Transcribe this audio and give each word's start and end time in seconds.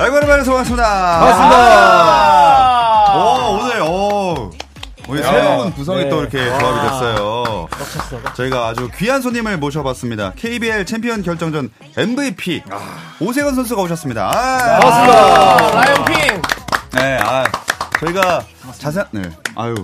아이고, 0.00 0.16
오랜만에 0.16 0.44
반갑습니다. 0.44 1.18
반갑습니다. 1.18 3.14
오, 3.16 3.58
오늘, 3.58 3.80
오. 3.82 4.50
오늘 5.08 5.22
새로운 5.22 5.72
구성이 5.72 6.04
네. 6.04 6.10
또 6.10 6.20
이렇게 6.20 6.44
조합이 6.44 6.80
됐어요. 6.88 7.66
꽉 7.70 8.34
저희가 8.36 8.68
아주 8.68 8.88
귀한 8.96 9.22
손님을 9.22 9.56
모셔봤습니다. 9.56 10.34
KBL 10.36 10.84
챔피언 10.86 11.22
결정전 11.22 11.70
MVP 11.96 12.62
오세근 13.20 13.54
선수가 13.54 13.82
오셨습니다. 13.82 14.28
아, 14.28 14.78
반갑습니다. 14.80 15.70
라이언 15.80 16.04
킹. 16.04 16.42
네, 16.94 17.18
아, 17.22 17.44
저희가 17.98 18.42
자세, 18.78 19.02
네, 19.10 19.22
아유, 19.56 19.74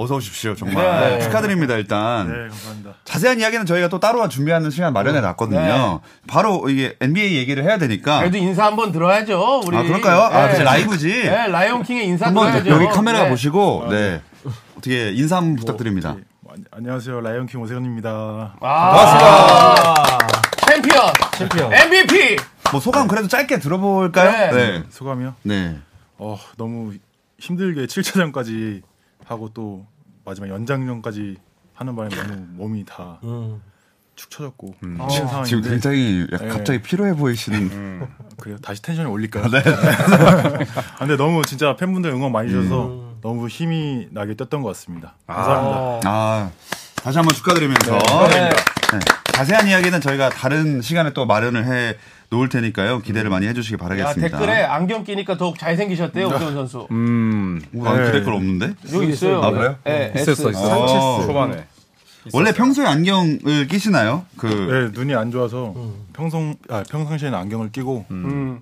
어서 0.00 0.14
오십시오, 0.14 0.54
정말. 0.54 0.84
네. 1.18 1.20
축하드립니다, 1.22 1.74
일단. 1.74 2.28
네, 2.28 2.48
감사합니다. 2.48 2.90
자세한 3.04 3.40
이야기는 3.40 3.66
저희가 3.66 3.88
또 3.88 3.98
따로 3.98 4.28
준비하는 4.28 4.70
시간 4.70 4.92
마련해 4.92 5.20
놨거든요. 5.20 5.60
네. 5.60 5.98
바로 6.28 6.68
이게 6.70 6.94
NBA 7.00 7.34
얘기를 7.36 7.64
해야 7.64 7.78
되니까. 7.78 8.20
그래도 8.20 8.36
인사 8.36 8.64
한번 8.66 8.92
들어야죠. 8.92 9.62
우리. 9.66 9.76
아, 9.76 9.82
그럴까요? 9.82 10.20
아, 10.20 10.44
네. 10.46 10.50
그치, 10.52 10.62
라이브지. 10.62 11.08
네, 11.24 11.48
라이언 11.48 11.82
킹의 11.82 12.06
인사 12.06 12.26
한번 12.26 12.46
들어야죠. 12.52 12.70
여기 12.70 12.86
카메라 12.94 13.24
네. 13.24 13.28
보시고, 13.30 13.88
네. 13.90 14.22
어떻게 14.76 15.10
인사 15.10 15.38
한번 15.38 15.56
부탁드립니다. 15.56 16.14
네, 16.16 16.22
뭐, 16.42 16.52
안- 16.54 16.64
안녕하세요, 16.70 17.20
라이언킹 17.20 17.60
오세근입니다. 17.60 18.54
아, 18.60 19.94
챔피언. 20.68 21.06
챔피언. 21.36 21.72
MVP. 21.74 22.36
뭐 22.70 22.78
소감 22.80 23.08
그래도 23.08 23.26
짧게 23.26 23.58
들어볼까요? 23.58 24.54
네. 24.54 24.78
네. 24.78 24.82
소감이요? 24.90 25.34
네. 25.42 25.76
어, 26.18 26.38
너무 26.56 26.92
힘들게 27.40 27.86
7차전까지 27.86 28.82
하고 29.28 29.50
또 29.52 29.86
마지막 30.24 30.48
연장전까지 30.48 31.36
하는 31.74 31.94
바람에 31.94 32.14
너무 32.16 32.46
몸이 32.50 32.84
다축 32.84 34.30
처졌고 34.30 34.74
음. 34.82 34.98
지금 35.10 35.28
상황인데 35.28 35.70
굉장히 35.70 36.26
네. 36.30 36.48
갑자기 36.48 36.82
피로해 36.82 37.14
보이시는. 37.14 38.08
그래요. 38.38 38.56
다시 38.58 38.82
텐션이 38.82 39.08
올릴까요? 39.08 39.48
네. 39.48 39.58
아, 39.64 40.98
근데 40.98 41.16
너무 41.16 41.42
진짜 41.44 41.76
팬분들 41.76 42.10
응원 42.10 42.32
많이 42.32 42.50
주셔서 42.50 43.16
너무 43.20 43.48
힘이 43.48 44.08
나게 44.10 44.34
뛰었던 44.34 44.62
것 44.62 44.68
같습니다. 44.70 45.14
감사합니다. 45.26 45.78
어. 45.78 46.00
아, 46.04 46.50
다시 46.96 47.18
한번 47.18 47.34
축하드리면서. 47.34 47.98
네. 48.30 48.50
네. 48.50 48.98
자세한 49.34 49.68
이야기는 49.68 50.00
저희가 50.00 50.30
다른 50.30 50.82
시간에 50.82 51.12
또 51.12 51.26
마련을 51.26 51.64
해 51.66 51.96
놓을 52.30 52.48
테니까요. 52.48 53.00
기대를 53.00 53.30
많이 53.30 53.46
해주시기 53.46 53.74
야, 53.74 53.78
바라겠습니다. 53.78 54.38
댓글에 54.38 54.62
안경 54.62 55.04
끼니까 55.04 55.36
더욱 55.36 55.58
잘생기셨대요, 55.58 56.26
오세훈 56.26 56.54
선수. 56.54 56.86
음, 56.90 57.60
오, 57.74 57.84
난 57.84 57.96
네. 57.96 58.04
그 58.04 58.12
댓글 58.12 58.34
없는데? 58.34 58.74
여기 58.92 59.08
있어요. 59.08 59.42
아, 59.42 59.50
그래요? 59.50 59.76
네, 59.84 60.12
있었어, 60.14 60.32
S. 60.32 60.50
있었어. 60.50 61.16
어. 61.16 61.26
초반에. 61.26 61.64
원래 62.34 62.52
평소에 62.52 62.84
안경을 62.84 63.68
끼시나요? 63.68 64.26
그, 64.36 64.46
네, 64.46 64.98
눈이 64.98 65.14
안 65.14 65.30
좋아서 65.30 65.74
평소 66.12 66.54
아, 66.68 66.82
평상시에는 66.90 67.38
안경을 67.38 67.72
끼고 67.72 68.04
음. 68.10 68.60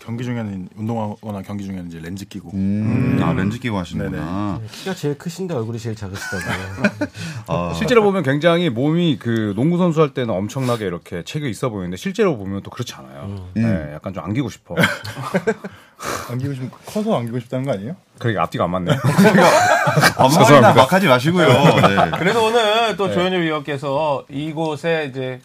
경기 0.00 0.24
중에는 0.24 0.68
운동하거나 0.76 1.42
경기 1.42 1.64
중에는 1.64 1.88
이제 1.88 1.98
렌즈 2.00 2.24
끼고 2.24 2.50
음, 2.54 3.20
아, 3.22 3.32
렌즈 3.32 3.58
끼고 3.58 3.78
하시는구나. 3.78 4.60
키가 4.72 4.94
제일 4.94 5.18
크신데 5.18 5.54
얼굴이 5.54 5.78
제일 5.78 5.94
작으시다고요. 5.94 7.08
아, 7.48 7.72
실제로 7.76 8.02
보면 8.02 8.22
굉장히 8.22 8.70
몸이 8.70 9.18
그 9.18 9.52
농구 9.56 9.78
선수 9.78 10.00
할 10.00 10.14
때는 10.14 10.30
엄청나게 10.34 10.86
이렇게 10.86 11.22
체격 11.24 11.48
있어 11.48 11.68
보이는데 11.70 11.96
실제로 11.96 12.36
보면 12.36 12.62
또 12.62 12.70
그렇지 12.70 12.94
않아요. 12.94 13.48
네, 13.54 13.92
약간 13.94 14.14
좀 14.14 14.24
안기고 14.24 14.48
싶어. 14.50 14.74
안기고 16.30 16.54
싶 16.54 16.70
커서 16.86 17.16
안기고 17.18 17.38
싶다는 17.40 17.64
거 17.64 17.72
아니에요? 17.72 17.96
그러게 18.18 18.38
앞뒤가 18.38 18.64
안 18.64 18.70
맞네. 18.70 18.92
아무 20.16 20.28
말이나 20.28 20.44
죄송합니다. 20.44 20.74
막 20.74 20.92
하지 20.92 21.06
마시고요. 21.06 21.46
네. 21.48 22.10
그래서 22.18 22.42
오늘 22.44 22.96
또 22.96 23.10
조현일 23.10 23.42
위원께서 23.42 24.24
이곳에 24.28 25.08
이제 25.10 25.40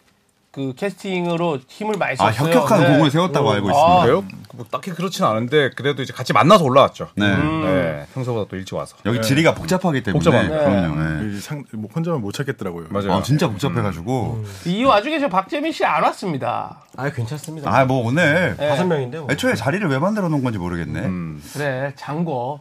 그 0.51 0.73
캐스팅으로 0.75 1.59
힘을 1.65 1.95
많이 1.97 2.15
아, 2.19 2.29
썼어요. 2.29 2.49
혁혁한 2.49 2.81
네. 2.83 2.89
공을 2.97 3.09
세웠다고 3.09 3.51
알고 3.53 3.69
아. 3.69 3.71
있습니다. 3.71 4.01
그래요? 4.03 4.23
뭐 4.53 4.65
딱히 4.69 4.91
그렇진 4.91 5.23
않은데 5.23 5.69
그래도 5.77 6.01
이제 6.03 6.11
같이 6.11 6.33
만나서 6.33 6.65
올라왔죠. 6.65 7.07
네. 7.15 7.37
네, 7.37 8.05
평소보다 8.13 8.49
또 8.49 8.57
일찍 8.57 8.75
와서. 8.75 8.97
여기 9.05 9.21
지리가 9.21 9.53
복잡하기 9.55 10.03
때문에. 10.03 10.21
복잡합니다. 10.21 10.59
그럼요. 10.59 11.21
네. 11.23 11.37
이 11.37 11.39
상, 11.39 11.63
뭐 11.71 11.89
혼자만 11.95 12.19
못 12.19 12.33
찾겠더라고요. 12.33 12.87
맞아요. 12.89 13.13
아, 13.13 13.21
진짜 13.23 13.47
복잡해가지고. 13.47 14.43
이 14.65 14.83
와중에 14.83 15.19
저 15.19 15.29
박재민 15.29 15.71
씨 15.71 15.85
안 15.85 16.03
왔습니다. 16.03 16.81
아 16.97 17.09
괜찮습니다. 17.09 17.73
아, 17.73 17.85
뭐 17.85 18.05
오늘. 18.05 18.55
네. 18.57 18.67
다섯 18.69 18.83
명인데 18.85 19.19
뭐. 19.19 19.27
애초에 19.31 19.55
자리를 19.55 19.87
왜 19.89 19.99
만들어 19.99 20.27
놓은 20.27 20.43
건지 20.43 20.59
모르겠네. 20.59 20.99
음. 20.99 21.41
그래, 21.53 21.93
장고. 21.95 22.59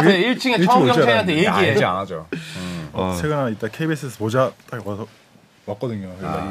그래, 0.00 0.34
1층에 0.34 0.64
청경차한테 0.64 1.32
아, 1.32 1.36
얘기해. 1.36 1.48
알지 1.50 1.84
안 1.84 1.96
하죠. 1.98 2.26
어, 2.94 3.14
최근에 3.20 3.52
이따 3.52 3.68
KBS에서 3.68 4.16
보자 4.16 4.50
딱 4.70 4.86
와서 4.86 5.06
왔거든요. 5.66 6.14
연락이. 6.20 6.48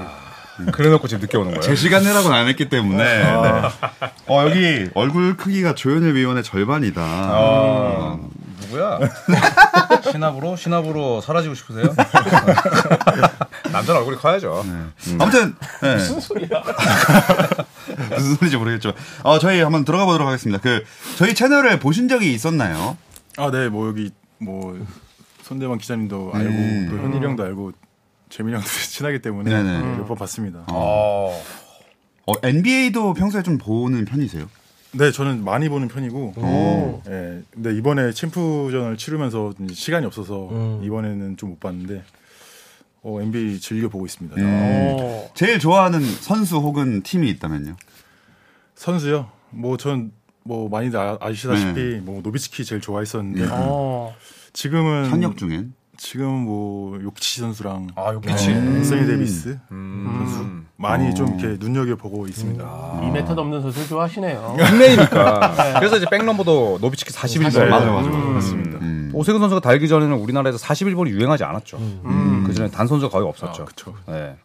그래놓고 0.72 1.08
지금 1.08 1.22
늦게 1.22 1.38
오는 1.38 1.52
거예요. 1.52 1.62
제 1.62 1.76
시간 1.76 2.04
내라고는 2.04 2.38
안 2.38 2.48
했기 2.48 2.70
때문에. 2.70 3.04
네. 3.04 3.24
어, 4.28 4.50
여기 4.50 4.90
얼굴 4.94 5.36
크기가 5.36 5.76
조현일 5.76 6.16
위원의 6.16 6.44
절반이다. 6.44 7.02
아, 7.04 8.18
누구야? 8.62 9.00
신압으로 10.12 10.56
신압으로 10.56 11.20
사라지고 11.20 11.56
싶으세요? 11.56 11.94
남자는 13.70 14.00
얼굴이 14.00 14.18
커야죠. 14.18 14.64
아무튼, 15.20 15.56
네. 15.82 15.96
무슨 15.96 16.22
소리야? 16.22 16.48
무슨 18.12 18.36
소리인지 18.36 18.56
모르겠죠. 18.58 18.94
어, 19.24 19.40
저희 19.40 19.60
한번 19.60 19.84
들어가 19.84 20.06
보도록 20.06 20.28
하겠습니다. 20.28 20.62
그, 20.62 20.86
저희 21.18 21.34
채널을 21.34 21.80
보신 21.80 22.08
적이 22.08 22.34
있었나요? 22.34 22.98
아, 23.38 23.52
네, 23.52 23.68
뭐 23.68 23.90
여기 23.90 24.12
뭐 24.38 24.80
손대만 25.44 25.80
기자님도 25.80 26.32
알고 26.34 26.50
음. 26.50 26.88
또 26.90 26.98
현일이 26.98 27.26
형도 27.26 27.44
알고 27.44 27.74
재민이 28.36 28.56
형도 28.56 28.68
친하기 28.92 29.20
때문에 29.20 29.50
네네. 29.50 29.98
몇번 29.98 30.18
봤습니다. 30.18 30.66
어. 30.68 31.42
어, 32.28 32.34
NBA도 32.44 33.14
평소에 33.14 33.44
좀 33.44 33.58
보는 33.58 34.04
편이세요? 34.06 34.50
네, 34.94 35.12
저는 35.12 35.44
많이 35.44 35.70
보는 35.70 35.88
편이고. 35.88 36.34
오. 36.38 37.02
예, 37.08 37.44
근데 37.52 37.76
이번에 37.78 38.12
챔프전을 38.12 38.98
치르면서 38.98 39.54
시간이 39.74 40.06
없어서 40.06 40.50
음. 40.52 40.82
이번에는 40.84 41.38
좀 41.38 41.52
못 41.52 41.60
봤는데 41.60 42.04
어, 43.04 43.22
NBA 43.22 43.60
즐겨 43.60 43.88
보고 43.88 44.06
있습니다. 44.06 44.36
음. 44.38 44.44
어. 45.00 45.30
제일 45.36 45.60
좋아하는 45.60 46.02
선수 46.02 46.58
혹은 46.58 47.04
팀이 47.04 47.30
있다면요? 47.30 47.76
선수요? 48.76 49.30
뭐 49.52 49.78
전 49.78 50.12
뭐 50.48 50.70
많이들 50.70 51.00
아, 51.00 51.18
아시다시피 51.22 51.74
네. 51.74 52.00
뭐 52.02 52.22
노비츠키 52.22 52.66
제일 52.66 52.80
좋아했었는데 52.82 53.48
어. 53.52 54.16
지금은 54.54 55.10
현역 55.10 55.38
중엔? 55.38 55.74
지금 55.98 56.28
뭐 56.46 57.00
요키치 57.02 57.42
선수랑 57.42 57.90
아, 57.96 58.14
요키치. 58.14 58.48
네, 58.48 58.54
앤서니 58.56 59.06
데이비스 59.08 59.60
음. 59.72 60.68
많이 60.78 61.14
좀 61.16 61.40
이렇게 61.40 61.58
눈여겨 61.60 61.96
보고 61.96 62.28
있습니다. 62.28 62.64
2m 63.02 63.34
넘는 63.34 63.62
선수를 63.62 63.88
좋아하시네요. 63.88 64.56
닉네임이니까. 64.60 65.80
그래서 65.80 65.98
이제 65.98 66.06
백넘버도 66.10 66.80
노비츠키 66.82 67.14
41번. 67.14 67.60
네, 67.60 67.66
맞아, 67.70 67.92
맞아. 67.92 68.10
맞습니다. 68.10 68.80
음. 68.80 69.12
오세근 69.14 69.40
선수가 69.40 69.62
달기 69.62 69.88
전에는 69.88 70.16
우리나라에서 70.18 70.58
41번이 70.58 71.10
유행하지 71.10 71.44
않았죠. 71.44 71.78
그 72.46 72.54
전에 72.54 72.70
단 72.70 72.88
선수 72.88 73.10
가 73.10 73.18
거의 73.18 73.28
없었죠. 73.28 73.64
아, 73.64 73.66
그쵸. 73.66 73.96
네. 74.08 74.36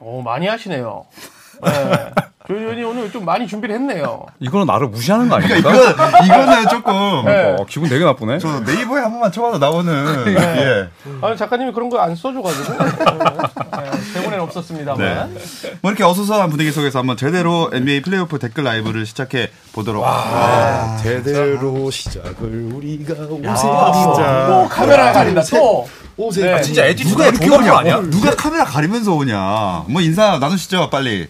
어, 0.00 0.20
많이 0.24 0.46
하시네요. 0.46 1.06
네. 1.64 2.10
조현이 2.48 2.82
오늘 2.82 3.12
좀 3.12 3.26
많이 3.26 3.46
준비를 3.46 3.74
했네요. 3.74 4.24
이거는 4.40 4.66
나를 4.66 4.88
무시하는 4.88 5.28
거 5.28 5.34
아닙니까? 5.36 5.58
이거, 5.58 6.24
이거는 6.24 6.68
조금. 6.68 6.92
네. 7.26 7.56
어, 7.58 7.66
기분 7.68 7.90
되게 7.90 8.02
나쁘네. 8.06 8.38
저 8.38 8.60
네이버에 8.60 9.02
한 9.02 9.10
번만 9.10 9.30
쳐봐도 9.30 9.58
나오는. 9.58 10.24
예. 10.34 10.88
아, 11.20 11.36
작가님이 11.36 11.72
그런 11.72 11.90
거 11.90 11.98
안 11.98 12.16
써줘가지고. 12.16 12.72
네, 12.78 13.90
대본에 14.14 14.36
는 14.36 14.40
없었습니다만. 14.44 15.36
뭐 15.82 15.90
이렇게 15.90 16.04
어수선한 16.04 16.48
분위기 16.48 16.72
속에서 16.72 17.00
한번 17.00 17.18
제대로 17.18 17.68
NBA 17.72 18.00
플레이오프 18.00 18.38
댓글 18.38 18.64
라이브를 18.64 19.04
시작해 19.04 19.50
보도록. 19.74 20.04
아, 20.06 20.96
제대로 21.02 21.90
시작을 21.90 22.70
우리가 22.72 23.12
오세요. 23.24 23.92
진짜 23.92 24.46
또 24.48 24.68
카메라 24.70 25.12
가린다, 25.12 25.42
또. 25.42 25.86
오세요. 26.16 26.56
네. 26.56 26.62
진짜 26.62 26.86
에디트가 26.86 27.10
누가 27.10 27.26
이렇게 27.26 27.44
조던 27.46 27.60
거 27.60 27.64
오냐? 27.72 27.78
아니야? 27.78 28.00
누가 28.10 28.30
카메라 28.30 28.64
가리면서 28.64 29.12
오냐? 29.12 29.84
뭐 29.88 30.00
인사 30.00 30.38
나누시죠, 30.38 30.88
빨리. 30.88 31.28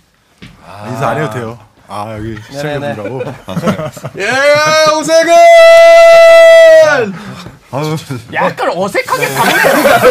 인사 0.88 1.08
안 1.08 1.18
해도 1.18 1.30
돼요. 1.30 1.58
아 1.88 2.14
여기 2.16 2.38
네네네. 2.52 2.94
시청자분들하고 2.94 3.22
예, 4.20 4.28
오세근! 4.92 5.32
아유, 7.70 7.96
약간 8.32 8.70
어색하게 8.74 9.28
가네요. 9.28 9.58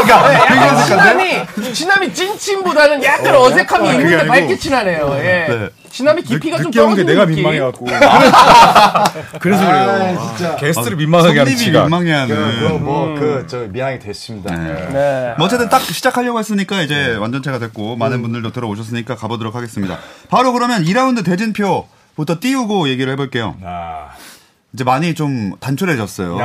네, 0.03 0.09
약간 0.11 0.85
친남이, 0.85 1.73
친남이 1.73 2.13
찐친보다는 2.13 3.03
약간 3.03 3.35
어 3.35 3.49
색함이 3.49 3.87
그게 3.87 3.97
있는데 4.03 4.15
아니고. 4.17 4.27
밝게 4.33 4.57
친하네요. 4.59 5.15
예. 5.17 5.23
네. 5.49 5.69
친남이 5.89 6.21
깊이가 6.21 6.57
좀 6.57 6.65
늦게 6.67 6.79
온 6.81 6.89
게 6.95 7.03
떨어지는 7.03 7.05
내가 7.13 7.25
느낌. 7.25 7.35
민망해갖고 7.37 7.85
그래서 9.39 9.65
그래요. 9.65 10.33
진짜. 10.37 10.55
게스트를 10.57 10.97
민망하게 10.97 11.39
하는 11.39 11.51
손님이 11.51 11.57
지가. 11.65 11.81
민망해하는. 11.83 12.83
뭐그저 12.83 13.57
미안하게 13.69 13.99
됐습니다. 13.99 14.55
네. 14.55 15.33
뭐 15.39 15.47
어쨌든 15.47 15.67
딱 15.69 15.81
시작하려고 15.81 16.37
했으니까 16.37 16.81
이제 16.83 17.15
완전체가 17.15 17.57
됐고 17.57 17.95
많은 17.95 18.21
분들도 18.21 18.51
들어오셨으니까 18.51 19.15
가보도록 19.15 19.55
하겠습니다. 19.55 19.97
바로 20.29 20.53
그러면 20.53 20.83
2라운드 20.83 21.25
대진표부터 21.25 22.39
띄우고 22.39 22.89
얘기를 22.89 23.11
해볼게요. 23.13 23.55
이제 24.77 24.83
많이 24.83 25.15
좀 25.15 25.53
단촐해졌어요. 25.59 26.37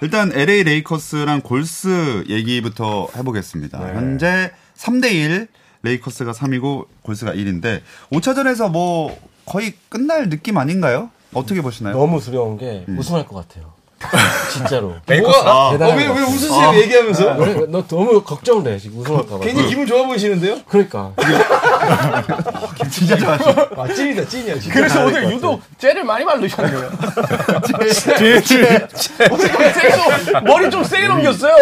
일단 0.00 0.32
LA 0.34 0.64
레이커스랑 0.64 1.42
골스 1.42 2.24
얘기부터 2.28 3.06
해보겠습니다. 3.16 3.78
현재 3.94 4.50
3대1 4.76 5.46
레이커스가 5.84 6.32
3이고 6.32 6.86
골스가 7.02 7.32
1인데 7.32 7.82
5차전에서 8.10 8.72
뭐 8.72 9.16
거의 9.46 9.74
끝날 9.88 10.30
느낌 10.30 10.58
아닌가요? 10.58 11.10
어떻게 11.32 11.62
보시나요? 11.62 11.96
너무 11.96 12.20
두려운 12.20 12.58
게 12.58 12.84
우승할 12.88 13.24
것 13.24 13.36
같아요. 13.46 13.74
진짜로. 14.52 14.96
레이커스가 15.06 15.70
대단한 15.70 15.96
왜, 15.96 16.08
것왜 16.08 16.20
같아요. 16.20 16.34
웃으세요? 16.34 16.74
얘기하면서? 16.82 17.34
왜? 17.36 17.54
너 17.68 17.86
너무 17.86 18.20
걱정돼 18.24 18.78
지금 18.80 18.98
우승할까 19.00 19.38
봐. 19.38 19.44
괜히 19.44 19.68
기분 19.68 19.86
좋아 19.86 20.04
보이시는데요? 20.08 20.58
그러니까. 20.68 21.12
진짜 22.90 23.16
좋아하시죠? 23.16 23.68
아, 23.76 23.88
찐이다, 23.92 24.24
찐이야. 24.26 24.58
진짜. 24.58 24.74
그래서 24.74 25.04
오늘 25.04 25.30
유독 25.32 25.60
젤을 25.78 26.04
많이 26.04 26.24
바르셨네요. 26.24 26.90
제일 28.18 28.42
제일 28.42 28.86
오늘 29.30 29.48
좀 29.52 29.62
세게 29.72 29.96
넘- 29.96 30.44
머리 30.44 30.70
좀 30.70 30.84
세게 30.84 31.08
넘겼어요. 31.08 31.54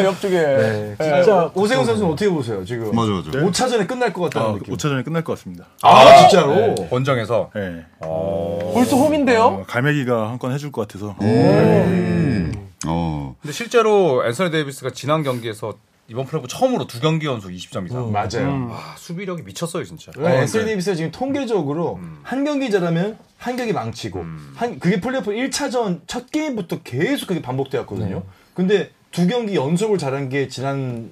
예, 0.00 0.04
옆쪽에. 0.04 0.36
네, 0.38 0.96
진짜 1.00 1.50
오세근 1.54 1.84
선수는 1.84 2.12
어떻게 2.12 2.30
보세요, 2.30 2.64
지금? 2.64 2.90
맞아 2.94 3.10
맞아. 3.12 3.30
5차전에 3.30 3.86
끝날 3.86 4.12
것 4.12 4.22
같다는 4.22 4.48
아, 4.48 4.52
느낌. 4.54 4.74
5차전에 4.76 5.04
끝날 5.04 5.22
것 5.24 5.36
같습니다. 5.36 5.64
아, 5.82 6.16
진짜로? 6.28 6.74
원정에서 6.90 7.50
네. 7.54 7.84
벌써 8.00 8.96
홈인데요? 8.96 9.42
어, 9.42 9.64
갈매기가 9.66 10.28
한 10.30 10.38
건 10.38 10.52
해줄 10.52 10.70
것 10.70 10.86
같아서. 10.86 11.16
어. 12.86 13.34
근데 13.42 13.52
실제로 13.52 14.24
앤서니 14.26 14.50
데이비스가 14.52 14.90
지난 14.90 15.22
경기에서 15.24 15.74
이번 16.10 16.24
플레이오프 16.24 16.48
처음으로 16.48 16.86
두 16.86 17.00
경기 17.00 17.26
연속 17.26 17.50
20점 17.50 17.86
이상. 17.86 18.10
맞아요. 18.10 18.70
아, 18.72 18.94
수비력이 18.96 19.42
미쳤어요 19.42 19.84
진짜. 19.84 20.10
네, 20.12 20.40
앤서니 20.40 20.64
데이비스가 20.64 20.96
지금 20.96 21.10
통계적으로 21.10 22.00
한 22.22 22.44
경기 22.44 22.70
잘하면 22.70 23.18
한 23.36 23.56
경기 23.56 23.74
망치고 23.74 24.24
한 24.54 24.78
그게 24.78 25.00
플레이오프 25.00 25.30
1차전 25.32 26.00
첫 26.06 26.30
게임부터 26.30 26.80
계속 26.82 27.26
그게 27.26 27.42
반복되었거든요. 27.42 28.22
근데 28.54 28.90
두 29.10 29.26
경기 29.26 29.54
연속을 29.54 29.98
잘한 29.98 30.30
게 30.30 30.48
지난 30.48 31.10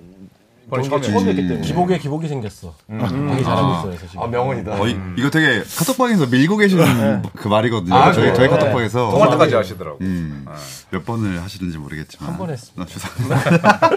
이번에. 0.67 0.83
처음이었기 0.83 1.37
때문에 1.37 1.61
기복에 1.61 1.99
기복이 1.99 2.27
생겼어. 2.29 2.75
되게 2.89 2.99
잘하고 3.45 3.73
있어 3.73 3.83
그래서 3.87 4.07
지금. 4.09 4.23
아 4.23 4.27
명언이다. 4.27 4.81
어, 4.81 4.87
이, 4.89 4.97
이거 5.17 5.31
되게 5.31 5.63
카톡방에서 5.79 6.27
밀고 6.27 6.57
계시는 6.57 7.23
그 7.37 7.47
말이거든요. 7.49 7.95
아, 7.95 8.13
저희, 8.13 8.25
그래요? 8.25 8.35
저희 8.35 8.49
네. 8.49 8.57
카톡방에서. 8.57 9.11
통할 9.11 9.31
때까지 9.31 9.55
하시더라고. 9.55 9.99
음, 10.01 10.45
몇 10.91 11.05
번을 11.07 11.43
하시는지 11.43 11.79
모르겠지만. 11.79 12.31
한 12.31 12.39
번 12.39 12.51
했습니다. 12.51 12.83
아, 12.83 12.87
죄송합니다. 12.87 13.91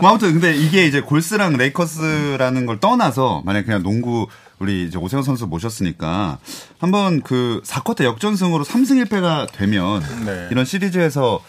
뭐 0.00 0.10
아무튼 0.10 0.32
근데 0.32 0.54
이게 0.54 0.86
이제 0.86 1.00
골스랑 1.00 1.56
레이커스라는 1.56 2.66
걸 2.66 2.78
떠나서 2.80 3.42
만약 3.44 3.64
그냥 3.64 3.82
농구 3.82 4.26
우리 4.58 4.84
이제 4.86 4.98
오세훈 4.98 5.22
선수 5.22 5.46
모셨으니까 5.46 6.38
한번 6.78 7.22
그 7.22 7.60
4쿼터 7.64 8.04
역전승으로 8.04 8.64
3승 8.64 9.04
1패가 9.06 9.50
되면 9.52 10.02
네. 10.24 10.48
이런 10.50 10.64
시리즈에서 10.64 11.40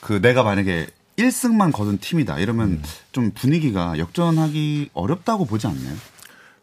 그 0.00 0.20
내가 0.22 0.42
만약에 0.42 0.86
1승만 1.16 1.72
거둔 1.72 1.98
팀이다 1.98 2.38
이러면 2.38 2.82
좀 3.12 3.30
분위기가 3.32 3.98
역전하기 3.98 4.90
어렵다고 4.92 5.44
보지 5.46 5.66
않나요? 5.66 5.94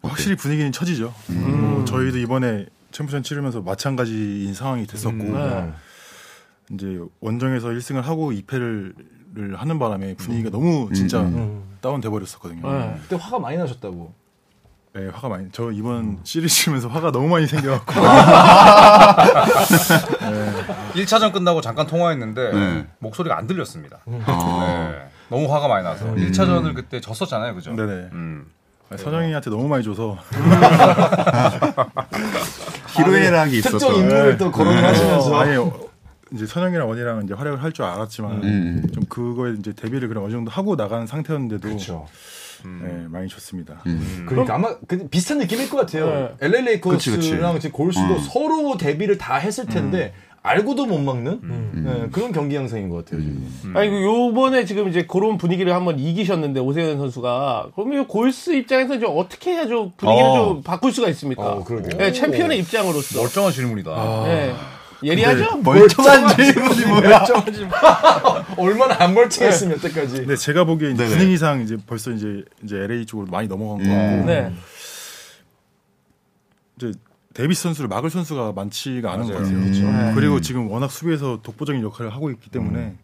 확실히 0.01 0.35
분위기는 0.35 0.71
처지죠. 0.71 1.13
뭐 1.27 1.85
저희도 1.85 2.17
이번에 2.19 2.65
챔피언 2.91 3.23
치르면서 3.23 3.61
마찬가지인 3.61 4.53
상황이 4.53 4.85
됐었고 4.85 5.17
네. 5.17 5.73
이제 6.71 7.00
원정에서 7.19 7.69
1승을 7.69 8.01
하고 8.01 8.31
2패를 8.31 8.94
하는 9.55 9.79
바람에 9.79 10.15
분위기가 10.15 10.50
너무 10.51 10.89
진짜 10.94 11.27
다운돼 11.81 12.09
버렸었거든요. 12.09 12.71
네. 12.71 12.95
그때 13.01 13.15
화가 13.19 13.39
많이 13.39 13.57
나셨다고. 13.57 14.13
네, 14.95 15.07
화가 15.07 15.27
많이. 15.27 15.47
저 15.51 15.71
이번 15.71 16.19
시리즈 16.23 16.53
치면서 16.53 16.88
화가 16.88 17.11
너무 17.11 17.27
많이 17.27 17.47
생겨갖고 17.47 17.94
1차전 20.94 21.31
끝나고 21.33 21.62
잠깐 21.62 21.88
통화했는데 21.88 22.51
네. 22.54 22.88
목소리가 23.00 23.38
안 23.38 23.48
들렸습니다. 23.48 24.00
아. 24.25 24.92
네. 24.92 25.10
너무 25.30 25.51
화가 25.54 25.68
많이 25.68 25.83
나서 25.83 26.06
1차전을 26.13 26.74
그때 26.75 27.00
졌었잖아요, 27.01 27.56
그죠? 27.56 27.74
네네. 27.74 27.92
음. 28.12 28.45
서정이한테 28.95 29.50
너무 29.50 29.68
많이 29.68 29.83
줘서 29.83 30.18
희로애락이 32.98 33.57
있었던. 33.60 33.80
특정 33.80 33.95
인물을 34.00 34.38
또 34.38 34.51
거론을 34.51 34.83
하시면서 34.83 35.36
아니 35.39 35.56
어, 35.56 35.74
이제 36.31 36.45
선영이랑 36.45 36.88
원이랑 36.89 37.24
이제 37.24 37.33
활약을 37.33 37.63
할 37.63 37.71
줄 37.74 37.86
알았지만 37.86 38.44
음. 38.44 38.88
좀 38.94 39.04
그거에 39.06 39.54
이제 39.57 39.74
데뷔를 39.74 40.07
그냥 40.07 40.24
어느 40.25 40.31
정도 40.31 40.51
하고 40.51 40.75
나간 40.75 41.07
상태였는데도 41.07 41.68
그렇죠. 41.68 42.06
네, 42.66 43.07
많이 43.09 43.27
좋습니다. 43.27 43.83
그러니까 44.27 44.56
아마 44.56 44.69
그 44.88 45.07
비슷한 45.09 45.39
느낌일 45.39 45.69
것 45.69 45.77
같아요. 45.77 46.06
네. 46.39 46.48
LA 46.48 46.62
레이커스랑. 46.66 47.59
지금 47.59 47.71
골스도 47.75 48.13
어. 48.13 48.19
서로 48.19 48.77
데뷔를 48.77 49.18
다 49.18 49.36
했을 49.36 49.66
텐데 49.66 50.13
알고도 50.45 50.86
못 50.86 51.00
막는 51.00 51.40
네, 51.86 52.10
그런 52.12 52.34
경기 52.34 52.56
양상인 52.57 52.90
것 52.90 53.06
같아요. 53.06 53.22
지금. 53.22 53.78
아니, 53.78 53.90
그 53.90 54.04
요번에 54.04 54.66
지금 54.66 54.90
이제 54.90 55.06
그런 55.07 55.38
분위기를 55.38 55.74
한번 55.74 55.98
이기셨는데, 55.98 56.60
오세훈 56.60 56.98
선수가. 56.98 57.69
그러면 57.74 58.04
이 58.04 58.06
골스 58.06 58.51
입장에서 58.51 59.00
좀 59.00 59.18
어떻게 59.18 59.51
해야 59.51 59.66
좀 59.66 59.94
분위기를 59.95 60.30
어. 60.30 60.36
좀 60.36 60.62
바꿀 60.62 60.92
수가 60.92 61.07
있습니까? 61.10 61.44
어. 61.44 61.66
네, 61.98 62.12
챔피언의 62.12 62.60
입장으로서. 62.60 63.22
멀쩡한 63.22 63.54
질문이다. 63.54 64.24
네. 64.25 64.54
예리하죠? 65.01 65.57
멀쩡한 65.63 66.36
질문이 66.36 66.86
뭐야? 66.88 67.25
얼마나 68.57 69.01
안 69.01 69.13
멀쩡했으면 69.13 69.78
여태까지. 69.78 70.18
근데 70.18 70.36
제가 70.36 70.66
보기에 70.66 70.92
이제 70.92 71.04
네네. 71.04 71.16
분위기상 71.16 71.62
이제 71.62 71.78
벌써 71.88 72.12
이제 72.12 72.44
이제 72.63 72.78
LA 72.78 73.06
쪽으로 73.06 73.28
많이 73.30 73.48
넘어간 73.48 73.78
거 73.78 73.84
같고 73.90 73.95
음. 73.95 74.25
네. 74.25 74.51
이제 76.78 76.92
데이비스 77.33 77.63
선수를 77.63 77.88
막을 77.88 78.09
선수가 78.09 78.53
많지가 78.53 79.12
않은 79.13 79.25
것 79.25 79.33
맞아요. 79.33 79.44
같아요. 79.45 79.57
음. 79.59 80.12
그리고 80.15 80.39
지금 80.41 80.69
워낙 80.69 80.91
수비에서 80.91 81.39
독보적인 81.41 81.81
역할을 81.83 82.13
하고 82.13 82.30
있기 82.31 82.50
때문에 82.50 82.95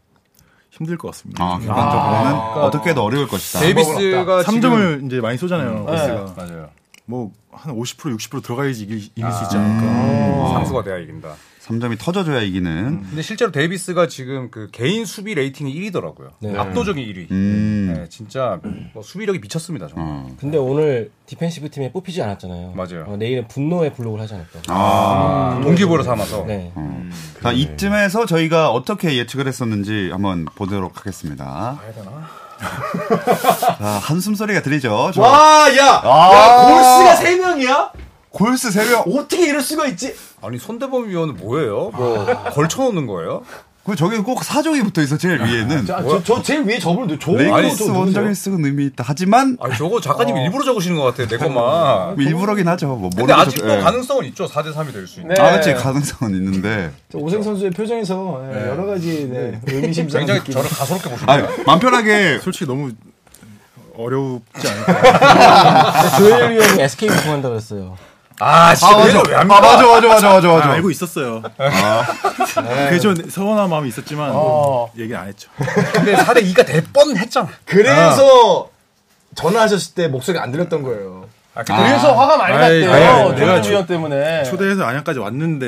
힘들 0.70 0.98
것 0.98 1.10
같습니다. 1.10 1.44
아, 1.44 1.58
객관적으로는 1.58 2.34
어떻게든 2.66 3.02
어려울 3.02 3.28
것이다. 3.28 3.60
데이비스가 3.62 4.44
3점을 4.44 5.06
이제 5.08 5.20
많이 5.20 5.38
쏘잖아요. 5.38 5.80
네. 5.80 5.86
버스가 5.86 6.34
맞아요. 6.38 6.70
뭐 7.06 7.32
한 7.52 7.76
50% 7.76 8.16
60% 8.18 8.44
들어가야지 8.44 8.84
이길, 8.84 8.98
이길 8.98 9.32
수 9.32 9.44
있지 9.44 9.58
않을까. 9.58 10.50
상수가 10.54 10.84
돼야 10.84 10.98
이긴다. 10.98 11.36
3점이 11.70 12.00
터져줘야 12.00 12.42
이기는. 12.42 13.04
근데 13.10 13.22
실제로 13.22 13.52
데이비스가 13.52 14.08
지금 14.08 14.50
그 14.50 14.70
개인 14.72 15.06
수비 15.06 15.36
rating이 15.36 15.74
1위더라고요. 15.74 16.30
네. 16.40 16.58
압도적인 16.58 17.06
1위. 17.06 17.32
음. 17.32 17.94
네, 17.96 18.10
진짜 18.10 18.60
뭐 18.94 19.04
수비력이 19.04 19.40
미쳤습니다, 19.40 19.88
정말. 19.88 20.08
어. 20.08 20.30
근데 20.40 20.58
오늘 20.58 21.12
defensive 21.28 21.70
팀에 21.70 21.92
뽑히지 21.92 22.22
않았잖아요. 22.24 22.74
맞아요. 22.76 23.06
어, 23.08 23.18
내일은 23.18 23.48
분노의 23.48 23.94
블록을 23.94 24.20
하지 24.20 24.34
않을까. 24.34 24.60
아. 24.68 25.60
동기부여로 25.64 26.04
삼아서. 26.04 26.46
네. 26.46 26.74
자, 27.44 27.52
이쯤에서 27.52 28.26
저희가 28.26 28.72
어떻게 28.72 29.16
예측을 29.18 29.48
했었는지 29.48 30.10
한번 30.12 30.46
보도록 30.56 30.98
하겠습니다. 30.98 31.80
해야 31.84 31.94
되나? 31.94 32.28
자, 33.78 33.84
한숨 34.04 34.36
소리가 34.36 34.62
들리죠? 34.62 35.12
저 35.14 35.22
와, 35.22 35.68
야, 35.78 36.02
아. 36.04 36.34
야, 36.34 36.66
골스가 36.66 37.16
세 37.16 37.38
명이야? 37.38 37.92
골스 38.32 38.70
세명 38.72 39.02
어떻게 39.08 39.48
이럴 39.48 39.62
수가 39.62 39.88
있지? 39.88 40.16
아니 40.42 40.58
손대범 40.58 41.10
위원은 41.10 41.38
뭐예요? 41.38 41.92
뭐 41.96 42.26
걸쳐놓는 42.54 43.08
거예요? 43.08 43.44
그 43.86 43.96
저기 43.96 44.18
꼭 44.18 44.44
사족이 44.44 44.84
붙어 44.84 45.02
있어 45.02 45.18
제일 45.18 45.42
위에는. 45.42 45.86
자, 45.86 46.04
저, 46.04 46.22
저 46.24 46.42
제일 46.44 46.62
위에 46.64 46.78
저분들 46.78 47.18
저 47.20 47.32
레이커스 47.34 47.88
저 47.88 47.94
원정일 47.94 48.36
쓰은 48.36 48.64
의미 48.64 48.86
있다. 48.86 49.04
하지만 49.08 49.58
아니 49.60 49.76
저거 49.76 50.00
작가님 50.00 50.38
이 50.38 50.44
일부러 50.44 50.64
적으시는 50.64 50.98
것 50.98 51.04
같아요, 51.06 51.28
내 51.28 51.38
것만. 51.38 52.18
일부러긴 52.20 52.68
하죠. 52.68 52.88
뭐 52.96 53.10
근데 53.16 53.34
아직도 53.34 53.68
저- 53.68 53.78
예. 53.78 53.80
가능성은 53.82 54.26
있죠. 54.26 54.46
4대 54.48 54.74
3이 54.76 54.94
될 54.94 55.08
수 55.08 55.22
있는. 55.22 55.34
네. 55.34 55.42
아, 55.42 55.52
그렇지 55.52 55.74
가능성은 55.74 56.36
있는데. 56.36 56.92
오생 57.14 57.42
선수의 57.42 57.72
표정에서 57.72 58.44
예, 58.54 58.68
여러 58.70 58.86
가지 58.86 59.28
네, 59.32 59.60
의미심장한 59.66 60.28
굉장히 60.28 60.40
느낌. 60.42 60.54
저를 60.54 60.70
가소롭게 60.70 61.10
보십니다. 61.10 61.48
맘 61.66 61.80
편하게 61.80 62.38
솔직히 62.40 62.66
너무 62.68 62.92
어렵지 63.98 64.68
않을까. 64.68 66.10
조엘 66.20 66.52
위원이 66.52 66.82
SK 66.84 67.10
우승한다고 67.10 67.56
했어요. 67.56 67.98
아, 68.40 68.74
진짜 68.74 68.96
아, 68.96 69.00
맞아. 69.00 69.22
왜왜 69.22 69.36
아, 69.36 69.40
합니까? 69.42 69.62
맞아, 69.62 69.86
맞아, 69.86 70.08
맞아, 70.08 70.30
맞아, 70.30 70.50
아, 70.50 70.54
맞아. 70.54 70.72
알고 70.72 70.90
있었어요. 70.92 71.44
그게 72.86 73.00
좀 73.00 73.30
서운한 73.30 73.70
마음이 73.70 73.90
있었지만 73.90 74.32
어. 74.34 74.92
얘기 74.98 75.14
안 75.16 75.28
했죠. 75.28 75.50
근데 75.94 76.16
4대 76.16 76.44
2가 76.54 76.66
될 76.66 76.84
뻔했잖아. 76.92 77.50
그래서 77.66 78.70
전화하셨을 79.36 79.94
때 79.94 80.08
목소리가 80.08 80.44
안 80.44 80.52
들렸던 80.52 80.84
거예요. 80.84 81.28
아, 81.56 81.64
그래서 81.64 82.14
화가 82.14 82.38
많이 82.38 82.54
아이, 82.56 82.60
났대요. 82.82 82.92
아이, 82.94 83.00
내가 83.36 83.36
조현 83.36 83.64
초- 83.64 83.70
위원 83.72 83.86
때문에. 83.88 84.44
초대해서 84.44 84.84
안양까지 84.86 85.20
왔는데 85.20 85.66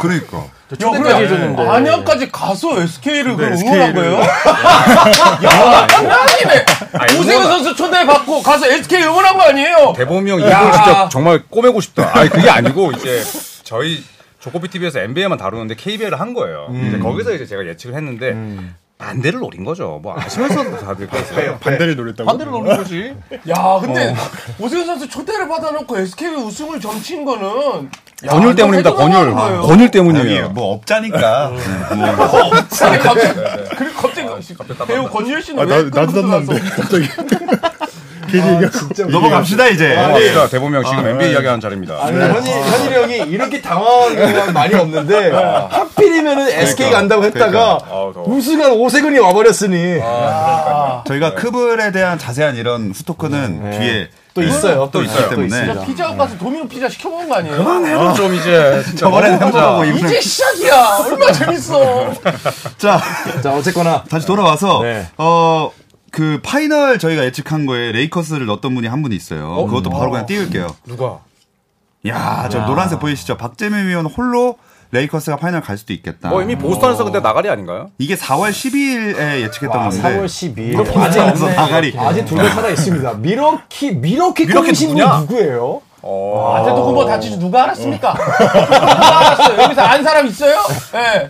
그러니까. 0.00 0.38
야, 0.38 0.76
초대까지. 0.78 1.24
해줬는데. 1.24 1.68
안양까지 1.68 2.30
가서 2.30 2.80
SK를 2.80 3.36
그럼 3.36 3.50
근데 3.50 3.62
응원한 3.62 3.88
SK 3.88 3.92
를- 3.92 3.94
거예요? 3.94 4.20
야, 5.44 5.86
장난이네. 5.88 6.64
아니, 6.94 7.18
오세훈 7.18 7.42
응원- 7.42 7.48
선수 7.50 7.74
초대받고 7.74 8.42
가서 8.42 8.66
SK 8.66 9.02
응원한 9.02 9.36
거 9.36 9.42
아니에요? 9.42 9.92
대범이 9.96 10.30
형 10.30 10.40
야. 10.42 10.46
이걸 10.60 10.72
진짜 10.72 11.08
정말 11.10 11.42
꼬매고 11.50 11.80
싶다. 11.80 12.10
아니 12.16 12.28
그게 12.30 12.48
아니고 12.48 12.92
이제 12.92 13.22
저희 13.64 14.02
조코피 14.40 14.68
TV에서 14.68 15.00
NBA만 15.00 15.36
다루는데 15.36 15.74
KBL을 15.74 16.18
한 16.20 16.32
거예요. 16.32 16.68
이제 16.86 16.98
거기서 16.98 17.32
이제 17.34 17.44
제가 17.44 17.66
예측을 17.66 17.96
했는데 17.96 18.36
반대를 18.98 19.38
노린 19.38 19.64
거죠. 19.64 20.00
뭐 20.02 20.14
아시면서 20.18 20.76
다들 20.76 21.06
그래서 21.06 21.58
반대를 21.60 21.94
노렸다고. 21.94 22.26
반대를 22.26 22.50
노린 22.52 22.76
거지. 22.76 23.14
야, 23.48 23.78
근데 23.80 24.14
오세훈 24.58 24.84
선수 24.86 25.08
초대를 25.08 25.48
받아놓고 25.48 25.98
SK 25.98 26.28
우승을 26.34 26.80
점친 26.80 27.24
거는 27.24 27.90
야, 28.26 28.30
권율 28.30 28.56
때문입니다. 28.56 28.92
권율. 28.94 29.32
거예요. 29.32 29.62
권율 29.62 29.90
때문이에요. 29.92 30.48
뭐 30.50 30.74
업자니까. 30.74 31.52
아니, 32.82 32.98
갑자기 32.98 33.40
그리고 33.76 34.00
갑자기 34.02 34.28
배우 34.88 35.08
권율 35.08 35.40
씨는 35.40 35.62
아, 35.62 35.66
왜 35.76 35.90
나, 35.90 36.00
나도 36.00 36.12
땀났는데 36.20 36.60
들어가 36.88 37.67
서- 38.36 38.88
갑자기. 38.88 39.10
넘어갑시다 39.12 39.68
이제. 39.68 39.94
넘어갑시다. 39.94 40.48
대보명 40.48 40.84
지금 40.84 41.06
NBA 41.06 41.32
이야기하는 41.32 41.60
자리입니다. 41.60 41.96
아니, 42.00 42.18
현일, 42.18 42.52
현일이 42.52 42.94
형이 42.94 43.30
이렇게 43.30 43.60
당황한 43.62 44.16
경우가 44.16 44.52
많이 44.52 44.74
없는데, 44.74 45.30
하필이면은 45.70 46.48
SK 46.50 46.90
간다고 46.90 47.24
했다가, 47.24 47.50
그러니까. 47.50 47.78
아우, 47.90 48.12
더워. 48.12 48.28
우승한 48.28 48.72
오세근이 48.72 49.18
와버렸으니, 49.18 50.00
저희가 51.06 51.34
크블에 51.34 51.92
대한 51.92 52.18
자세한 52.18 52.56
이런 52.56 52.92
후토크는 52.94 53.70
뒤에 53.78 54.08
또 54.34 54.42
있어요. 54.42 54.88
또 54.92 55.02
있기 55.02 55.28
때문에 55.30 55.48
진짜 55.48 55.84
피자업 55.84 56.16
가서 56.16 56.36
도미노 56.38 56.68
피자 56.68 56.88
시켜 56.88 57.08
먹은 57.08 57.28
거 57.28 57.36
아니에요? 57.36 57.56
해도 57.86 58.14
좀 58.14 58.34
이제 58.34 58.82
진짜 58.84 59.06
저번에 59.06 59.30
진짜 59.30 59.46
이번에 59.84 59.90
이제 59.90 60.20
시작이야. 60.20 60.98
얼마나 61.10 61.32
재밌어. 61.32 62.12
자 62.78 63.00
자, 63.42 63.52
어쨌거나. 63.52 64.04
다시 64.08 64.26
돌아와서 64.26 64.82
네. 64.82 65.06
어. 65.16 65.70
그 66.10 66.40
파이널 66.42 66.98
저희가 66.98 67.24
예측한 67.24 67.66
거에 67.66 67.92
레이커스를 67.92 68.46
넣었던 68.46 68.74
분이 68.74 68.86
한 68.88 69.02
분이 69.02 69.14
있어요. 69.14 69.64
그것도 69.66 69.90
바로 69.90 70.10
그냥 70.10 70.26
띄울게요. 70.26 70.74
누가 70.86 71.18
야, 72.06 72.48
저 72.50 72.60
노란색 72.64 73.00
보이시죠? 73.00 73.36
박재민 73.36 73.86
위원 73.86 74.06
홀로 74.06 74.56
레이커스가 74.90 75.36
파이널 75.36 75.60
갈 75.60 75.76
수도 75.76 75.92
있겠다. 75.92 76.30
뭐 76.30 76.42
이미 76.42 76.56
보스턴에서 76.56 77.04
근데 77.04 77.20
나가리 77.20 77.50
아닌가요? 77.50 77.90
이게 77.98 78.14
4월 78.14 78.50
12일에 78.50 79.42
예측했던 79.42 79.78
아, 79.80 79.88
건데. 79.90 80.00
4월 80.02 80.24
12일. 80.24 80.76
보스턴에서 80.76 81.48
나가리. 81.50 81.94
아직 81.98 82.24
둘다 82.24 82.48
살아 82.50 82.68
있습니다. 82.70 83.14
밀워키, 83.14 83.92
밀워키 83.96 84.46
분이 84.46 84.72
누구냐? 84.72 85.18
누구예요? 85.20 85.82
어. 86.00 86.54
아데토쿤보 86.56 87.04
다치지 87.06 87.38
누가 87.38 87.64
알았습니까? 87.64 88.14
누가 88.38 89.18
알았어요? 89.18 89.62
여기서 89.62 89.80
안 89.82 90.02
사람 90.02 90.26
있어요? 90.26 90.56
예. 90.94 91.28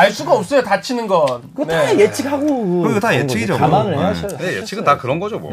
알 0.00 0.10
수가 0.10 0.32
없어요. 0.32 0.62
다치는 0.62 1.06
건. 1.06 1.42
그거 1.54 1.70
다 1.70 1.94
예측하고. 1.98 2.82
그거 2.82 2.98
다 2.98 3.14
예측이죠, 3.14 3.52
거지. 3.52 3.60
감안을 3.60 3.92
뭐. 3.92 4.02
해야죠. 4.02 4.28
네, 4.38 4.56
예측은 4.56 4.82
다 4.82 4.96
그런 4.96 5.20
거죠 5.20 5.38
뭐. 5.38 5.52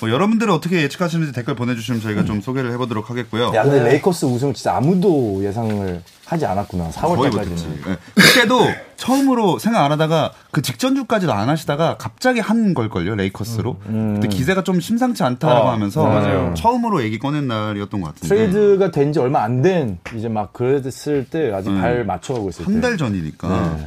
뭐 0.00 0.10
여러분들은 0.10 0.52
어떻게 0.52 0.82
예측하시는지 0.82 1.32
댓글 1.32 1.54
보내주시면 1.54 2.00
저희가 2.00 2.24
좀 2.24 2.40
소개를 2.40 2.72
해보도록 2.72 3.10
하겠고요. 3.10 3.52
야, 3.54 3.62
근데 3.62 3.82
레이커스 3.84 4.26
우승을 4.26 4.54
진짜 4.54 4.76
아무도 4.76 5.42
예상을 5.44 6.02
하지 6.26 6.46
않았구나. 6.46 6.90
4월 6.90 7.16
거의 7.16 7.30
달까지는. 7.30 7.70
못했지. 7.70 7.82
예. 7.88 7.96
그때도 8.14 8.60
처음으로 8.96 9.58
생각 9.58 9.84
안 9.84 9.92
하다가 9.92 10.32
그 10.50 10.62
직전 10.62 10.94
주까지도 10.94 11.32
안 11.32 11.48
하시다가 11.48 11.96
갑자기 11.98 12.40
한 12.40 12.74
걸걸요 12.74 13.14
레이커스로. 13.14 13.78
그때 14.14 14.28
기세가 14.28 14.62
좀 14.64 14.80
심상치 14.80 15.22
않다라고 15.22 15.68
어, 15.68 15.72
하면서 15.72 16.04
맞아요. 16.04 16.54
처음으로 16.56 17.02
얘기 17.02 17.18
꺼낸 17.18 17.46
날이었던 17.46 18.00
것 18.00 18.14
같은데. 18.14 18.28
트레이드가 18.34 18.90
된 18.90 19.12
지 19.12 19.20
얼마 19.20 19.42
안 19.42 19.62
된 19.62 19.98
이제 20.16 20.28
막 20.28 20.52
그랬을 20.52 21.26
때 21.30 21.52
아직 21.52 21.68
발 21.70 22.04
맞춰가고 22.04 22.48
있을 22.50 22.64
때. 22.64 22.72
한 22.72 22.80
달 22.80 22.96
전이니까. 22.96 23.48
네. 23.78 23.86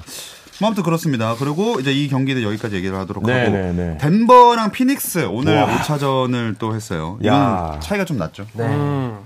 뭐 0.59 0.67
아무튼 0.67 0.83
그렇습니다. 0.83 1.35
그리고 1.35 1.79
이제 1.79 1.91
이 1.91 2.07
경기는 2.07 2.41
여기까지 2.41 2.75
얘기를 2.75 2.97
하도록 2.97 3.23
네, 3.23 3.45
하고 3.45 3.51
네, 3.51 3.73
네. 3.73 3.97
덴버랑 3.99 4.71
피닉스 4.71 5.27
오늘 5.31 5.55
와. 5.55 5.67
5차전을 5.77 6.57
또 6.57 6.73
했어요. 6.73 7.19
야. 7.25 7.67
이건 7.69 7.81
차이가 7.81 8.05
좀 8.05 8.17
났죠. 8.17 8.47
음. 8.59 9.19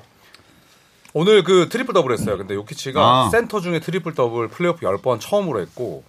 오늘 1.13 1.43
그 1.43 1.69
트리플 1.69 1.93
더블 1.93 2.13
했어요. 2.13 2.37
근데 2.37 2.53
요키치가 2.55 3.01
아. 3.01 3.29
센터 3.29 3.59
중에 3.61 3.79
트리플 3.79 4.13
더블 4.13 4.47
플레이오프 4.49 4.85
10번 4.85 5.19
처음으로 5.19 5.61
했고 5.61 6.03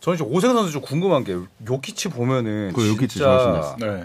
저는 0.00 0.16
이제 0.16 0.24
오세근 0.24 0.54
선수 0.54 0.72
좀 0.72 0.82
궁금한 0.82 1.24
게 1.24 1.36
요키치 1.66 2.08
보면은 2.10 2.72
그 2.74 2.86
요키치 2.86 3.14
진짜. 3.18 3.76
네. 3.80 4.04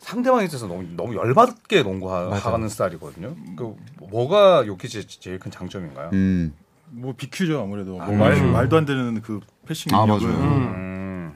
상대방에 0.00 0.44
있어서 0.44 0.66
너무 0.66 0.84
너무 0.94 1.16
열받게 1.16 1.82
농구하는 1.82 2.68
스타일이거든요. 2.68 3.34
그 3.56 3.74
뭐가 4.10 4.66
요키치 4.66 5.06
제일 5.20 5.38
큰 5.38 5.50
장점인가요? 5.50 6.10
음. 6.12 6.52
뭐 6.90 7.14
BQ죠 7.16 7.60
아무래도 7.60 7.96
뭐 7.96 8.14
말, 8.14 8.40
말도 8.40 8.76
안 8.76 8.84
되는 8.84 9.20
그 9.20 9.40
passing 9.66 9.94
아, 9.94 10.06
맞아요. 10.06 10.20
음. 10.22 11.32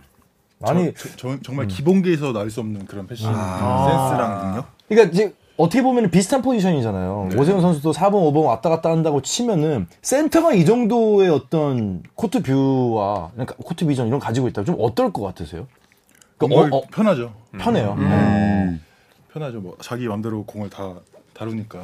아니, 0.63 0.93
저- 0.95 1.09
저- 1.17 1.39
정말 1.43 1.67
기본기에서 1.69 2.33
나올 2.33 2.51
수 2.51 2.61
없는 2.61 2.87
그런 2.87 3.07
passing 3.07 3.27
센스랑 3.27 4.41
능력. 4.49 4.67
그러니까 4.89 5.13
이제 5.13 5.35
어떻게 5.57 5.83
보면 5.83 6.11
비슷한 6.11 6.43
포지션이잖아요. 6.43 7.29
네. 7.33 7.39
오세근 7.39 7.61
선수도 7.61 7.93
4번, 7.93 8.13
5번 8.33 8.45
왔다 8.45 8.69
갔다 8.69 8.91
한다고 8.91 9.23
치면은 9.23 9.87
센터가 10.03 10.53
이 10.55 10.65
정도의 10.65 11.31
어떤 11.31 12.03
court 12.15 12.43
view와 12.43 13.31
그러니까 13.33 13.55
court 13.65 13.87
vision 13.87 14.07
이런 14.07 14.21
거 14.21 14.27
가지고 14.27 14.49
있다. 14.49 14.65
좀 14.65 14.77
어떨 14.79 15.13
것 15.13 15.23
같으세요? 15.23 15.67
그러니까 16.39 16.77
어, 16.77 16.81
어, 16.81 16.83
편하죠. 16.93 17.33
편해요. 17.59 17.95
네. 17.97 18.05
음. 18.05 18.85
편하죠. 19.33 19.61
뭐 19.61 19.77
자기 19.81 20.07
맘대로 20.09 20.45
공을 20.45 20.71
다 20.71 20.93
다루니까. 21.35 21.81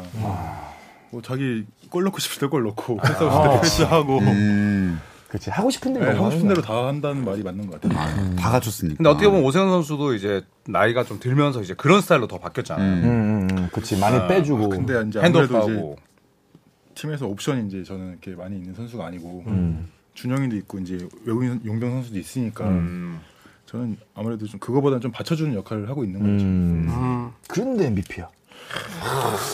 뭐 1.11 1.23
자기 1.23 1.65
골 1.91 2.05
넣고 2.05 2.19
싶을 2.19 2.41
때 2.41 2.51
골 2.51 2.63
넣고 2.65 2.97
패스하고 2.99 3.31
싶을 3.31 3.51
때 3.55 3.61
패스하고 3.61 4.19
음. 4.19 5.01
그렇지 5.35 5.51
하고 5.51 5.69
싶은 5.69 5.93
대로 5.93 6.07
네, 6.07 6.13
하고 6.13 6.31
싶은 6.31 6.47
대로 6.47 6.63
다 6.63 6.87
한다는 6.87 7.25
말이 7.25 7.43
맞는 7.43 7.67
것 7.69 7.81
같아요. 7.81 8.37
다 8.37 8.51
갖췄으니까. 8.53 8.99
근데 8.99 9.09
어떻게 9.11 9.27
보면 9.27 9.43
오세훈 9.43 9.69
선수도 9.69 10.15
이제 10.15 10.45
나이가 10.69 11.03
좀 11.03 11.19
들면서 11.19 11.61
이제 11.61 11.75
그런 11.75 12.01
스타일로 12.01 12.29
더 12.29 12.39
바뀌었잖아요. 12.39 13.03
거야. 13.03 13.11
음, 13.11 13.49
음, 13.51 13.59
음, 13.59 13.69
그렇지 13.73 13.99
많이 13.99 14.29
빼주고. 14.29 14.69
근데 14.69 14.93
이제 15.09 15.19
아무래도 15.19 15.45
이제 15.45 15.57
핸드업하고 15.57 15.97
팀에서 16.95 17.27
옵션이 17.27 17.67
이제 17.67 17.83
저는 17.83 18.11
이렇게 18.11 18.37
많이 18.37 18.57
있는 18.59 18.75
선수가 18.75 19.05
아니고 19.05 19.43
음. 19.49 19.89
준영이도 20.15 20.55
있고 20.55 20.79
이제 20.79 20.99
외국인 21.25 21.61
용병 21.65 21.91
선수도 21.91 22.17
있으니까 22.17 22.69
음. 22.69 23.19
저는 23.67 23.97
아무래도 24.15 24.47
좀 24.47 24.61
그거보다는 24.61 25.01
좀 25.01 25.11
받쳐주는 25.11 25.53
역할을 25.53 25.89
하고 25.89 26.05
있는 26.05 26.21
거죠. 26.21 26.45
음. 26.45 27.31
그런데 27.49 27.87
MVP야. 27.87 28.29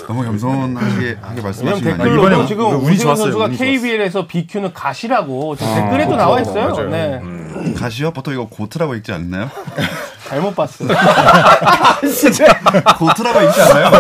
너무 0.06 0.24
겸손하게 0.24 1.18
하게. 1.20 1.42
댓글로 1.82 2.14
이번에 2.28 2.46
지금 2.46 2.64
운이 2.66 2.76
오세훈 2.82 2.96
좋았어요, 2.98 3.32
선수가 3.32 3.48
KBL에서 3.48 4.26
BQ는 4.26 4.72
가시라고 4.72 5.56
지금 5.56 5.74
댓글에도 5.74 6.16
나와 6.16 6.40
있어요. 6.40 6.88
네. 6.88 7.20
가시요? 7.76 8.12
보통 8.12 8.32
이거 8.34 8.46
고트라고 8.48 8.94
읽지 8.96 9.12
않나요? 9.12 9.50
잘못 10.30 10.54
봤어요. 10.54 10.88
고트라고 12.98 13.40
읽지 13.42 13.60
않나요? 13.62 13.90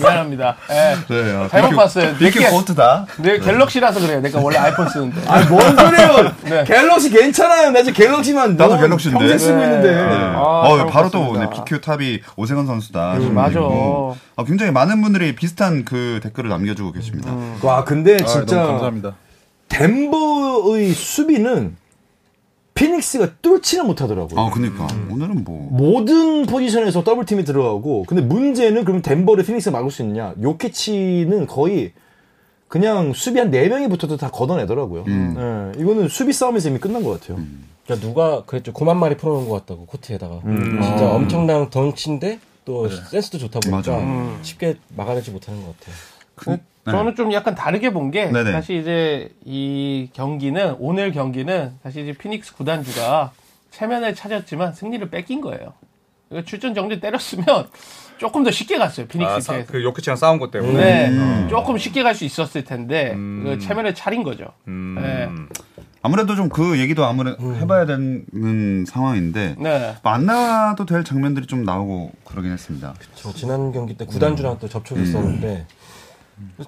미안합니다. 0.00 0.56
네. 0.68 0.94
네, 1.08 1.32
아, 1.36 1.48
잘못 1.48 1.68
BQ 1.70 1.76
봤어요. 1.76 2.14
BQ 2.16 2.38
내게- 2.38 2.50
고트다. 2.50 3.06
내 3.18 3.38
갤럭시라서 3.40 4.00
그래요. 4.00 4.20
내가 4.20 4.38
원래 4.40 4.56
아이폰 4.58 4.88
쓰는데. 4.88 5.20
아 5.28 5.40
뭔 5.48 5.60
소리예요? 5.76 6.32
네. 6.44 6.64
갤럭시 6.64 7.10
괜찮아요. 7.10 7.70
나 7.72 7.82
지금 7.82 7.94
갤럭시만 8.04 8.56
나도 8.56 8.74
너무 8.76 8.82
갤럭시인데. 8.82 9.18
평생 9.18 9.38
쓰고 9.38 9.56
네. 9.58 9.64
있는데. 9.64 9.94
네. 9.96 10.00
아, 10.36 10.40
어, 10.40 10.86
바로 10.86 11.10
또. 11.10 11.36
네, 11.36 11.50
BQ 11.50 11.80
top이 11.80 12.20
오세근 12.36 12.66
선수다. 12.66 13.10
하시는 13.10 13.34
맞아. 13.34 13.58
아, 13.60 14.44
굉장히 14.44 14.70
많은 14.72 15.02
분들이 15.02 15.34
비슷한 15.34 15.84
그 15.84 16.20
댓글을 16.22 16.48
남겨주고 16.50 16.92
계십니다. 16.92 17.32
와 17.62 17.84
근데 17.84 18.14
아, 18.14 18.24
진짜 18.24 18.56
너무 18.56 18.68
감사합니다. 18.68 19.14
덴버의 19.68 20.92
수비는 20.92 21.76
피닉스가 22.80 23.28
뚫지는 23.42 23.86
못하더라고요. 23.86 24.40
아, 24.40 24.50
그니까. 24.50 24.86
오늘은 25.10 25.44
뭐. 25.44 25.68
모든 25.70 26.46
포지션에서 26.46 27.04
double 27.04 27.26
team이 27.26 27.44
들어가고 27.44 28.04
근데 28.08 28.22
문제는 28.22 28.84
그럼 28.84 29.02
덴버를 29.02 29.44
피닉스가 29.44 29.76
막을 29.76 29.90
수 29.90 30.00
있느냐 30.02 30.34
요키치는 30.40 31.46
거의 31.46 31.92
그냥 32.68 33.12
수비 33.12 33.38
한 33.38 33.50
4명이 33.50 33.90
붙어도 33.90 34.16
다 34.16 34.30
걷어내더라고요 34.30 35.04
예, 35.08 35.80
이거는 35.80 36.08
수비 36.08 36.32
싸움에서 36.32 36.68
이미 36.68 36.78
끝난 36.78 37.02
것 37.02 37.20
같아요 37.20 37.38
그러니까 37.84 38.06
누가 38.06 38.44
그랬죠. 38.44 38.72
고만 38.72 38.98
마리 38.98 39.16
풀어놓은 39.16 39.48
것 39.48 39.60
같다고 39.60 39.86
코트에다가 39.86 40.40
진짜 40.44 41.10
엄청난 41.10 41.68
덩치인데 41.68 42.38
또 42.64 42.88
센스도 42.88 43.38
좋다 43.38 43.60
보니까 43.60 43.92
맞아. 43.96 44.38
쉽게 44.42 44.76
막아내지 44.96 45.32
못하는 45.32 45.60
것 45.64 45.74
같아요. 45.78 45.94
그, 46.36 46.58
네. 46.86 46.92
저는 46.92 47.14
좀 47.14 47.32
약간 47.32 47.54
다르게 47.54 47.90
본게 47.92 48.26
네네. 48.30 48.52
사실 48.52 48.76
이제 48.80 49.30
이 49.44 50.08
경기는 50.12 50.76
오늘 50.78 51.12
경기는 51.12 51.72
사실 51.82 52.02
이제 52.08 52.12
피닉스 52.18 52.54
구단주가 52.56 53.32
체면을 53.70 54.14
찾았지만 54.14 54.72
승리를 54.72 55.08
뺏긴 55.10 55.40
거예요. 55.40 55.74
이거 56.30 56.42
출전 56.42 56.74
정지 56.74 57.00
때렸으면 57.00 57.44
조금 58.18 58.44
더 58.44 58.50
쉽게 58.50 58.78
갔어요. 58.78 59.06
피닉스 59.06 59.30
아, 59.30 59.40
싸- 59.40 59.52
입장에서. 59.54 59.72
그 59.72 59.82
요키치랑 59.84 60.16
싸운 60.16 60.38
것 60.38 60.50
때문에. 60.50 60.72
네, 60.72 61.08
음. 61.10 61.46
조금 61.50 61.76
쉽게 61.78 62.02
갈 62.02 62.14
수 62.14 62.24
있었을 62.24 62.64
텐데 62.64 63.14
그 63.14 63.58
체면을 63.60 63.94
차린 63.94 64.22
거죠. 64.22 64.46
음. 64.68 64.96
네. 65.00 65.28
아무래도 66.02 66.34
좀 66.34 66.48
그 66.48 66.78
얘기도 66.78 67.04
아무래도 67.04 67.54
해봐야 67.56 67.84
되는 67.86 68.84
상황인데. 68.86 69.56
네. 69.58 69.94
나와도 70.02 70.86
될 70.86 71.04
장면들이 71.04 71.46
좀 71.46 71.62
나오고 71.64 72.12
그러긴 72.24 72.52
했습니다. 72.52 72.94
저 73.14 73.32
지난 73.32 73.70
경기 73.72 73.96
때 73.96 74.06
구단주랑 74.06 74.58
또 74.60 74.68
접촉했었는데 74.68 75.66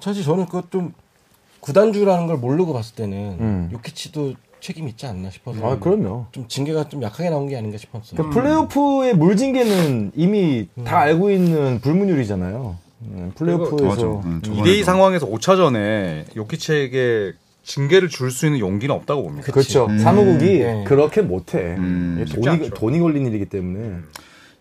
사실 0.00 0.22
저는 0.24 0.46
그것 0.46 0.70
좀 0.70 0.92
구단주라는 1.60 2.26
걸 2.26 2.36
모르고 2.38 2.72
봤을 2.72 2.94
때는 2.96 3.16
음. 3.40 3.70
요키치도 3.72 4.34
책임 4.60 4.88
있지 4.88 5.06
않나 5.06 5.30
싶어서 5.30 5.64
아 5.72 5.78
그럼요 5.78 6.26
좀 6.32 6.46
징계가 6.48 6.88
좀 6.88 7.02
약하게 7.02 7.30
나온 7.30 7.48
게 7.48 7.56
아닌가 7.56 7.78
싶었어요. 7.78 8.16
그러니까 8.16 8.40
플레이오프의 8.40 9.16
물징계는 9.16 10.12
이미 10.14 10.68
다 10.84 10.98
알고 11.00 11.30
있는 11.30 11.80
불문율이잖아요 11.80 12.76
예, 13.16 13.30
플레이오프에서 13.34 13.84
맞아. 13.86 14.02
응, 14.06 14.40
2대2 14.42 14.44
저번에도. 14.44 14.84
상황에서 14.84 15.26
5차전에 15.28 16.36
요키치에게 16.36 17.32
징계를 17.64 18.08
줄 18.08 18.30
수 18.30 18.46
있는 18.46 18.58
용기는 18.60 18.92
없다고 18.94 19.22
봅니다. 19.24 19.52
그렇죠 19.52 19.86
음. 19.86 19.98
사무국이 19.98 20.58
네. 20.60 20.84
그렇게 20.84 21.22
못해 21.22 21.58
음, 21.78 22.24
돈이. 22.32 22.70
돈이 22.70 22.98
걸린 23.00 23.26
일이기 23.26 23.46
때문에 23.46 23.98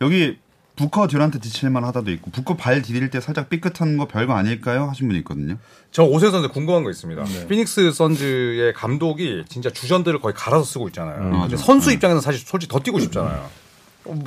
여기 0.02 0.38
부커 0.76 1.08
듀란트 1.08 1.40
지칠만 1.40 1.84
하다도 1.84 2.12
있고 2.12 2.32
부커 2.32 2.56
발 2.56 2.82
디딜 2.82 3.10
때 3.10 3.20
살짝 3.20 3.50
삐끗한 3.50 3.98
거 3.98 4.08
별거 4.08 4.34
아닐까요? 4.34 4.88
하신 4.90 5.08
분이 5.08 5.20
있거든요. 5.20 5.58
저 5.92 6.04
오세훈 6.04 6.32
선수 6.32 6.50
궁금한 6.50 6.84
거 6.84 6.90
있습니다. 6.90 7.24
피닉스 7.48 7.92
선즈의 7.92 8.74
감독이 8.74 9.44
진짜 9.50 9.70
주전들을 9.70 10.20
거의 10.20 10.34
갈아서 10.34 10.64
쓰고 10.64 10.88
있잖아요. 10.90 11.42
근데 11.42 11.58
선수 11.58 11.92
입장에서는 11.92 12.22
사실 12.22 12.46
솔직히 12.46 12.72
더 12.72 12.80
뛰고 12.80 13.00
싶잖아요. 13.00 13.50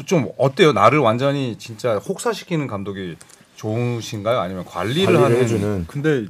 좀 0.06 0.28
어때요? 0.38 0.72
나를 0.72 0.98
완전히 0.98 1.56
진짜 1.58 1.96
혹사시키는 1.98 2.66
감독이 2.66 3.16
좋으신가요? 3.56 4.38
아니면 4.38 4.64
관리를, 4.64 5.06
관리를 5.06 5.24
하는 5.24 5.36
해주는. 5.42 5.84
근데 5.88 6.26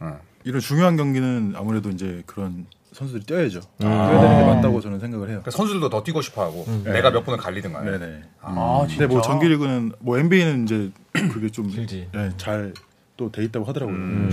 어. 0.00 0.18
이런 0.44 0.60
중요한 0.60 0.96
경기는 0.96 1.54
아무래도 1.56 1.90
이제 1.90 2.22
그런 2.26 2.66
선수들이 2.94 3.24
뛰어야죠. 3.24 3.60
뛰어야 3.78 4.20
되는 4.20 4.38
게 4.38 4.44
맞다고 4.54 4.80
저는 4.80 5.00
생각을 5.00 5.28
해요. 5.28 5.40
그러니까 5.42 5.50
선수들도 5.50 5.90
더 5.90 6.02
뛰고 6.04 6.22
싶어하고 6.22 6.64
내가 6.84 7.10
몇 7.10 7.24
분을 7.24 7.38
갈리든 7.38 7.72
간에 7.72 7.90
네네. 7.98 8.22
아, 8.40 8.84
진짜. 8.88 9.00
근데 9.00 9.12
뭐 9.12 9.20
정규리그는 9.22 9.92
뭐 9.98 10.16
NBA는 10.18 10.64
이제 10.64 10.90
그게 11.32 11.48
좀 11.50 11.68
길지. 11.68 12.08
잘또 12.36 13.32
돼 13.32 13.42
있다고 13.44 13.64
하더라고요. 13.66 14.28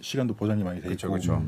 시, 0.00 0.16
간도 0.18 0.34
보장이 0.34 0.62
많이 0.62 0.80
돼 0.82 0.88
그렇죠, 0.88 1.06
있고. 1.06 1.12
그렇죠. 1.14 1.42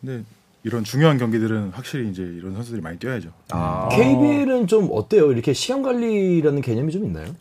근데 0.00 0.24
이런 0.64 0.82
중요한 0.82 1.18
경기들은 1.18 1.70
확실히 1.70 2.10
이제 2.10 2.22
이런 2.22 2.54
선수들이 2.54 2.82
많이 2.82 2.98
뛰어야죠. 2.98 3.32
아, 3.50 3.88
KBL은 3.92 4.66
좀 4.66 4.88
어때요? 4.90 5.30
이렇게 5.30 5.52
시간 5.52 5.82
관리라는 5.82 6.62
개념이 6.62 6.90
좀 6.92 7.04
있나요? 7.04 7.34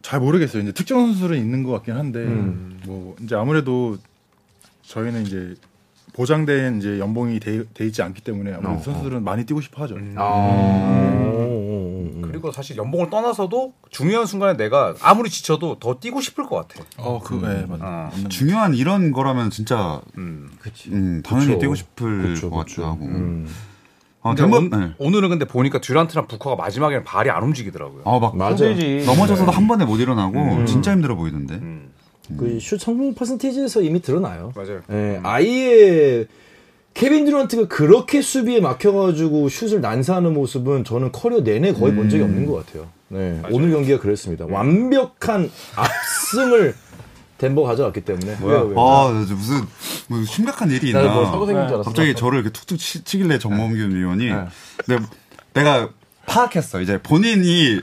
잘 0.00 0.20
모르겠어요. 0.20 0.62
이제 0.62 0.72
특정 0.72 1.00
선수들은 1.06 1.36
있는 1.36 1.62
것 1.62 1.72
같긴 1.72 1.94
한데 1.96 2.24
뭐 2.86 3.14
이제 3.22 3.34
아무래도 3.36 3.98
저희는 4.82 5.26
이제 5.26 5.54
보장된 6.18 6.78
이제 6.78 6.98
연봉이 6.98 7.38
돼, 7.38 7.62
돼 7.74 7.86
있지 7.86 8.02
않기 8.02 8.22
때문에 8.22 8.52
아무래도 8.52 8.82
선수들은 8.82 9.22
많이 9.22 9.46
뛰고 9.46 9.60
싶어 9.60 9.84
하죠. 9.84 9.96
아. 10.16 11.38
그리고 12.22 12.50
사실 12.50 12.76
연봉을 12.76 13.08
떠나서도 13.08 13.72
중요한 13.90 14.26
순간에 14.26 14.56
내가 14.56 14.96
아무리 15.00 15.30
지쳐도 15.30 15.78
더 15.78 16.00
뛰고 16.00 16.20
싶을 16.20 16.44
것 16.46 16.56
같아. 16.56 16.84
어, 16.96 17.20
그, 17.22 17.34
네, 17.34 17.64
맞아. 17.66 17.84
아. 17.84 18.10
맞는 18.12 18.30
중요한 18.30 18.74
이런 18.74 19.12
거라면 19.12 19.50
진짜 19.50 20.00
음. 20.18 20.50
음, 20.88 21.22
당연히 21.24 21.46
그쵸. 21.50 21.58
뛰고 21.60 21.74
싶을 21.76 22.34
그쵸, 22.34 22.50
것. 22.50 22.56
같기도 22.58 22.84
하고. 22.84 23.04
음. 23.04 23.46
아, 24.22 24.34
근데 24.34 24.42
덴버, 24.42 24.56
온, 24.56 24.70
네. 24.70 24.94
오늘은 24.98 25.28
근데 25.28 25.44
보니까 25.44 25.80
듀란트랑 25.80 26.26
부커가 26.26 26.56
마지막에는 26.56 27.04
발이 27.04 27.30
안 27.30 27.44
움직이더라고요. 27.44 28.02
아, 28.04 28.18
막 28.18 28.36
맞아. 28.36 28.68
힘들지. 28.68 29.06
넘어져서도 29.06 29.52
한 29.52 29.68
번에 29.68 29.84
못 29.84 29.98
일어나고 29.98 30.64
진짜 30.64 30.90
힘들어 30.90 31.14
보이던데. 31.14 31.54
음. 31.54 31.92
그 32.36 32.55
슛 32.55 32.80
성공 32.80 33.14
퍼센테이지에서 33.14 33.82
이미 33.82 34.02
드러나요. 34.02 34.52
맞아요. 34.54 34.82
예, 34.90 35.20
아예 35.22 36.26
케빈 36.94 37.24
듀란트가 37.24 37.68
그렇게 37.68 38.20
수비에 38.20 38.60
막혀가지고 38.60 39.48
슛을 39.48 39.80
난사하는 39.80 40.34
모습은 40.34 40.84
저는 40.84 41.12
커리어 41.12 41.40
내내 41.42 41.72
거의 41.72 41.94
본 41.94 42.08
적이 42.08 42.24
없는 42.24 42.46
것 42.46 42.66
같아요. 42.66 42.88
네, 43.08 43.40
오늘 43.50 43.70
경기가 43.70 43.98
그랬습니다. 43.98 44.46
완벽한 44.46 45.50
압승을 45.76 46.74
덴버 47.38 47.62
가져왔기 47.62 48.00
때문에. 48.00 48.36
왜요, 48.42 48.62
왜요? 48.64 48.80
아, 48.80 49.10
무슨, 49.12 49.60
뭐 50.08 50.24
심각한 50.24 50.72
일이 50.72 50.88
있나. 50.88 51.14
뭐 51.14 51.24
사고 51.26 51.46
생긴 51.46 51.68
줄 51.68 51.76
알았어. 51.76 51.88
갑자기 51.88 52.14
저를 52.14 52.40
이렇게 52.40 52.52
툭툭 52.52 52.78
치, 52.78 53.04
치길래 53.04 53.38
정범균 53.38 53.94
위원이 53.94 54.26
내가, 54.88 55.08
내가 55.54 55.90
파악했어. 56.26 56.80
이제 56.80 57.00
본인이 57.00 57.80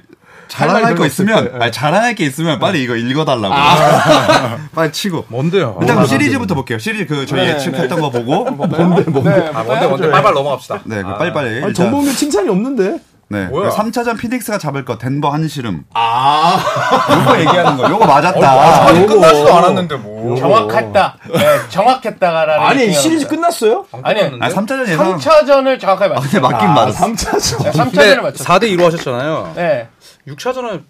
자랑할 0.48 0.82
말이 0.84 0.96
거 0.96 1.06
있으면. 1.06 1.52
아니, 1.62 1.72
자랑할 1.72 2.16
게 2.16 2.26
있으면 2.26 2.60
빨리 2.60 2.84
이거 2.84 2.96
읽어달라고. 2.96 3.54
빨리 4.76 4.92
치고. 4.92 5.26
뭔데요? 5.28 5.78
일단 5.82 5.96
그럼 5.98 6.08
시리즈부터 6.08 6.56
볼게요. 6.56 6.78
시리즈 6.80 7.06
그 7.08 7.26
저희 7.26 7.48
예측했던 7.50 8.00
거 8.00 8.10
보고. 8.10 8.46
뭔데, 8.52 8.84
뭔데? 8.84 9.30
네, 9.30 9.52
아, 9.54 9.64
뭔데, 9.64 9.88
뭔데, 9.88 10.12
빨빨 10.12 10.34
넘어갑시다. 10.34 10.82
네, 10.86 11.02
그 11.04 11.18
빨리 11.18 11.34
빨리. 11.34 11.48
아니, 11.48 11.56
일단, 11.58 11.74
정범균 11.74 12.14
칭찬이 12.16 12.50
없는데? 12.50 12.98
네. 13.28 13.46
뭐야? 13.46 13.72
3차전 13.72 14.20
피닉스가 14.20 14.60
잡을 14.60 14.86
거, 14.86 15.00
덴버 15.00 15.30
한시름. 15.30 15.84
아, 15.96 16.64
요거 17.12 17.40
얘기하는 17.42 17.76
거. 17.78 17.90
요거 17.90 18.06
맞았다. 18.06 18.86
아니, 18.88 19.02
요거. 19.02 19.14
끝나지도 19.16 19.52
않았는데 19.52 19.96
뭐. 19.96 20.38
정확했다. 20.38 21.18
네, 21.34 21.40
정확했다라는. 21.70 22.54
아니, 22.64 22.94
시리즈. 22.94 23.28
끝났어요? 23.28 23.86
아니, 24.04 24.22
아, 24.22 24.50
3차전 24.50 24.88
예상. 24.88 25.18
3차전을 25.18 25.80
정확하게 25.80 26.14
아, 26.14 26.16
맞췄어요. 26.20 26.30
근데 26.30 26.40
맞긴 26.40 26.70
맞았어. 26.70 27.06
3차전. 27.08 27.64
네, 27.64 27.72
3차전을 27.72 27.92
근데 27.92 28.16
맞췄어요. 28.22 28.60
4대 28.60 28.64
2로 28.78 28.84
하셨잖아요. 28.86 29.54
네. 29.56 29.88
6차전은 30.28 30.84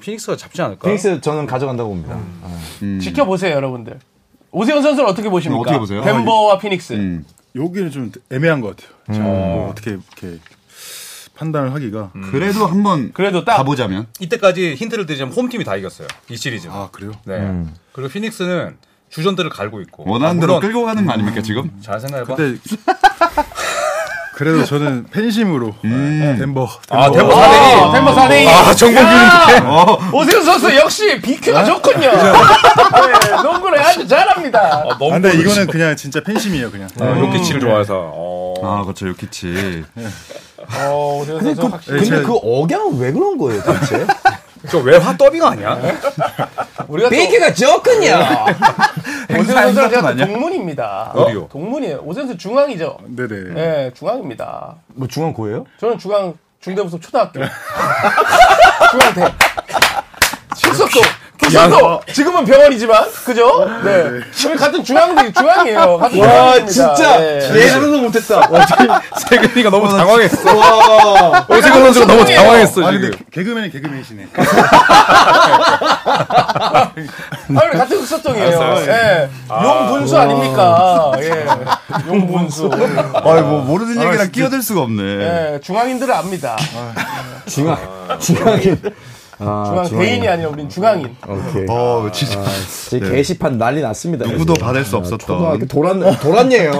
피닉스가 0.00 0.36
잡지 0.36 0.60
않을까? 0.62 0.86
피닉스 0.86 1.20
저는 1.20 1.46
가져간다고 1.46 1.90
봅니다. 1.90 2.18
음. 2.82 3.00
지켜보세요, 3.00 3.54
여러분들. 3.54 3.98
오세훈 4.50 4.82
선수를 4.82 5.08
어떻게 5.08 5.28
보십니까? 5.28 5.60
어떻게 5.60 5.78
보세요? 5.78 6.02
덴버와 6.02 6.58
피닉스. 6.58 6.92
음. 6.94 7.24
여기는 7.56 7.90
좀 7.90 8.12
애매한 8.30 8.60
것 8.60 8.76
같아요. 8.76 8.94
제가 9.12 9.24
뭐 9.24 9.70
어떻게 9.70 9.92
이렇게 9.92 10.38
판단을 11.36 11.72
하기가. 11.72 12.12
그래도 12.30 12.66
한번 12.66 13.12
그래도 13.12 13.44
딱 13.44 13.56
가보자면. 13.58 14.06
이때까지 14.20 14.74
힌트를 14.74 15.06
드리자면 15.06 15.34
홈팀이 15.34 15.64
다 15.64 15.76
이겼어요. 15.76 16.08
이 16.30 16.36
시리즈. 16.36 16.68
아, 16.70 16.88
그래요? 16.92 17.12
네. 17.24 17.64
그리고 17.92 18.08
피닉스는 18.10 18.76
주전들을 19.10 19.50
갈고 19.50 19.80
있고. 19.82 20.04
원하는 20.08 20.38
아, 20.38 20.40
대로 20.40 20.54
물론 20.54 20.60
끌고 20.60 20.84
가는 20.84 21.06
거 21.06 21.12
아닙니까, 21.12 21.40
지금? 21.42 21.70
잘 21.80 22.00
생각해봐. 22.00 22.34
근데 22.34 22.60
그래도 24.34 24.64
저는 24.64 25.06
팬심으로 25.12 25.74
덴버. 25.82 26.68
아, 26.90 27.10
덴버 27.10 27.32
아, 27.40 27.48
4대 27.48 27.88
2. 27.88 27.92
덴버 27.92 28.14
4대2. 28.14 28.48
아, 28.48 28.74
정범균인데. 28.74 29.66
어. 29.68 29.98
오세훈 30.12 30.44
선수 30.44 30.74
역시 30.76 31.20
BQ가 31.20 31.64
좋군요. 31.64 32.10
네, 32.10 33.42
농구를 33.42 33.78
아주 33.80 34.06
잘합니다. 34.06 34.58
아, 34.60 34.92
아, 34.92 34.98
너무 34.98 35.10
근데 35.12 35.34
이거는 35.34 35.66
그냥 35.68 35.94
진짜 35.96 36.20
팬심이에요, 36.20 36.70
그냥. 36.70 36.88
어, 37.00 37.16
요키치를 37.20 37.60
좋아해서. 37.60 37.94
어. 38.12 38.54
아, 38.62 38.82
그렇죠, 38.82 39.08
요키치. 39.08 39.84
어, 40.88 41.18
오세훈 41.20 41.38
근데, 41.38 41.54
선수 41.54 41.60
그, 41.60 41.66
확실히. 41.68 42.00
근데 42.00 42.16
제가- 42.22 42.26
그 42.26 42.34
억양은 42.42 42.98
왜 42.98 43.12
그런 43.12 43.38
거예요, 43.38 43.62
대체? 43.62 44.06
저왜 44.70 44.96
화더빙 44.96 45.44
아니야? 45.44 45.78
우리가 46.88 47.10
또 47.10 47.14
베이크가 47.14 47.52
좋군요! 47.52 48.16
오세훈 49.30 49.44
선수가 49.44 49.82
행사 49.82 49.88
제가? 49.88 50.26
동문입니다. 50.26 51.12
어디요? 51.14 51.48
동문이에요. 51.48 51.98
오세훈 52.04 52.28
선수 52.28 52.36
중앙이죠. 52.38 52.98
네네. 53.06 53.54
네, 53.54 53.90
중앙입니다. 53.94 54.76
뭐 54.88 55.08
중앙고예요? 55.08 55.66
저는 55.78 55.98
중앙 55.98 56.34
중대부속 56.60 57.00
초등학교. 57.02 57.40
중앙대. 58.90 59.34
출석도. 60.56 61.00
출석도. 61.50 62.00
지금은 62.12 62.44
병원이지만 62.44 63.04
그죠? 63.24 63.68
네. 63.84 64.20
우리 64.46 64.56
같은 64.56 64.82
중앙대 64.84 65.32
중앙이에요. 65.32 65.98
같은 65.98 66.18
와, 66.20 66.28
중앙입니다. 66.28 66.66
진짜 66.66 67.18
네. 67.18 67.54
예상도 67.56 67.98
못했다. 67.98 68.48
세근이가 69.28 69.70
너무 69.70 69.88
당황했어. 69.88 70.56
와. 70.56 71.46
오세근 71.48 71.84
선수가 71.84 72.06
너무 72.06 72.18
성공이에요. 72.20 72.40
당황했어, 72.40 72.86
아, 72.86 72.90
지금. 72.92 73.10
근데 73.10 73.24
개그맨이 73.30 73.70
개그맨이시네. 73.70 74.28
아, 75.96 76.90
우리 77.48 77.78
같은 77.78 77.96
흑석동이에요. 77.98 78.76
예. 78.88 79.28
용분수 79.50 80.18
아닙니까? 80.18 81.12
예. 81.20 81.46
용분수. 82.06 82.70
아, 83.14 83.20
뭐, 83.20 83.60
모르는 83.64 84.02
얘기랑 84.02 84.30
끼어들 84.30 84.62
수가 84.62 84.82
없네. 84.82 85.02
예. 85.02 85.60
중앙인들을 85.62 86.12
압니다. 86.12 86.56
중앙, 87.46 87.76
중앙인. 88.20 88.80
아, 89.46 89.84
중앙 89.84 90.00
대인이 90.02 90.28
아니라 90.28 90.48
우린 90.50 90.68
중앙인. 90.68 91.14
오케이. 91.28 91.66
어, 91.68 92.08
진짜. 92.12 92.42
제 92.90 92.98
게시판 93.00 93.58
난리 93.58 93.80
났습니다. 93.82 94.26
누구도 94.26 94.54
지금. 94.54 94.66
받을 94.66 94.84
수 94.84 94.96
아, 94.96 94.98
없었던. 95.00 95.18
초등학교 95.18 95.66
도란, 95.66 96.00
도란이에요. 96.20 96.72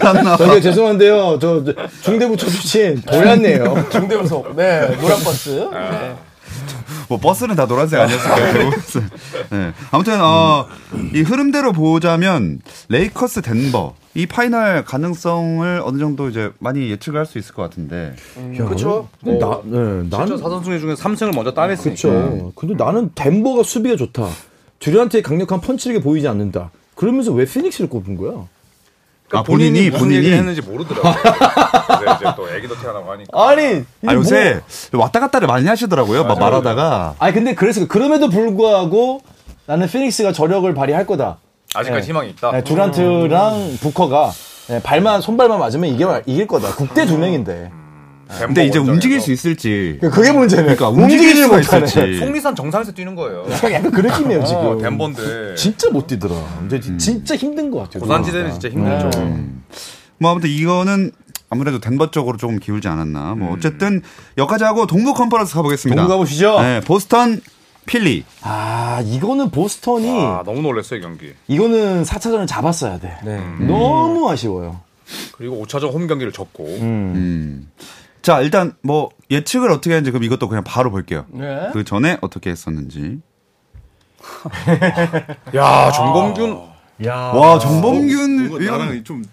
도란나. 0.00 0.36
저기 0.36 0.62
죄송한데요. 0.62 1.38
저, 1.40 1.64
저 1.64 1.74
중대부초 2.02 2.46
출신 2.48 3.00
도란이에요. 3.02 3.88
중대부속. 3.90 4.56
네. 4.56 4.88
노란버스. 5.00 5.68
네. 5.72 6.14
뭐 7.08 7.18
버스는 7.18 7.56
다 7.56 7.66
노란색 7.66 8.00
아니었을까요? 8.00 8.70
네. 9.50 9.72
아무튼 9.90 10.20
어, 10.20 10.66
이 11.14 11.20
흐름대로 11.22 11.72
보자면 11.72 12.60
레이커스 12.88 13.42
덴버 13.42 13.94
이 14.14 14.26
final 14.26 14.84
가능성을 14.84 15.80
어느 15.84 15.98
정도 15.98 16.28
이제 16.28 16.52
많이 16.58 16.90
예측을 16.90 17.18
할수 17.18 17.38
있을 17.38 17.54
것 17.54 17.62
같은데. 17.62 18.14
그쵸? 18.68 19.08
근데 19.24 19.38
나, 19.38 19.60
네, 19.64 20.00
진짜 20.02 20.18
나는 20.18 20.36
4선승 20.36 20.80
중에 20.80 20.94
3승을 20.94 21.34
먼저 21.34 21.52
따냈으니까. 21.54 22.08
그렇죠. 22.08 22.52
근데 22.54 22.74
나는 22.74 23.10
덴버가 23.14 23.62
수비가 23.62 23.96
좋다. 23.96 24.28
듀란트의 24.80 25.22
강력한 25.22 25.60
펀치력이 25.60 26.02
보이지 26.02 26.28
않는다. 26.28 26.70
그러면서 26.94 27.32
왜 27.32 27.46
피닉스를 27.46 27.88
꼽은 27.88 28.16
거야? 28.16 28.46
아 29.34 29.42
본인이 29.42 29.88
무슨 29.88 29.98
본인이 30.00 30.18
얘기를 30.18 30.36
했는지 30.36 30.60
모르더라고요. 30.60 31.14
근데 31.98 32.12
이제 32.16 32.24
또 32.36 32.50
애기도 32.50 32.74
태어나고 32.78 33.12
하니까. 33.12 33.48
아니, 33.48 33.82
아 34.06 34.12
요새 34.12 34.60
왔다 34.92 35.20
갔다를 35.20 35.48
많이 35.48 35.66
하시더라고요. 35.66 36.24
막 36.24 36.38
말하다가 36.38 37.14
아니 37.18 37.32
근데 37.32 37.54
그래서 37.54 37.86
그럼에도 37.88 38.28
불구하고 38.28 39.22
나는 39.64 39.86
피닉스가 39.86 40.32
저력을 40.32 40.74
발휘할 40.74 41.06
거다. 41.06 41.38
아직까지 41.74 42.02
네. 42.02 42.08
희망이 42.08 42.30
있다. 42.30 42.52
네, 42.52 42.64
듀란트랑 42.64 43.78
부커가 43.80 44.32
네, 44.68 44.82
발만 44.82 45.20
손발만 45.20 45.58
맞으면 45.58 45.90
이길, 45.90 46.06
이길 46.26 46.46
거다. 46.46 46.74
국대 46.74 47.06
두 47.06 47.18
명인데. 47.18 47.70
근데 48.38 48.64
이제 48.64 48.78
움직일 48.78 49.20
수 49.20 49.30
있을지. 49.30 49.98
그게 50.00 50.32
문제네. 50.32 50.62
그러니까 50.62 50.88
움직일 50.88 51.36
수가 51.36 51.56
못하네. 51.58 51.84
있을지. 51.84 52.18
속리산 52.18 52.56
정상에서 52.56 52.92
뛰는 52.92 53.14
거예요. 53.14 53.44
약간 53.70 53.90
그 53.90 54.00
느낌이에요 54.00 54.44
지금. 54.44 54.66
어, 54.66 54.78
덴버인데. 54.78 55.54
진짜 55.56 55.90
못 55.90 56.06
뛰더라. 56.06 56.34
근데 56.60 56.80
진짜 56.80 57.36
힘든 57.36 57.70
것 57.70 57.80
같아요. 57.80 58.00
고산지대는 58.00 58.52
진짜 58.52 58.68
힘들죠. 58.70 59.10
뭐 60.18 60.30
아무튼 60.30 60.48
이거는 60.48 61.12
아무래도 61.50 61.78
덴버 61.80 62.10
쪽으로 62.10 62.38
조금 62.38 62.58
기울지 62.58 62.88
않았나. 62.88 63.34
뭐 63.34 63.52
어쨌든 63.54 64.00
여기까지 64.38 64.64
하고 64.64 64.86
동부 64.86 65.12
컨퍼런스 65.12 65.52
가보겠습니다. 65.54 66.00
동부 66.00 66.14
가보시죠. 66.14 66.62
네, 66.62 66.80
보스턴 66.80 67.38
필리. 67.86 68.24
아 68.42 69.02
이거는 69.04 69.50
보스턴이 69.50 70.08
아, 70.10 70.42
너무 70.44 70.62
놀랐어요, 70.62 70.98
이 71.00 71.02
경기. 71.02 71.34
이거는 71.48 72.04
4차전을 72.04 72.46
잡았어야 72.46 72.98
돼. 72.98 73.16
네. 73.24 73.38
너무 73.66 74.30
아쉬워요. 74.30 74.80
그리고 75.32 75.64
5차전 75.64 75.92
홈 75.92 76.06
경기를 76.06 76.32
졌고. 76.32 76.64
음. 76.64 76.80
음. 77.14 77.70
자, 78.22 78.40
일단 78.40 78.74
뭐 78.82 79.10
예측을 79.30 79.70
어떻게 79.70 79.90
했는지 79.90 80.10
그럼 80.12 80.22
이것도 80.24 80.48
그냥 80.48 80.62
바로 80.64 80.90
볼게요. 80.90 81.26
네. 81.30 81.70
그 81.72 81.84
전에 81.84 82.18
어떻게 82.20 82.50
했었는지. 82.50 83.18
야 85.56 85.90
정범균 85.90 86.72
야. 87.04 87.14
와, 87.16 87.58
정범균 87.58 88.60
위원. 88.60 88.78
나랑 88.78 89.04
좀, 89.04 89.24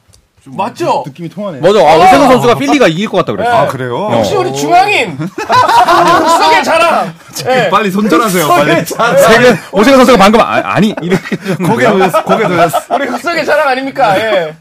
좀 0.49 0.57
맞죠? 0.57 1.03
느낌이 1.05 1.29
통하네. 1.29 1.59
맞아. 1.59 1.79
아, 1.79 1.95
오세훈 1.97 2.27
선수가 2.29 2.55
필리가 2.55 2.87
이길 2.87 3.07
것 3.07 3.17
같다 3.17 3.31
그랬어. 3.33 3.51
아, 3.51 3.67
그래요? 3.67 4.09
역시 4.13 4.35
우리 4.35 4.53
중앙인 4.53 5.17
속의 6.41 6.63
자랑. 6.63 7.13
네. 7.45 7.69
빨리 7.69 7.91
손절하세요, 7.91 8.47
빨리. 8.47 8.85
세계 8.85 9.55
오세훈 9.71 9.97
선수가 9.97 10.17
방금 10.17 10.41
아, 10.41 10.79
니 10.79 10.93
이렇게 11.01 11.35
고개 11.57 11.85
돌렸어, 11.87 12.23
고개 12.23 12.47
돌렸어. 12.47 12.95
우리 12.95 13.07
흑석의 13.07 13.45
자랑 13.45 13.67
아닙니까? 13.69 14.17
예. 14.19 14.55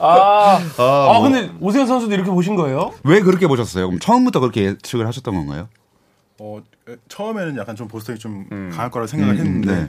아, 0.00 0.60
아, 0.78 1.20
근데 1.22 1.50
오세훈 1.60 1.86
선수도 1.86 2.12
이렇게 2.14 2.30
보신 2.30 2.56
거예요? 2.56 2.92
왜 3.04 3.20
그렇게 3.20 3.46
보셨어요? 3.46 3.86
그럼 3.86 4.00
처음부터 4.00 4.40
그렇게 4.40 4.64
예측을 4.64 5.06
하셨던 5.06 5.34
건가요? 5.34 5.68
어, 6.40 6.58
에, 6.88 6.96
처음에는 7.08 7.56
약간 7.58 7.76
좀 7.76 7.86
보스턴이 7.88 8.18
좀 8.18 8.70
강할 8.72 8.90
거라 8.90 9.06
생각을 9.06 9.36
했는데 9.38 9.72
네. 9.74 9.88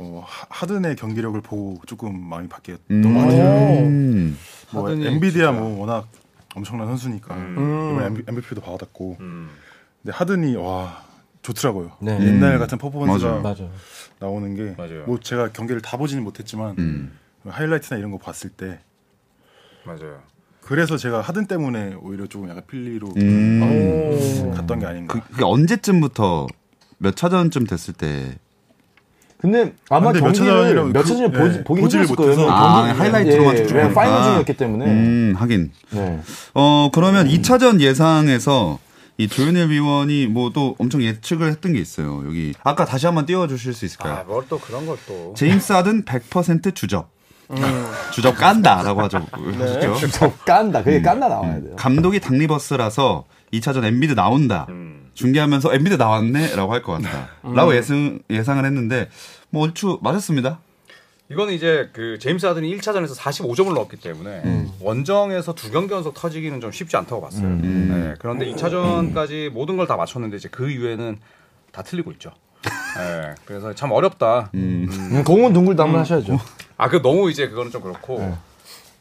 어, 0.00 0.22
하- 0.24 0.46
하든의 0.50 0.94
경기력을 0.96 1.40
보고 1.40 1.80
조금 1.86 2.18
마음이 2.28 2.48
바뀌었던 2.48 2.84
음. 2.90 3.02
것 3.14 3.20
같아요. 3.20 3.78
음. 3.84 4.38
뭐 4.72 4.84
하든이 4.86 5.06
엔비디아 5.06 5.50
뭐 5.52 5.80
워낙 5.80 6.06
엄청난 6.54 6.86
선수니까 6.86 7.34
음. 7.34 7.90
이번에 7.92 8.22
MVP도 8.28 8.60
받았고 8.60 9.16
근데 9.18 10.12
하든이 10.12 10.54
와 10.56 11.02
좋더라고요. 11.42 11.92
네. 12.00 12.18
옛날 12.20 12.58
같은 12.58 12.78
퍼포먼스가 12.78 13.30
맞아요. 13.30 13.42
맞아. 13.42 13.64
나오는 14.20 14.54
게. 14.54 14.76
뭐 15.06 15.18
제가 15.20 15.50
경기를 15.52 15.80
다 15.82 15.96
보지는 15.96 16.22
못했지만 16.22 16.76
음. 16.78 17.18
하이라이트나 17.46 17.98
이런 17.98 18.10
거 18.12 18.18
봤을 18.18 18.50
때 18.50 18.80
맞아요. 19.84 20.20
그래서 20.60 20.96
제가 20.96 21.22
하든 21.22 21.46
때문에 21.46 21.94
오히려 22.02 22.26
조금 22.26 22.48
약간 22.50 22.62
필리로 22.66 23.08
음. 23.16 24.52
갔던 24.54 24.78
게 24.80 24.86
아닌가. 24.86 25.14
그, 25.14 25.26
그게 25.28 25.44
언제쯤부터 25.44 26.46
몇 26.98 27.16
차전쯤 27.16 27.64
됐을 27.66 27.94
때 27.94 28.38
근데 29.40 29.72
아마 29.88 30.12
근데 30.12 30.20
몇 30.20 30.32
경기를 30.32 30.48
차전이라고 30.48 30.88
몇 30.88 31.02
그- 31.02 31.08
차전을 31.08 31.30
예, 31.32 31.38
보지, 31.38 31.64
보기 31.64 31.80
보지를 31.82 32.06
힘들었을 32.06 32.34
거예요. 32.36 32.50
아, 32.50 32.86
경기- 32.88 32.98
하이라이트로만 33.00 33.54
예, 33.56 33.66
쭉 33.66 33.74
왜냐면 33.74 33.94
보니까. 33.94 34.00
final 34.00 34.22
중이었기 34.24 34.52
때문에. 34.56 34.84
음, 34.86 35.34
하긴. 35.38 35.70
네. 35.90 36.20
어, 36.54 36.90
그러면 36.92 37.28
2차전 37.28 37.80
예상에서 37.80 38.78
이 39.16 39.28
조현일 39.28 39.68
위원이 39.70 40.26
뭐 40.26 40.50
또 40.52 40.74
엄청 40.78 41.02
예측을 41.02 41.48
했던 41.50 41.72
게 41.72 41.78
있어요. 41.80 42.22
여기 42.26 42.52
아까 42.64 42.84
다시 42.84 43.06
한번 43.06 43.26
띄워 43.26 43.46
주실 43.48 43.74
수 43.74 43.84
있을까요? 43.84 44.14
아, 44.14 44.24
뭘 44.24 44.44
또 44.48 44.58
그런 44.58 44.86
걸 44.86 44.96
또. 45.06 45.34
제임스 45.36 45.72
하든 45.72 46.04
100% 46.04 46.74
주접. 46.74 47.10
주접 48.12 48.36
깐다라고 48.36 49.02
하죠. 49.02 49.24
하셨죠. 49.58 50.08
저 50.10 50.32
깐다. 50.44 50.82
그게 50.82 51.00
깐다 51.00 51.28
나와야 51.28 51.60
돼요. 51.60 51.74
감독이 51.76 52.20
닥리버스라서 52.20 53.24
2차전 53.52 53.84
엔비드 53.84 54.12
나온다. 54.14 54.66
중계하면서 55.28 55.74
엔비드 55.74 55.94
나왔네라고 55.94 56.72
할 56.72 56.82
것 56.82 57.02
같다. 57.02 57.28
라고 57.42 57.74
예상, 57.74 58.20
예상을 58.30 58.64
했는데 58.64 59.08
뭐 59.50 59.64
얼추 59.64 59.98
맞았습니다. 60.00 60.60
이거는 61.30 61.52
이제 61.52 61.90
그 61.92 62.18
제임스 62.18 62.46
하든이 62.46 62.74
1차전에서 62.78 63.14
45점을 63.16 63.74
넣었기 63.74 63.96
때문에 63.98 64.42
원정에서 64.80 65.54
두 65.54 65.70
경기 65.70 65.92
연속 65.92 66.14
터지기는 66.14 66.60
좀 66.60 66.72
쉽지 66.72 66.96
않다고 66.96 67.20
봤어요. 67.20 67.48
네, 67.50 68.14
그런데 68.18 68.46
2차전까지 68.52 69.50
모든 69.50 69.76
걸 69.76 69.86
다 69.86 69.96
맞췄는데 69.96 70.36
이제 70.38 70.48
그 70.50 70.70
이후에는 70.70 71.18
다 71.72 71.82
틀리고 71.82 72.12
있죠. 72.12 72.30
네, 72.96 73.34
그래서 73.44 73.74
참 73.74 73.90
어렵다. 73.92 74.50
음, 74.54 75.22
공은 75.26 75.52
둥글다도 75.52 75.82
한번 75.82 76.00
하셔야죠. 76.00 76.38
아, 76.78 76.88
그 76.88 77.02
너무 77.02 77.30
이제 77.30 77.48
그거는 77.48 77.70
좀 77.72 77.82
그렇고 77.82 78.36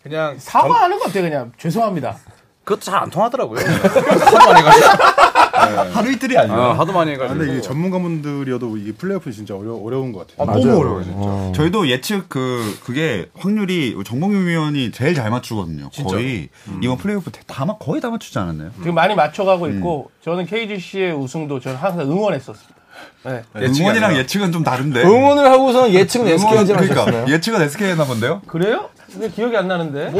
그냥 0.03 0.31
정- 0.39 0.61
사과하는 0.61 0.97
것 0.99 1.05
같아요, 1.05 1.23
그냥. 1.23 1.51
죄송합니다. 1.57 2.17
그것도 2.65 2.81
잘 2.81 2.95
안 3.01 3.09
통하더라고요. 3.09 3.59
해가지고. 5.71 5.95
하루 5.97 6.11
이틀이 6.11 6.37
아니라. 6.37 6.57
아, 6.57 6.79
하도 6.79 6.93
많이 6.93 7.11
아, 7.11 7.13
해가지고. 7.13 7.37
근데 7.39 7.53
이게 7.53 7.61
전문가분들이어도 7.61 8.77
이게 8.77 8.91
플레이오프 8.93 9.31
진짜 9.31 9.55
어려, 9.55 9.73
어려운 9.75 10.11
것 10.11 10.27
같아요. 10.27 10.49
아, 10.49 10.53
너무 10.53 10.79
어려워요, 10.79 11.03
진짜. 11.03 11.51
저희도 11.55 11.89
예측 11.89 12.29
그, 12.29 12.77
그게 12.83 13.29
확률이 13.37 13.95
정봉규 14.05 14.37
위원이 14.47 14.91
제일 14.91 15.13
잘 15.13 15.29
맞추거든요. 15.29 15.89
거의. 16.03 16.49
이번 16.81 16.97
플레이오프 16.97 17.31
다, 17.45 17.65
맞- 17.65 17.79
거의 17.79 18.01
다 18.01 18.09
맞추지 18.09 18.37
않았나요? 18.39 18.71
지금 18.77 18.93
많이 18.95 19.15
맞춰가고 19.15 19.67
있고, 19.69 20.11
저는 20.23 20.45
KGC의 20.45 21.13
우승도 21.13 21.59
저는 21.59 21.77
항상 21.77 22.01
응원했었습니다. 22.09 22.76
네. 23.23 23.41
예측이 23.59 23.81
응원이랑 23.81 24.09
아니라. 24.09 24.21
예측은 24.23 24.51
좀 24.51 24.63
다른데. 24.63 25.01
응원을 25.03 25.51
하고서는 25.51 25.93
예측은 25.93 26.27
SK 26.27 26.57
하지 26.57 26.73
그러니까? 26.73 27.27
예측은 27.29 27.61
SK였나 27.61 28.05
본데요? 28.05 28.41
그래요? 28.47 28.89
근데 29.11 29.29
기억이 29.29 29.55
안 29.57 29.67
나는데. 29.67 30.11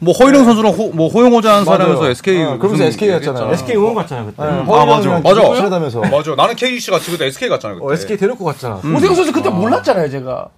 뭐 0.00 0.12
허일영 0.14 0.44
선수는 0.44 0.70
호, 0.70 0.90
뭐 0.92 1.08
호용호자 1.08 1.54
한 1.56 1.64
사람에서 1.64 2.08
SK 2.10 2.42
어, 2.42 2.58
그러면서 2.58 2.84
SK 2.84 3.08
갔잖아요. 3.10 3.52
SK 3.52 3.76
응원 3.76 3.94
갔잖아요 3.94 4.26
그때. 4.26 4.42
네, 4.42 4.50
맞아. 4.50 4.72
허일영이랑 4.72 5.22
맞아. 5.22 5.40
친하다면서. 5.54 6.00
맞아. 6.00 6.34
나는 6.36 6.54
KGC 6.56 6.90
같이 6.90 7.10
그때 7.10 7.26
SK 7.26 7.48
갔잖아요. 7.48 7.80
그때. 7.80 7.90
어, 7.90 7.92
SK 7.94 8.16
데리고 8.16 8.44
갔잖아. 8.44 8.76
오세훈 8.76 9.14
선수 9.14 9.32
그때 9.32 9.48
몰랐잖아요, 9.50 10.10
제가. 10.10 10.48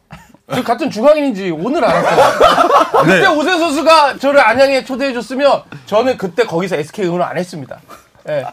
저 0.54 0.62
같은 0.62 0.88
중앙인인지 0.90 1.50
오늘 1.50 1.84
알았잖아요. 1.84 2.32
그때 3.04 3.26
오세훈 3.26 3.58
선수가 3.58 4.18
저를 4.18 4.40
안양에 4.40 4.84
초대해줬으면 4.84 5.62
저는 5.86 6.16
그때 6.18 6.44
거기서 6.44 6.76
SK 6.76 7.06
응원 7.06 7.22
안 7.22 7.36
했습니다. 7.38 7.80
예. 8.28 8.44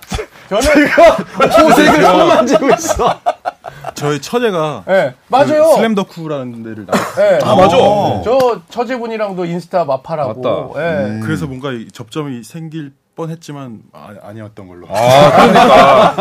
저는 0.49 0.88
호색을 0.89 2.01
손 2.03 2.27
만지고 2.27 2.69
있어. 2.71 3.19
저희 3.95 4.19
처제가 4.21 4.83
예, 4.89 5.13
맞아요. 5.27 5.63
그 5.69 5.75
슬램더쿠라는 5.75 6.63
데를 6.63 6.86
나왔어요. 6.86 7.25
예. 7.25 7.39
아, 7.43 7.55
맞아. 7.55 7.77
저 8.23 8.62
처제분이랑도 8.69 9.45
인스타 9.45 9.86
마파라고. 9.86 10.41
맞다. 10.41 10.81
예. 11.15 11.19
그래서 11.21 11.45
뭔가 11.47 11.71
이 11.71 11.88
접점이 11.91 12.43
생길 12.43 12.91
뻔했지만 13.15 13.79
아, 13.93 14.09
아니었던 14.23 14.67
걸로. 14.67 14.88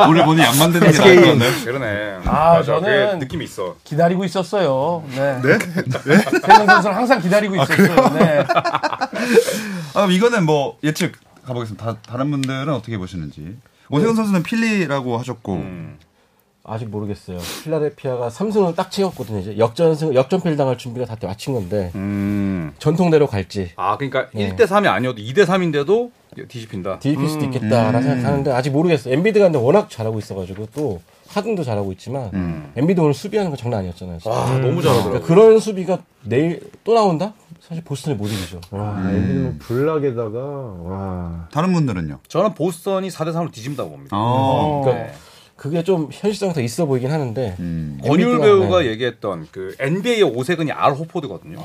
오늘 0.09 0.25
보니 0.27 0.43
양 0.43 0.59
만드는 0.59 0.91
게 0.93 0.99
나을 0.99 1.17
것 1.17 1.27
같나요? 1.29 1.51
그러네. 1.65 2.19
아, 2.27 2.55
맞아. 2.55 2.73
저는- 2.75 3.19
느낌이 3.19 3.45
있어. 3.47 3.77
기다리고 3.85 4.25
있었어요. 4.25 5.03
네. 5.09 5.41
네? 5.43 5.59
세훈 6.19 6.67
선수는 6.67 6.95
항상 6.97 7.21
기다리고 7.21 7.57
있었어요. 7.57 8.09
네. 8.19 8.45
아, 8.53 9.09
그럼 9.95 10.11
이거는 10.13 10.45
뭐 10.45 10.77
예측 10.85 11.13
가보겠습니다. 11.45 11.85
다, 11.85 11.99
다 12.03 12.17
른 12.17 12.31
분들은 12.31 12.69
어떻게 12.71 12.99
보시는지. 12.99 13.57
오세근 13.91 14.15
선수는 14.15 14.43
필리라고 14.43 15.19
하셨고. 15.19 15.55
음. 15.55 15.99
아직 16.65 16.89
모르겠어요. 16.89 17.39
필라델피아가 17.65 18.31
삼승을 18.31 18.77
딱 18.77 18.89
찍었거든요. 18.93 19.41
이제 19.41 19.59
역전승 19.59 20.15
역전패를 20.15 20.57
당할 20.57 20.79
준비가 20.79 21.05
다 21.05 21.17
마친 21.27 21.55
건데 21.55 21.91
음. 21.97 22.73
전통대로 22.79 23.27
갈지 23.27 23.73
아, 23.75 23.97
그러니까 23.97 24.29
네. 24.33 24.55
1대 24.55 24.69
3이 24.69 24.87
아니어도 24.87 25.21
2대 25.21 25.45
3인데도 25.45 26.13
뒤집힌다. 26.49 27.01
뒤집힐 27.01 27.29
수도 27.29 27.45
있겠다라는 27.47 28.03
생각하는데 28.05 28.53
아직 28.53 28.71
모르겠어요. 28.71 29.13
엔비드가 29.13 29.47
근데 29.47 29.59
워낙 29.59 29.91
잘하고 29.91 30.21
있어가지고 30.21 30.69
또 30.73 31.01
하든도 31.31 31.65
잘하고 31.65 31.91
있지만 31.93 32.71
엔비드 32.77 33.01
오늘 33.01 33.13
수비하는 33.13 33.51
거 33.51 33.57
장난 33.57 33.81
아니었잖아요. 33.81 34.19
진짜. 34.21 34.37
아, 34.37 34.57
너무 34.59 34.81
잘하더라고. 34.83 35.09
그러니까 35.11 35.27
그런 35.27 35.59
수비가 35.59 35.99
내일 36.23 36.61
또 36.85 36.95
나온다? 36.95 37.35
사실 37.63 37.85
보스턴이 37.85 38.17
못 38.17 38.27
이기죠. 38.27 38.61
와, 38.73 39.01
엔비드는 39.09 39.59
block에다가, 39.59 40.39
와. 40.39 41.49
다른 41.53 41.73
분들은요? 41.73 42.19
저는 42.27 42.55
보스턴이 42.55 43.09
4대 43.09 43.33
3으로 43.33 43.53
뒤집는다고 43.53 43.91
봅니다. 43.91 44.17
어. 44.19 44.83
그러니까 44.85 45.13
그게 45.55 45.85
좀 45.85 46.09
현실성이 46.11 46.55
더 46.55 46.61
있어 46.61 46.87
보이긴 46.87 47.13
하는데 47.13 47.55
음. 47.61 48.01
권율 48.03 48.33
엔비디가, 48.33 48.45
배우가 48.45 48.81
네. 48.81 48.87
얘기했던 48.89 49.47
그 49.53 49.77
NBA의 49.79 50.25
오세근이 50.25 50.73
알 50.73 50.93
호포드거든요. 50.93 51.59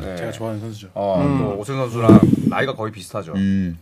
네. 0.00 0.16
제가 0.16 0.32
좋아하는 0.32 0.60
선수죠. 0.60 0.88
어, 0.94 1.22
또 1.38 1.58
오세근 1.60 1.78
선수랑 1.82 2.20
나이가 2.48 2.74
거의 2.74 2.90
비슷하죠. 2.90 3.32
음. 3.34 3.78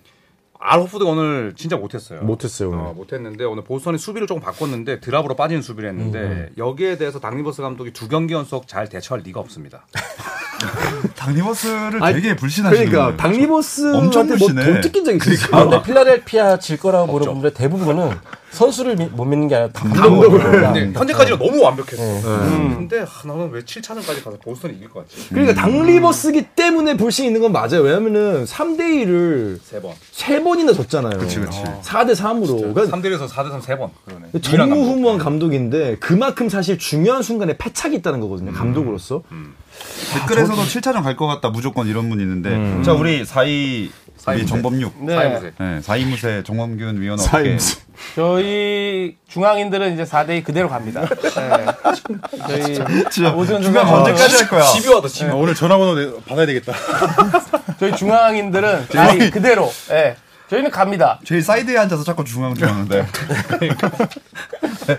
알 0.64 0.80
호포드가 0.80 1.10
오늘 1.10 1.54
진짜 1.56 1.76
못했어요. 1.76 2.22
못했어요, 2.22 2.70
오늘. 2.70 2.80
어, 2.80 2.92
못했는데 2.94 3.44
오늘 3.44 3.64
보스턴이 3.64 3.98
수비를 3.98 4.26
조금 4.28 4.40
바꿨는데 4.40 5.00
드랍으로 5.00 5.34
빠지는 5.34 5.60
수비를 5.60 5.90
했는데 5.90 6.18
음. 6.18 6.48
여기에 6.56 6.98
대해서 6.98 7.18
당리버스 7.18 7.62
감독이 7.62 7.92
두 7.92 8.08
경기 8.08 8.34
연속 8.34 8.68
잘 8.68 8.88
대처할 8.88 9.22
리가 9.24 9.40
없습니다. 9.40 9.86
당리버스를 11.16 12.02
아니, 12.02 12.14
되게 12.14 12.36
불신하시는 12.36 12.90
그러니까, 12.90 13.04
거예요. 13.06 13.16
당리버스한테 13.16 13.98
엄청 13.98 14.26
불신해. 14.28 14.52
뭐돈 14.54 14.80
뜯긴 14.82 15.04
적이 15.04 15.32
있어요. 15.32 15.56
아, 15.56 15.64
근데 15.64 15.82
필라델피아 15.82 16.58
질 16.58 16.78
거라고 16.78 17.06
보는 17.08 17.26
분들 17.32 17.54
대부분은 17.54 18.10
선수를 18.52 18.96
미- 18.96 19.06
못 19.06 19.24
믿는 19.24 19.48
게 19.48 19.54
아니라 19.56 19.72
감독을. 19.72 20.38
근데 20.40 20.92
현재까지는 20.98 21.38
너무 21.38 21.62
완벽했어. 21.62 22.02
네. 22.02 22.20
근데 22.76 23.00
아, 23.00 23.06
나는 23.24 23.50
왜 23.50 23.62
7차전까지 23.62 24.22
가서 24.22 24.36
보스턴이 24.42 24.74
이길 24.74 24.90
것 24.90 25.00
같지? 25.08 25.28
그러니까 25.30 25.54
당리버스기 25.54 26.42
때문에 26.54 26.96
불신 26.96 27.24
있는 27.26 27.40
건 27.40 27.52
맞아요. 27.52 27.80
왜냐면은 27.82 28.44
3대 28.44 28.80
1을 29.06 29.58
세 29.62 29.80
번. 29.80 29.92
세 30.10 30.42
번이나 30.42 30.72
졌잖아요. 30.72 31.18
그치, 31.18 31.40
그치. 31.40 31.58
4대 31.82 32.14
3으로. 32.14 32.74
그러니까 32.74 32.96
3대 32.96 33.04
1에서 33.06 33.26
4대 33.28 33.50
3 33.50 33.60
세 33.62 33.76
번. 33.78 33.90
그러네. 34.04 34.26
전무후무한 34.40 35.18
감독인데 35.18 35.96
그만큼 36.00 36.48
사실 36.48 36.78
중요한 36.78 37.22
순간에 37.22 37.56
패착이 37.56 37.96
있다는 37.96 38.20
거거든요. 38.20 38.52
감독으로서. 38.52 39.22
댓글에서도 40.14 40.62
7차전 40.62 41.02
갈 41.02 41.16
것 41.16 41.26
같다 41.26 41.50
무조건 41.50 41.86
이런 41.86 42.08
분 42.08 42.20
있는데 42.20 42.82
자 42.84 42.92
우리 42.92 43.24
4위 43.24 43.90
우리 44.28 44.46
정범육 44.46 45.04
네. 45.04 45.14
사이무세. 45.16 45.52
네, 45.58 45.80
4위무새 45.80 46.44
정범균 46.44 47.00
위원 47.00 47.18
어떻게 47.18 47.58
저희 48.14 49.16
중앙인들은 49.28 49.94
이제 49.94 50.04
4대2 50.04 50.44
그대로 50.44 50.68
갑니다. 50.68 51.02
네. 51.08 51.66
저희 52.46 52.74
진짜 53.10 53.32
오세훈 53.34 53.62
중간 53.62 53.86
선수가 53.86 54.10
언제까지 54.10 54.36
할 54.36 54.48
거야 54.48 54.62
집요하다, 54.72 55.08
집요. 55.08 55.32
아, 55.32 55.34
오늘 55.34 55.54
전화번호 55.54 55.94
내- 55.94 56.12
받아야 56.24 56.46
되겠다. 56.46 56.72
저희 57.80 57.94
중앙인들은 57.96 58.86
4대2 58.94 59.32
그대로. 59.32 59.70
예. 59.90 60.16
저희는 60.50 60.70
갑니다. 60.70 61.18
제일 61.24 61.40
사이드에 61.42 61.78
앉아서 61.78 62.04
자꾸 62.04 62.24
중앙 62.24 62.52
들어오는데. 62.54 63.00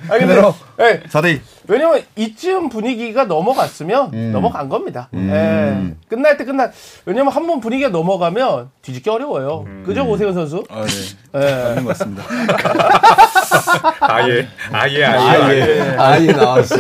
아 0.10 0.18
근데 0.18 0.36
예, 0.80 1.04
4대2. 1.10 1.40
왜냐면 1.68 2.02
이쯤 2.16 2.70
분위기가 2.70 3.26
넘어갔으면 3.26 4.12
음. 4.14 4.32
넘어간 4.32 4.70
겁니다. 4.70 5.10
예. 5.14 5.94
끝날 6.10 6.38
때 6.38 6.46
끝날. 6.46 6.72
왜냐면 7.06 7.32
한 7.32 7.44
번 7.48 7.60
분위기가 7.60 7.90
넘어가면 7.90 8.70
뒤집기 8.82 9.10
어려워요. 9.10 9.66
음. 9.68 9.84
그죠 9.86 10.04
오세훈 10.06 10.34
선수? 10.34 10.64
아, 10.70 10.86
네. 10.86 10.92
예. 11.36 11.40
맞는 11.76 11.84
것 11.84 11.90
같습니다. 11.90 12.24
아예 14.00 14.48
아예 14.72 15.04
아예 15.04 15.42
아예. 15.44 15.96
아이 15.98 16.28
나왔어. 16.28 16.76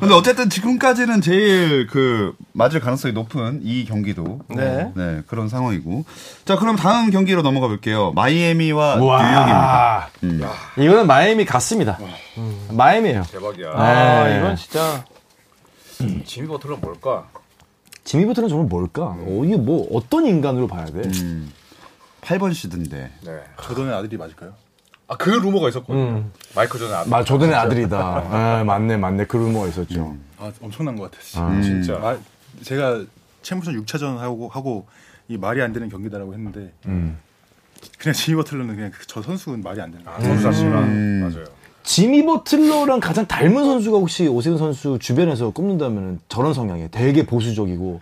근데 0.00 0.14
어쨌든 0.14 0.50
지금까지는 0.50 1.20
제일 1.20 1.86
그 1.86 2.34
맞을 2.52 2.80
가능성이 2.80 3.14
높은 3.14 3.60
이 3.62 3.84
경기도 3.84 4.40
네. 4.48 4.90
네 4.94 5.22
그런 5.26 5.48
상황이고 5.48 6.04
자 6.44 6.56
그럼 6.56 6.76
다음 6.76 7.10
경기로 7.10 7.42
넘어가 7.42 7.66
볼게요 7.68 8.12
마이애미와 8.14 8.96
뉴욕입니다. 8.96 10.08
음. 10.24 10.42
이거는 10.78 11.06
마이애미 11.06 11.44
같습니다. 11.44 11.98
마이애미예요. 12.70 13.22
대박이야. 13.32 13.70
아 13.96 14.24
네. 14.28 14.38
이건 14.38 14.56
진짜 14.56 15.04
지미 16.24 16.46
버틀러 16.48 16.76
뭘까? 16.76 17.28
지미 18.04 18.26
버튼은 18.26 18.48
정말 18.48 18.68
뭘까? 18.68 19.16
어, 19.18 19.42
이게 19.44 19.56
뭐 19.56 19.88
어떤 19.92 20.26
인간으로 20.26 20.66
봐야 20.66 20.84
돼? 20.86 21.00
음. 21.22 21.52
8번 22.20 22.52
시드인데 22.54 23.10
네. 23.22 23.40
조던의 23.62 23.94
아들이 23.94 24.16
맞을까요? 24.16 24.52
아 25.08 25.16
그 25.16 25.30
루머가 25.30 25.68
있었거든요. 25.68 26.24
마이클 26.56 26.80
조던 26.80 26.96
아들. 26.96 27.10
마 27.10 27.22
조던의 27.22 27.54
아들이다. 27.54 27.96
아, 27.98 28.64
맞네, 28.64 28.96
맞네. 28.96 29.26
그 29.26 29.36
루머가 29.36 29.68
있었죠. 29.68 30.16
아, 30.36 30.50
엄청난 30.60 30.96
것 30.96 31.10
같아. 31.10 31.22
진짜. 31.22 31.44
아, 31.46 31.62
진짜. 31.62 31.94
아, 31.94 32.18
제가 32.64 33.04
챔프전 33.42 33.84
6차전 33.84 34.16
하고 34.18 34.48
하고 34.48 34.86
이 35.28 35.36
말이 35.36 35.62
안 35.62 35.72
되는 35.72 35.88
경기다라고 35.88 36.34
했는데 36.34 36.72
음. 36.86 37.18
그냥 37.98 38.14
지미 38.14 38.36
버틀러는 38.36 38.74
그냥 38.74 38.90
그- 38.90 39.06
저 39.06 39.22
선수는 39.22 39.62
말이 39.62 39.80
안 39.80 39.92
되는 39.92 40.04
거예요. 40.04 40.18
아, 40.18 40.20
선수 40.22 40.42
자체가 40.42 40.80
음. 40.80 41.20
맞아요. 41.22 41.46
지미 41.86 42.26
버틀러랑 42.26 42.98
가장 42.98 43.26
닮은 43.26 43.64
선수가 43.64 43.96
혹시 43.96 44.26
오세훈 44.26 44.58
선수 44.58 44.98
주변에서 45.00 45.50
꼽는다면 45.50 46.18
저런 46.28 46.52
성향이에요. 46.52 46.88
되게 46.90 47.24
보수적이고 47.24 48.00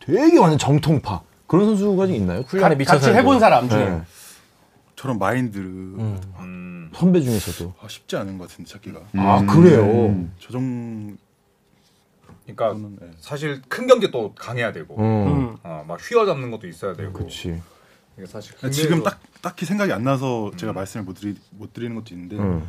되게 0.00 0.38
완전 0.38 0.58
정통파 0.58 1.20
그런 1.46 1.66
선수가 1.66 2.06
좀 2.06 2.16
있나요? 2.16 2.42
같이 2.44 2.84
살고. 2.84 3.18
해본 3.18 3.38
사람 3.38 3.68
중에 3.68 3.84
네. 3.90 4.02
저런 4.96 5.18
마인드 5.18 5.58
음. 5.58 6.90
선배 6.94 7.20
중에서도. 7.20 7.74
아, 7.82 7.86
쉽지 7.86 8.16
않은 8.16 8.38
것 8.38 8.48
같은데 8.48 8.70
찾기가. 8.70 9.00
아 9.16 9.44
그래요. 9.44 9.84
음. 10.06 10.32
저정 10.40 11.18
그러니까 12.44 12.72
저는 12.72 12.96
네. 12.98 13.10
사실 13.20 13.60
큰 13.68 13.86
경기 13.86 14.10
또 14.10 14.32
강해야 14.34 14.72
되고, 14.72 14.96
음, 14.96 15.02
음. 15.02 15.56
어, 15.62 15.84
막 15.86 16.00
휘어잡는 16.00 16.50
것도 16.50 16.66
있어야 16.66 16.94
되고. 16.94 17.28
이게 17.28 18.26
사실 18.26 18.54
지금 18.72 19.02
딱 19.02 19.20
딱히 19.42 19.66
생각이 19.66 19.92
안 19.92 20.02
나서 20.02 20.50
제가 20.56 20.72
말씀을 20.72 21.04
못, 21.04 21.12
드리, 21.12 21.36
못 21.50 21.74
드리는 21.74 21.94
것도 21.94 22.14
있는데 22.14 22.36
음. 22.36 22.66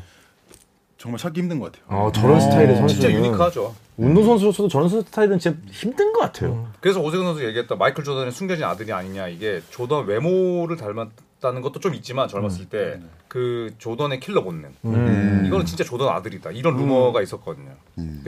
정말 0.99 1.17
찾기 1.17 1.39
힘든 1.39 1.59
것 1.59 1.71
같아요. 1.71 2.07
아 2.07 2.11
저런 2.11 2.41
스타일의 2.41 2.75
선수는 2.75 2.87
진짜 2.89 3.09
unique하죠. 3.11 3.73
운동 3.95 4.25
선수로서도 4.25 4.67
저런 4.67 4.89
스타일은 4.89 5.39
진짜 5.39 5.57
힘든 5.71 6.11
것 6.11 6.19
같아요. 6.19 6.67
그래서 6.81 6.99
오세근 6.99 7.25
선수 7.25 7.45
얘기했다 7.45 7.75
마이클 7.77 8.03
조던의 8.03 8.33
숨겨진 8.33 8.65
아들이 8.65 8.91
아니냐 8.91 9.29
이게 9.29 9.61
조던 9.69 10.07
외모를 10.07 10.75
닮았다는 10.75 11.61
것도 11.61 11.79
좀 11.79 11.95
있지만 11.95 12.27
젊었을 12.27 12.65
때 12.65 13.28
그 13.28 13.75
조던의 13.77 14.19
킬러 14.19 14.43
본능 14.43 14.73
음. 14.83 15.43
이거는 15.45 15.65
진짜 15.65 15.85
조던 15.85 16.09
아들이다 16.09 16.51
이런 16.51 16.75
루머가 16.75 17.21
있었거든요. 17.21 17.71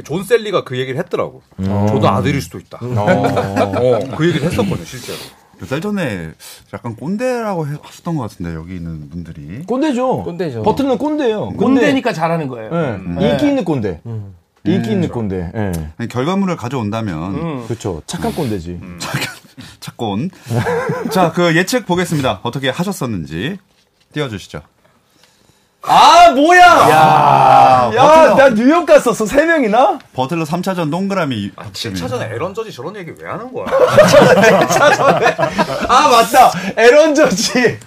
존 0.06 0.24
셀리가 0.24 0.64
그 0.64 0.80
얘기를 0.80 0.98
했더라고. 0.98 1.42
음. 1.60 1.66
조던 1.90 2.06
아들일 2.06 2.42
수도 2.42 2.58
있다. 2.58 2.78
어, 2.82 4.00
그 4.16 4.28
얘기를 4.30 4.48
했었거든요 4.48 4.86
실제로. 4.86 5.18
몇 5.62 5.68
달 5.70 5.80
전에 5.80 6.32
약간 6.74 6.96
꼰대라고 6.96 7.68
해- 7.68 7.78
하셨던 7.82 8.16
것 8.16 8.24
같은데 8.24 8.54
여기 8.56 8.76
있는 8.76 9.10
분들이 9.10 9.64
꼰대죠. 9.66 10.24
꼰대죠. 10.24 10.64
버틀러는 10.64 10.98
꼰대예요. 10.98 11.50
꼰대 11.52 11.94
니까 11.94 12.12
잘하는 12.14 12.48
거예요. 12.48 12.72
네. 12.72 12.98
네. 12.98 13.32
인기 13.32 13.48
있는 13.48 13.64
꼰대. 13.64 14.02
음. 14.06 14.36
인기 14.66 14.92
있는 14.92 15.10
꼰대. 15.10 15.52
예. 15.56 15.72
아니, 15.98 16.08
결과물을 16.10 16.56
가져온다면 16.56 17.36
음. 17.36 17.64
그렇죠. 17.68 18.02
착한 18.08 18.34
꼰대지. 18.34 18.80
착곤 19.80 20.30
자그 21.12 21.56
예측 21.56 21.86
보겠습니다 21.86 22.40
어떻게 22.44 22.70
하셨었는지 22.70 23.58
띄워주시죠 24.14 24.62
아 25.84 26.32
뭐야? 26.32 26.64
아, 26.64 27.92
야, 27.96 28.02
버틀러, 28.04 28.36
나 28.36 28.50
뉴욕 28.50 28.86
갔었어. 28.86 29.26
세 29.26 29.46
명이나? 29.46 29.98
버틀러 30.14 30.44
3차전 30.46 30.92
동그라미 30.92 31.52
아, 31.56 31.64
박심이. 31.64 31.96
7차전에 32.00 32.32
에런 32.34 32.54
저지 32.54 32.72
저런 32.72 32.96
얘기 32.96 33.12
왜 33.20 33.28
하는 33.30 33.52
거야? 33.52 33.66
아 35.90 36.08
맞다. 36.10 36.52
에런 36.78 37.16
저지. 37.16 37.80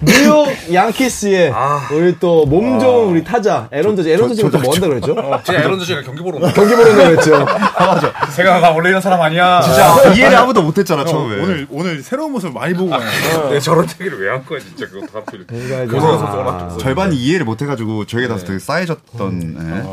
뉴욕 0.00 0.48
양키스의 0.72 1.50
아. 1.52 1.88
우리 1.92 2.16
또 2.20 2.46
몸 2.46 2.78
좋은 2.78 3.08
우리 3.10 3.24
타자 3.24 3.68
에런 3.72 3.96
저지. 3.96 4.10
에런 4.10 4.28
저지가 4.28 4.50
또뭐 4.50 4.72
한다 4.74 4.86
그랬죠? 4.88 5.14
제가 5.44 5.58
에런 5.60 5.78
저지가 5.78 6.02
경기 6.02 6.22
보러 6.22 6.38
온. 6.38 6.52
경기 6.52 6.74
보러 6.76 6.90
온다 6.90 7.08
그랬죠. 7.08 7.46
세가가 8.30 8.70
원래 8.70 8.90
이런 8.90 9.00
사람 9.00 9.20
아니야. 9.20 9.60
진짜 9.60 10.12
이해를 10.14 10.36
아무도 10.38 10.62
못했잖아 10.62 11.04
처음에 11.04 11.42
오늘 11.42 11.66
오늘 11.70 12.02
새로운 12.02 12.32
모습 12.32 12.52
많이 12.52 12.74
보고 12.74 12.90
가요. 12.90 13.50
내 13.50 13.58
저런 13.60 13.86
얘기를 14.00 14.20
왜 14.20 14.28
한 14.30 14.44
거야 14.44 14.60
진짜 14.60 14.86
그것도 14.86 15.18
하필. 15.18 15.46
고승현 15.46 15.88
선수가 16.18 16.34
워낙 16.36 16.58
좋아서. 16.60 16.78
절반이 16.78 17.16
이해를 17.16 17.44
못해가지고 17.46 18.04
저에게 18.04 18.28
다서 18.28 18.44
되게 18.44 18.58
쌓여졌던 18.58 19.56
예. 19.58 19.84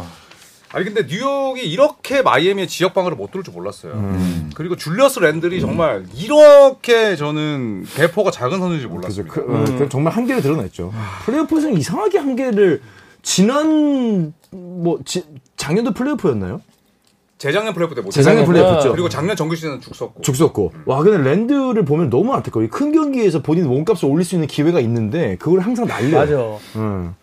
아니 0.76 0.84
근데 0.84 1.04
뉴욕이 1.08 1.62
이렇게 1.62 2.22
마이애미의 2.22 2.68
지역 2.68 2.94
방어를 2.94 3.16
못 3.16 3.32
뚫을 3.32 3.46
줄 3.46 3.54
몰랐어요. 3.54 3.94
음. 3.94 4.52
그리고 4.56 4.76
줄리어스 4.76 5.20
랜들이 5.20 5.62
정말 5.62 6.04
이렇게 6.14 7.16
저는 7.16 7.86
배포가 7.96 8.30
작은 8.30 8.60
선수인지. 8.60 8.88
몰랐습니다. 8.88 9.34
그, 9.34 9.40
어, 9.40 9.64
그 9.80 9.88
정말 9.88 10.12
한계를 10.12 10.42
드러냈죠. 10.42 10.92
플레이오프에서는 11.26 11.78
이상하게 11.78 12.18
한계를 12.18 12.82
지난 13.22 14.34
뭐 14.52 15.00
지, 15.06 15.24
작년도 15.56 15.94
플레이오프였나요? 15.94 16.60
재작년 17.38 17.74
플레이오프 17.74 17.96
때못 17.96 18.12
재작년 18.12 18.44
재작년 18.44 18.46
플레이오프였죠. 18.46 18.92
그리고 18.92 19.08
작년 19.08 19.38
정규 19.38 19.56
시즌은 19.56 19.80
죽 19.80 19.96
썼고. 19.96 20.22
죽었고. 20.24 20.74
와, 20.88 21.02
근데 21.02 21.30
랜드를 21.30 21.86
보면 21.86 22.10
너무 22.10 22.34
안타까워. 22.34 22.68
큰 22.70 22.92
경기에서 22.92 23.42
본인 23.42 23.66
몸값을 23.70 24.10
올릴 24.10 24.26
수 24.26 24.36
있는 24.36 24.50
기회가 24.50 24.82
있는데 24.82 25.38
그걸 25.38 25.62
항상 25.62 25.86
날려. 25.88 26.20
맞아. 26.20 26.58
응. 26.76 27.16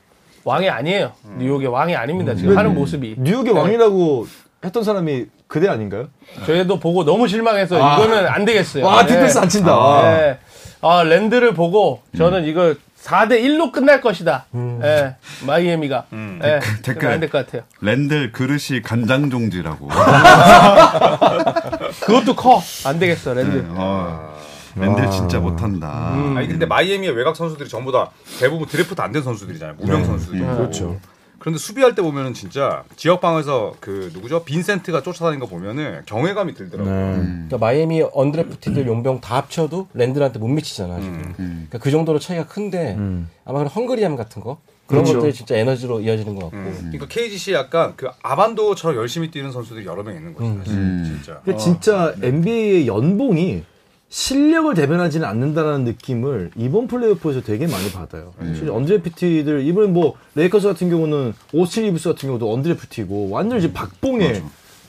왕이 0.44 0.68
아니에요. 0.68 1.12
뉴욕의 1.38 1.68
왕이 1.68 1.94
아닙니다. 1.96 2.34
지금 2.34 2.56
하는 2.58 2.74
모습이. 2.74 3.14
뉴욕의 3.18 3.52
왕이라고 3.54 4.26
했던 4.64 4.84
사람이 4.84 5.26
그대 5.46 5.68
아닌가요? 5.68 6.08
저희도 6.46 6.78
보고 6.80 7.04
너무 7.04 7.28
실망해서 7.28 7.82
아. 7.82 7.96
이거는 7.96 8.26
안 8.26 8.44
되겠어요. 8.44 8.84
와, 8.84 9.02
네. 9.04 9.14
디펜스 9.14 9.38
안 9.38 9.48
친다. 9.48 10.02
네. 10.02 10.38
아, 10.80 11.02
랜들을 11.02 11.54
보고 11.54 12.02
저는 12.16 12.44
이거 12.44 12.74
4대 13.02 13.42
1로 13.42 13.72
끝날 13.72 14.00
것이다. 14.00 14.46
예. 14.82 15.16
마이애미가. 15.44 16.04
예. 16.44 16.60
댓글. 16.82 17.08
안될 17.08 17.30
것 17.30 17.44
같아요. 17.46 17.62
랜들 17.80 18.30
그릇이 18.32 18.80
간장종지라고 18.82 19.88
그것도 22.06 22.36
커. 22.36 22.62
안 22.84 22.98
되겠어, 23.00 23.34
랜들. 23.34 23.64
어, 23.70 24.31
랜들 24.76 25.10
진짜 25.10 25.38
못한다 25.40 26.12
아니 26.36 26.48
근데 26.48 26.66
마이애미의 26.66 27.12
외곽 27.14 27.36
선수들이 27.36 27.68
전부 27.68 27.92
다 27.92 28.10
대부분 28.38 28.66
드래프트 28.66 29.00
안 29.00 29.12
된 29.12 29.22
선수들이잖아요. 29.22 29.76
무명 29.78 30.04
선수들이. 30.04 30.40
그렇죠. 30.40 30.98
그런데 31.38 31.58
수비할 31.58 31.94
때 31.96 32.02
보면은 32.02 32.34
진짜 32.34 32.84
지역 32.94 33.20
방에서 33.20 33.74
그 33.80 34.10
누구죠? 34.14 34.44
빈센트가 34.44 35.02
쫓아다니는 35.02 35.40
거 35.40 35.46
보면은 35.46 36.02
경외감이 36.06 36.54
들더라고요. 36.54 36.94
네. 36.94 37.16
그러니까 37.16 37.58
마이애미 37.58 38.04
undrafted들 38.12 38.86
용병 38.86 39.20
다 39.20 39.38
합쳐도 39.38 39.88
랜들한테 39.92 40.38
못 40.38 40.46
미치잖아 40.46 41.00
지금. 41.00 41.34
그러니까 41.36 41.78
그 41.78 41.90
정도로 41.90 42.20
차이가 42.20 42.46
큰데 42.46 42.96
아마 43.44 43.58
그런 43.58 43.66
hungry함 43.66 44.14
같은 44.16 44.40
거 44.40 44.58
그런 44.86 45.02
그렇죠. 45.02 45.18
것들이 45.18 45.34
진짜 45.34 45.56
에너지로 45.56 46.00
이어지는 46.00 46.36
것 46.36 46.50
같고. 46.50 46.72
그러니까 46.78 47.06
KGC 47.08 47.54
약간 47.54 47.94
그 47.96 48.08
아반도처럼 48.22 48.96
열심히 48.96 49.30
뛰는 49.30 49.50
선수들이 49.50 49.84
여러 49.84 50.02
명 50.04 50.14
있는 50.14 50.34
거죠. 50.34 50.56
사실. 50.58 50.74
진짜. 51.04 51.40
근데 51.44 51.58
진짜 51.58 52.14
NBA의 52.22 52.86
연봉이 52.86 53.64
실력을 54.12 54.74
대변하지는 54.74 55.26
않는다라는 55.26 55.84
느낌을 55.84 56.50
이번 56.56 56.86
플레이오프에서 56.86 57.40
되게 57.40 57.66
많이 57.66 57.90
받아요. 57.92 58.34
사실 58.38 58.68
undraftee들 58.70 59.64
이번에 59.66 59.88
뭐 59.88 60.16
레이커스 60.34 60.66
같은 60.68 60.90
경우는 60.90 61.32
오스틴 61.54 61.84
리브스 61.84 62.10
같은 62.10 62.28
경우도 62.28 62.52
undraftee고 62.52 63.30
완전 63.30 63.58
이제 63.58 63.72
박봉에 63.72 64.42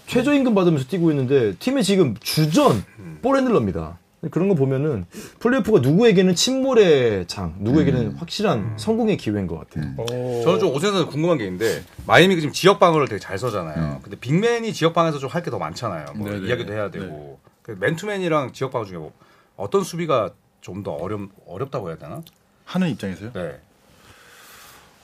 최저임금 0.08 0.54
받으면서 0.54 0.86
뛰고 0.90 1.10
있는데 1.12 1.54
팀의 1.60 1.86
지금 1.86 2.16
주전 2.20 2.84
ball 3.22 3.38
handler입니다. 3.38 3.98
그런 4.30 4.50
거 4.50 4.56
보면은 4.56 5.06
플레이오프가 5.40 5.80
누구에게는 5.80 6.36
침몰의 6.36 7.26
장, 7.28 7.56
누구에게는 7.60 8.16
확실한 8.18 8.74
성공의 8.78 9.16
기회인 9.18 9.48
것 9.48 9.58
같아요. 9.60 9.96
저는 10.44 10.60
좀 10.60 10.70
오세근 10.76 10.96
선수 10.96 11.08
궁금한 11.08 11.38
게 11.38 11.46
있는데 11.46 11.82
마이애미가 12.08 12.42
지금 12.42 12.52
지역 12.54 12.78
방어를 12.80 13.08
되게 13.08 13.20
잘 13.20 13.38
서잖아요. 13.38 14.00
근데 14.02 14.18
big 14.18 14.42
man이 14.42 14.74
지역 14.74 14.94
방어에서 14.94 15.18
좀 15.20 15.30
할 15.30 15.44
게 15.44 15.50
더 15.52 15.58
많잖아요. 15.60 16.08
뭐. 16.16 16.30
이야기도 16.30 16.74
해야 16.74 16.92
되고 16.92 17.06
그 17.06 17.33
맨투맨이랑 17.72 18.52
지역 18.54 18.72
방어 18.72 18.86
중에 18.86 18.98
뭐 18.98 19.14
어떤 19.56 19.84
수비가 19.84 20.32
좀 20.62 20.84
더 20.84 20.92
어렵 20.94 21.30
어렵다고 21.46 21.90
해야 21.90 21.98
되나? 21.98 22.22
하는 22.66 22.90
입장에서요. 22.90 23.32
네. 23.34 23.60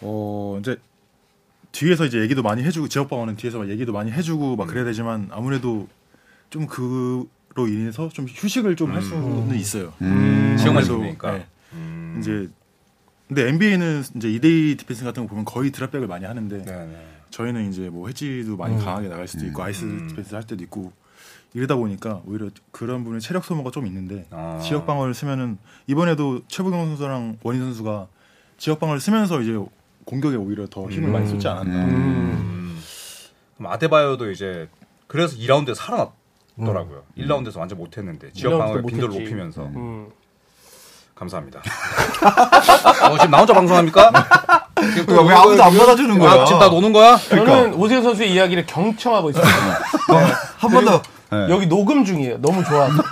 어 0.02 0.58
이제 0.62 0.78
뒤에서 1.72 2.06
이제 2.06 2.20
얘기도 2.22 2.42
많이 2.42 2.64
해주고 2.64 2.88
지역 2.88 3.10
방어는 3.10 3.36
뒤에서 3.36 3.60
막 3.60 3.70
얘기도 3.70 3.92
많이 3.92 4.12
해주고 4.12 4.56
막 4.56 4.68
그래야 4.68 4.86
되지만 4.86 5.28
아무래도 5.32 5.88
좀 6.50 6.66
그로 6.68 7.28
인해서 7.68 8.10
좀 8.10 8.26
휴식을 8.28 8.76
좀 8.76 8.92
할 8.94 9.02
수는 9.02 9.56
있어요. 9.56 9.94
음. 10.02 10.56
지역만 10.58 10.84
아무래도, 10.84 11.04
있으니까. 11.04 11.32
네. 11.34 11.46
음. 11.74 12.18
이제 12.20 12.50
근데 13.28 13.48
NBA는 13.50 14.04
이제 14.16 14.28
2대2 14.30 14.80
defense 14.80 15.04
같은 15.04 15.24
거 15.24 15.30
보면 15.30 15.46
거의 15.46 15.72
drop 15.72 15.85
back을 15.85 16.08
많이 16.08 16.26
하는데 16.26 16.64
네네. 16.64 17.06
저희는 17.30 17.70
이제 17.70 17.90
뭐 17.90 18.08
해지도 18.08 18.58
많이 18.58 18.76
강하게 18.84 19.08
나갈 19.10 19.28
수도 19.28 19.46
있고 19.46 19.62
ice 19.62 19.86
defense 20.08 20.34
할 20.34 20.44
때도 20.48 20.64
있고 20.64 20.92
이러다 21.54 21.76
보니까 21.76 22.22
오히려 22.26 22.50
그런 22.72 23.04
부분에 23.04 23.20
체력 23.20 23.44
소모가 23.44 23.72
좀 23.72 23.88
있는데 23.88 24.26
아. 24.32 24.60
지역 24.64 24.86
방어를 24.86 25.14
쓰면은 25.14 25.58
이번에도 25.88 26.42
최부경 26.48 26.86
선수랑 26.86 27.40
원희 27.44 27.60
선수가 27.60 28.08
지역 28.58 28.80
방어를 28.80 29.00
쓰면서 29.00 29.42
이제 29.42 29.58
공격에 30.06 30.36
오히려 30.36 30.68
더 30.68 30.90
힘을 30.90 31.10
많이 31.10 31.28
쏟지 31.28 31.48
않았나. 31.48 31.86
그럼 33.58 33.72
아데바요도 33.72 34.32
이제 34.32 34.70
그래서 35.08 35.36
2라운드에 35.38 35.74
살아났더라고요. 35.76 37.04
1라운드에서 37.18 37.58
완전 37.58 37.78
못했는데 37.80 38.32
지역 38.34 38.52
1라운드 38.52 38.58
방어의 38.60 38.76
때 38.76 38.88
빈도를 38.88 39.08
못했지. 39.08 39.24
높이면서 39.24 39.64
음. 39.64 40.10
감사합니다. 41.16 41.60
어, 43.10 43.18
지금 43.18 43.32
나 43.32 43.40
혼자 43.40 43.54
방송합니까? 43.54 44.12
지금 44.96 45.16
또왜 45.16 45.36
아무도 45.36 45.64
안 45.64 45.78
받아주는 45.78 46.18
거야? 46.20 46.32
아, 46.32 46.46
지금 46.46 46.60
나 46.60 46.70
노는 46.70 46.94
거야? 46.94 47.18
저는 47.18 47.74
오세훈 47.74 48.04
선수의 48.04 48.32
이야기를 48.34 48.66
경청하고 48.68 49.32
있습니다. 49.32 49.54
한번 50.58 50.86
더. 50.86 51.02
여기 51.32 51.68
녹음 51.68 52.04
중이에요. 52.06 52.40
너무 52.42 52.64
좋아서. 52.64 53.04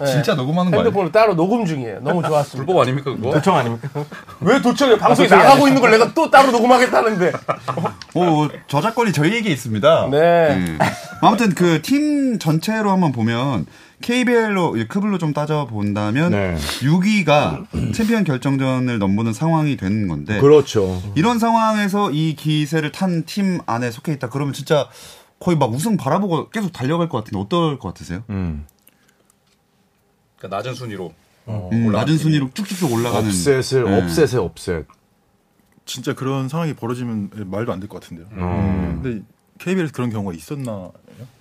네. 0.00 0.06
진짜 0.12 0.34
녹음하는 0.34 0.70
거 0.70 0.78
아니야? 0.78 0.84
핸드폰을 0.84 1.10
따로 1.12 1.34
녹음 1.34 1.64
중이에요. 1.66 2.00
너무 2.02 2.22
좋았습니다. 2.22 2.64
불법 2.64 2.80
아닙니까 2.82 3.10
그거? 3.14 3.30
도청 3.32 3.56
아닙니까? 3.56 3.88
왜 4.40 4.60
도청이에요? 4.62 4.98
방송에 4.98 5.28
나가고 5.28 5.66
있는 5.68 5.80
걸 5.82 5.90
내가 5.90 6.12
또 6.14 6.30
따로 6.30 6.50
녹음하겠다는데. 6.52 7.32
오, 8.14 8.48
저작권이 8.68 9.12
저희에게 9.12 9.50
있습니다. 9.50 10.08
네. 10.10 10.50
음. 10.54 10.78
아무튼 11.20 11.52
그 11.54 11.80
팀 11.82 12.38
전체로 12.38 12.90
한번 12.90 13.10
보면 13.12 13.66
KBL로 14.00 14.76
크블로 14.88 15.18
좀 15.18 15.32
따져 15.32 15.66
본다면 15.68 16.30
네. 16.30 16.54
6위가 16.82 17.92
챔피언 17.92 18.22
결정전을 18.22 19.00
넘보는 19.00 19.32
상황이 19.32 19.76
되는 19.76 20.06
건데 20.06 20.38
그렇죠. 20.38 21.02
이런 21.16 21.40
상황에서 21.40 22.12
이 22.12 22.36
기세를 22.36 22.92
탄 22.92 23.24
팀 23.26 23.58
안에 23.66 23.90
속해 23.90 24.12
있다. 24.12 24.28
그러면 24.28 24.52
진짜 24.54 24.86
거의 25.40 25.56
막 25.56 25.72
우승 25.72 25.96
바라보고 25.96 26.50
계속 26.50 26.72
달려갈 26.72 27.08
것 27.08 27.18
같은데 27.18 27.38
어떨 27.38 27.78
것 27.78 27.88
같으세요? 27.88 28.22
음. 28.30 28.66
그러니까 30.36 30.56
낮은 30.56 30.74
순위로. 30.74 31.12
음, 31.48 31.92
낮은 31.92 32.18
순위로 32.18 32.50
쭉쭉쭉 32.52 32.92
올라가는 32.92 33.26
업셋을 33.28 33.84
네. 33.84 34.02
업셋에 34.02 34.38
업셋. 34.40 34.86
진짜 35.86 36.14
그런 36.14 36.48
상황이 36.48 36.74
벌어지면 36.74 37.30
말도 37.46 37.72
안 37.72 37.80
될 37.80 37.88
것 37.88 38.00
같은데요. 38.02 38.26
음. 38.32 39.00
근데 39.02 39.22
KBL에서 39.58 39.92
그런 39.92 40.10
경우가 40.10 40.34
있었나? 40.34 40.90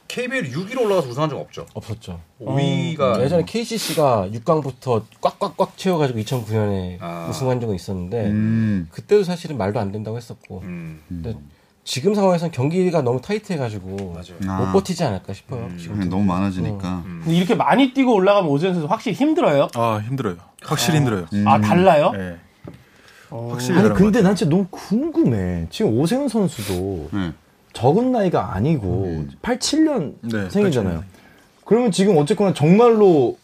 KBL 0.07 0.51
6위로 0.51 0.86
올라가서 0.86 1.10
우승한 1.10 1.29
적 1.29 1.38
없죠. 1.38 1.65
없었죠. 1.73 2.21
5위가 2.39 3.21
예전에 3.21 3.43
KCC가 3.43 4.29
6강부터 4.31 5.03
꽉꽉꽉 5.19 5.75
채워가지고 5.77 6.19
2009년에 6.19 6.97
아. 7.01 7.27
우승한 7.29 7.60
적은 7.60 7.75
있었는데 7.75 8.27
음. 8.27 8.88
그때도 8.89 9.25
사실은 9.25 9.57
말도 9.57 9.81
안 9.81 9.91
된다고 9.91 10.15
했었고 10.15 10.62
음, 10.63 11.01
근데 11.10 11.36
지금 11.88 12.13
상황에서는 12.13 12.52
경기가 12.52 13.02
너무 13.02 13.21
타이트해가지고 13.21 14.13
맞아요. 14.13 14.38
아. 14.54 14.60
못 14.60 14.73
버티지 14.73 15.06
않을까 15.06 15.32
싶어요. 15.32 15.69
지금 15.80 15.95
그냥 15.95 16.10
너무 16.10 16.26
많아지니까. 16.26 17.04
근데 17.23 17.34
이렇게 17.34 17.56
많이 17.56 17.93
뛰고 17.93 18.13
올라가면 18.13 18.52
오세훈 18.52 18.73
선수 18.73 18.88
확실히 18.91 19.15
힘들어요? 19.15 19.69
아 19.73 20.02
힘들어요. 20.06 20.36
확실히 20.63 20.97
힘들어요. 20.97 21.28
아, 21.45 21.62
달라요? 21.62 22.12
네. 22.12 22.36
어. 23.30 23.52
확실히 23.54 23.80
아니 23.80 23.93
근데 23.93 24.21
난 24.21 24.36
진짜 24.36 24.50
너무 24.50 24.67
궁금해. 24.69 25.67
지금 25.69 25.97
오세훈 25.97 26.28
선수도 26.28 27.08
네. 27.13 27.32
적은 27.71 28.12
나이가 28.12 28.54
아니고 28.54 29.26
87년 29.41 30.15
네, 30.23 30.50
생이잖아요. 30.50 31.06
그러면 31.63 31.91
지금 31.91 32.17
어쨌거나 32.17 32.54
정말로 32.54 33.38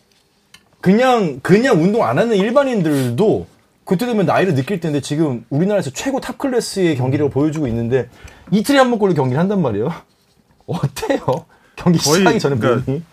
그냥 0.82 1.39
그냥 1.41 1.82
운동 1.82 2.03
안 2.03 2.19
하는 2.19 2.36
일반인들도 2.36 3.47
그때 3.85 4.05
되면 4.05 4.25
나이를 4.25 4.55
느낄 4.55 4.79
텐데 4.79 5.01
지금 5.01 5.45
우리나라에서 5.49 5.89
최고 5.91 6.19
top 6.21 6.38
class의 6.38 6.95
경기력을 6.95 7.31
보여주고 7.31 7.67
있는데 7.67 8.09
이틀에 8.51 8.77
한 8.77 8.89
번꼴로 8.89 9.13
경기를 9.13 9.39
한단 9.39 9.61
말이에요. 9.61 9.91
어때요? 10.65 11.45
경기 11.75 11.99
거의 11.99 12.19
시작하기 12.19 12.39
전에 12.39 12.57
그러니까 12.57 12.83
몸이? 12.91 13.03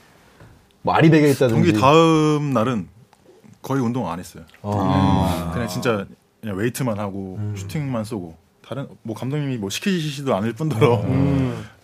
뭐 0.83 0.94
알이 0.94 1.11
베겠다든지. 1.11 1.54
경기 1.54 1.72
다음 1.72 2.52
날은 2.52 2.88
거의 3.62 3.83
운동 3.83 4.09
안 4.09 4.18
했어요. 4.18 4.44
아. 4.62 5.50
그냥 5.52 5.68
진짜 5.68 6.06
그냥 6.40 6.56
웨이트만 6.56 6.98
하고 6.98 7.38
슈팅만 7.56 8.04
쏘고. 8.04 8.37
다른 8.66 8.87
뭐 9.02 9.16
감독님이 9.16 9.56
뭐 9.56 9.68
시키시지도 9.68 10.35
않을 10.37 10.52
뿐더러. 10.52 11.02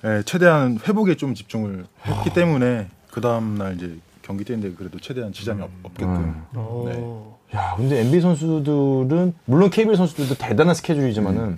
예, 0.04 0.22
최대한 0.24 0.78
회복에 0.86 1.16
좀 1.16 1.34
집중을 1.34 1.84
했기 2.04 2.32
때문에 2.32 2.88
그 3.10 3.20
다음 3.20 3.58
날 3.58 3.74
이제 3.74 3.98
경기 4.22 4.44
뛰는데 4.44 4.72
그래도 4.76 5.00
최대한 5.00 5.32
지장이 5.32 5.60
없, 5.62 5.70
없게끔. 5.82 6.44
네. 6.84 7.35
야, 7.76 7.78
근데 7.78 8.00
NBA 8.00 8.20
선수들은 8.22 9.34
물론 9.44 9.70
KBL 9.70 9.96
선수들도 9.96 10.34
대단한 10.36 10.74
스케줄이지만은 10.74 11.56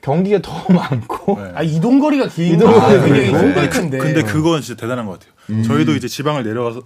경기가 0.00 0.38
더 0.40 0.52
많고 0.72 1.36
네. 1.40 1.52
아, 1.54 1.62
이동 1.62 1.98
거리가 1.98 2.28
긴 2.28 2.54
이동 2.54 2.70
거리가 2.72 2.88
거 3.00 3.04
굉장히 3.04 3.22
길고. 3.24 3.38
힘들 3.38 3.70
텐데. 3.70 3.98
근데 3.98 4.22
그건 4.22 4.60
진짜 4.62 4.80
대단한 4.80 5.06
것 5.06 5.18
같아요. 5.18 5.62
저희도 5.64 5.94
이제 5.96 6.06
지방을 6.08 6.44
내려가서 6.44 6.82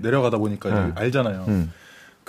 내려가다 0.00 0.38
보니까 0.38 0.68
네. 0.86 0.92
알잖아요. 0.94 1.44
음. 1.48 1.72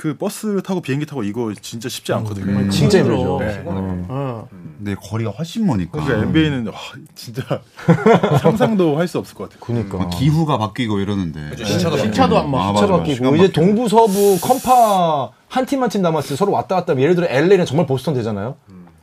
그 0.02 0.18
버스 0.18 0.64
타고 0.64 0.82
비행기 0.82 1.06
타고 1.06 1.22
이거 1.22 1.54
진짜 1.62 1.88
쉽지 1.88 2.12
않거든요. 2.14 2.68
진짜 2.72 2.98
힘들어. 2.98 3.18
힘들죠. 3.18 3.38
네. 3.40 3.64
어. 3.68 4.48
근데 4.80 4.96
거리가 4.96 5.30
훨씬 5.30 5.64
머니까. 5.68 6.04
그러니까 6.04 6.28
NBA는 6.28 6.66
와, 6.66 6.74
진짜 7.14 7.44
상상도 8.42 8.98
할 8.98 9.08
수 9.08 9.20
없을 9.20 9.36
것 9.36 9.48
같아요. 9.48 9.60
그니까. 9.64 10.00
막 10.00 10.10
기후가 10.10 10.58
바뀌고 10.58 10.98
이러는데. 11.02 11.56
신차도 11.64 11.98
신차도 11.98 12.36
안 12.40 12.50
막. 12.50 12.58
아, 12.58 12.62
시차 12.70 12.82
맞아, 12.82 12.88
맞아. 12.88 12.98
바뀌고 12.98 13.14
시간 13.16 13.36
이제 13.36 13.44
바뀌고. 13.52 13.62
동부 13.64 13.90
서부 13.90 14.40
컴파 14.42 15.30
한 15.48 15.66
팀 15.68 15.84
한 15.84 15.90
팀 15.92 16.02
남았을 16.02 16.30
때 16.30 16.36
서로 16.36 16.52
왔다 16.54 16.74
갔다 16.78 16.94
하면 16.94 17.04
예를 17.04 17.14
들어 17.14 17.28
LA는 17.30 17.68
정말 17.68 17.86
보스턴 17.86 18.16
되잖아요. 18.16 18.56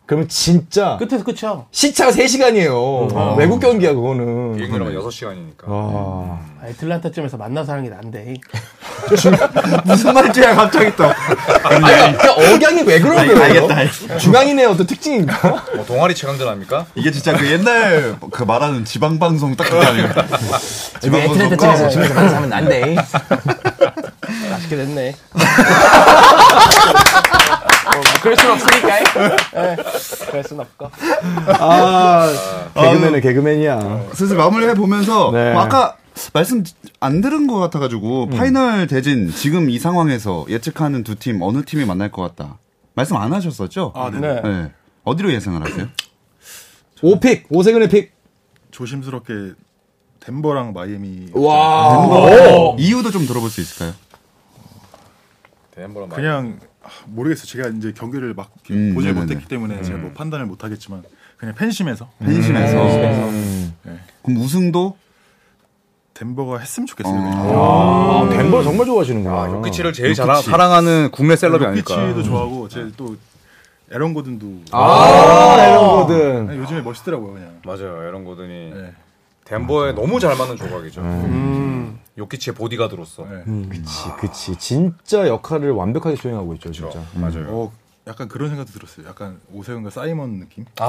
그러면 0.08 0.26
진짜 0.26 0.96
끝에서 0.96 1.22
끝이야. 1.22 1.66
시차가 1.70 2.10
3시간이에요. 2.12 3.36
외국 3.36 3.60
경기야 3.60 3.92
그거는. 3.92 4.56
비행기로 4.56 4.86
6시간이니까. 4.86 5.64
아. 5.66 6.40
애틀란타쯤에서 6.64 7.36
만나서 7.36 7.72
하는 7.72 7.84
게 7.84 7.90
난데. 7.90 8.34
무슨 9.84 10.14
말인지야 10.14 10.54
갑자기 10.54 10.96
또. 10.96 11.04
아니, 11.04 11.80
그러니까 11.84 12.32
억양이 12.32 12.82
왜 12.84 12.98
그런 13.00 13.16
거예요? 13.26 13.42
알겠다. 13.68 14.16
중앙인의 14.18 14.64
어떤 14.64 14.86
특징인가? 14.86 15.64
뭐 15.76 15.84
동아리 15.84 16.14
최강전 16.14 16.48
아닙니까? 16.48 16.86
이게 16.94 17.10
진짜 17.10 17.36
그 17.36 17.46
옛날 17.46 18.16
그 18.30 18.42
말하는 18.44 18.86
지방 18.86 19.18
방송 19.18 19.54
딱 19.56 19.64
그게 19.64 19.86
아니에요. 19.86 20.08
지방 21.02 21.20
방송 21.28 21.36
애틀랜타쯤에서 21.36 21.88
집에서 21.90 22.14
만나서 22.14 22.36
하면 22.36 22.48
난데. 22.48 22.96
맛있게 24.50 24.76
됐네. 24.76 25.14
뭐, 27.92 28.02
뭐 28.02 28.02
그럴 28.22 28.36
순 28.36 28.50
없으니까. 28.50 28.98
예. 29.00 29.76
그럴 30.30 30.44
순 30.44 30.60
없고. 30.60 30.90
아, 31.58 32.28
개그맨은 32.74 33.20
개그맨이야. 33.20 34.06
슬슬 34.14 34.36
마무리해 34.36 34.74
보면서 34.74 35.30
네. 35.32 35.52
뭐 35.52 35.62
아까 35.62 35.96
말씀 36.32 36.64
안 37.00 37.20
들은 37.20 37.46
것 37.46 37.58
같아가지고 37.58 38.30
파이널 38.30 38.86
대진 38.88 39.30
지금 39.30 39.70
이 39.70 39.78
상황에서 39.78 40.46
예측하는 40.48 41.04
두 41.04 41.14
팀 41.14 41.40
어느 41.42 41.64
팀이 41.64 41.84
만날 41.84 42.10
것 42.10 42.22
같다 42.22 42.58
말씀 42.94 43.16
안 43.16 43.32
하셨었죠? 43.32 43.92
아, 43.94 44.10
네. 44.10 44.18
네. 44.20 44.40
네. 44.42 44.72
어디로 45.04 45.32
예상을 45.32 45.62
하세요? 45.64 45.86
오픽, 47.00 47.44
오세근의 47.50 47.88
pick. 47.88 48.12
조심스럽게 48.72 49.52
덴버랑 50.20 50.72
마이애미 50.72 51.28
와. 51.32 52.74
이유도 52.78 53.10
좀 53.12 53.24
들어볼 53.26 53.48
수 53.48 53.60
있을까요? 53.60 53.94
덴버랑 55.76 56.08
그냥 56.08 56.58
아, 56.60 56.66
모르겠어요. 57.06 57.46
제가 57.46 57.68
이제 57.76 57.92
경기를 57.96 58.34
막 58.34 58.50
음, 58.70 58.94
보지 58.94 59.06
네네네. 59.08 59.20
못했기 59.26 59.46
때문에 59.46 59.82
제가 59.82 59.98
뭐 59.98 60.12
판단을 60.12 60.46
못 60.46 60.64
하겠지만 60.64 61.02
그냥 61.36 61.54
팬심에서 61.54 62.08
팬심에서 62.18 62.88
음. 62.88 63.74
그럼 64.22 64.40
우승도 64.40 64.96
덴버가 66.14 66.58
했으면 66.58 66.86
좋겠어요. 66.86 67.14
그냥. 67.14 67.32
아, 67.38 68.28
덴버 68.30 68.62
정말 68.64 68.86
좋아하시는구나. 68.86 69.34
아, 69.36 69.50
요키치를 69.50 69.92
제일 69.92 70.14
잘 70.14 70.34
사랑하는 70.42 71.10
국내 71.12 71.36
celeb이 71.36 71.64
아닐까. 71.64 71.94
요키치도 71.96 72.22
좋아하고 72.24 72.68
제또 72.68 73.16
에런 73.90 74.12
고든도 74.14 74.62
아, 74.72 75.56
에런 75.60 75.88
고든. 75.88 76.58
요즘에 76.58 76.80
멋있더라고요 76.82 77.34
그냥. 77.34 77.60
맞아요. 77.64 78.02
에런 78.08 78.24
고든이 78.24 78.72
네. 78.74 78.92
덴버에 79.48 79.92
너무 79.92 80.20
잘 80.20 80.36
맞는 80.36 80.56
조각이죠. 80.56 81.00
음. 81.00 81.98
요키치의 82.18 82.54
보디가드로서. 82.54 83.24
네. 83.24 83.68
그치, 83.70 84.08
그치. 84.20 84.56
진짜 84.56 85.26
역할을 85.26 85.70
완벽하게 85.70 86.16
수행하고 86.16 86.54
있죠, 86.54 86.70
진짜. 86.70 87.00
맞아요. 87.14 87.46
어 87.48 87.72
약간 88.06 88.28
그런 88.28 88.50
생각도 88.50 88.72
들었어요. 88.72 89.06
약간 89.06 89.40
오세훈과 89.52 89.90
사이먼 89.90 90.40
느낌. 90.40 90.66
아, 90.80 90.86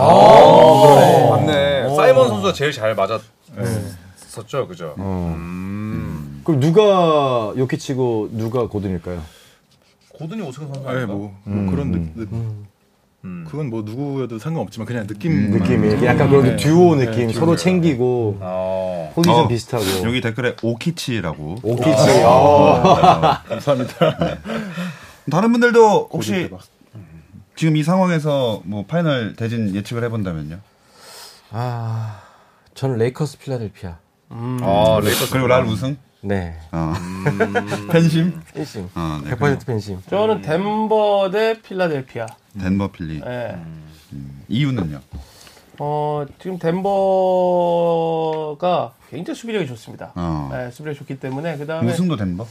맞네. 1.31 1.95
사이먼 1.95 2.27
선수가 2.27 2.53
제일 2.53 2.71
잘 2.73 2.95
맞았었죠, 2.95 4.67
그죠? 4.67 4.95
어. 4.97 5.35
음. 5.37 6.41
그럼 6.43 6.59
누가 6.59 7.53
요키치고 7.57 8.29
누가 8.33 8.67
고든일까요? 8.67 9.21
고든이 10.17 10.41
오세근 10.41 10.73
선수 10.73 10.81
네, 10.81 10.89
아닌가? 10.89 11.13
뭐, 11.13 11.33
뭐 11.43 11.71
그런 11.71 11.91
느, 11.91 11.97
느, 12.15 12.27
음. 13.25 13.45
그건 13.49 13.69
뭐 13.69 13.81
누구여도 13.81 14.39
상관없지만 14.39 14.85
그냥 14.85 15.05
느낌 15.05 15.51
느낌이 15.51 16.05
약간 16.05 16.29
그런 16.29 16.43
네. 16.43 16.55
듀오 16.55 16.95
네, 16.95 17.05
느낌, 17.05 17.27
듀오. 17.27 17.39
서로 17.39 17.55
챙기고 17.55 18.37
어. 18.39 19.11
포지션 19.13 19.39
어, 19.41 19.47
비슷하고. 19.47 19.83
여기 20.03 20.21
댓글에 20.21 20.55
오키치라고 20.61 21.57
오키치. 21.61 22.23
아. 22.25 23.43
감사합니다. 23.47 23.95
다른 25.29 25.51
분들도 25.51 26.09
혹시. 26.11 26.49
지금 27.55 27.75
이 27.75 27.83
상황에서 27.83 28.61
뭐 28.63 28.85
final 28.85 29.35
대진 29.35 29.75
예측을 29.75 30.01
해본다면요? 30.05 30.59
아, 31.51 32.21
저는 32.73 32.97
레이커스 32.99 33.37
필라델피아. 33.37 33.97
아, 34.29 34.99
레이커스. 35.03 35.29
그리고 35.31 35.47
랄 35.47 35.65
우승? 35.65 35.97
네. 36.21 36.55
어. 36.71 36.93
팬심? 37.91 38.39
팬심. 38.53 38.89
어, 38.95 39.21
네. 39.23 39.31
100% 39.31 39.65
팬심. 39.65 40.01
저는 40.09 40.41
덴버 40.41 41.29
대 41.31 41.61
필라델피아. 41.61 42.25
덴버 42.59 42.91
필리. 42.91 43.21
예. 43.25 43.55
이유는요? 44.49 44.99
어, 45.79 46.25
지금 46.41 46.59
덴버가 46.59 46.89
굉장히 49.09 49.39
수비력이 49.39 49.67
좋습니다. 49.67 50.11
어. 50.15 50.51
예, 50.53 50.69
수비력이 50.71 50.97
좋기 50.99 51.19
때문에 51.19 51.57
그다음에 51.57 51.91
우승도 51.93 52.17
덴버? 52.17 52.45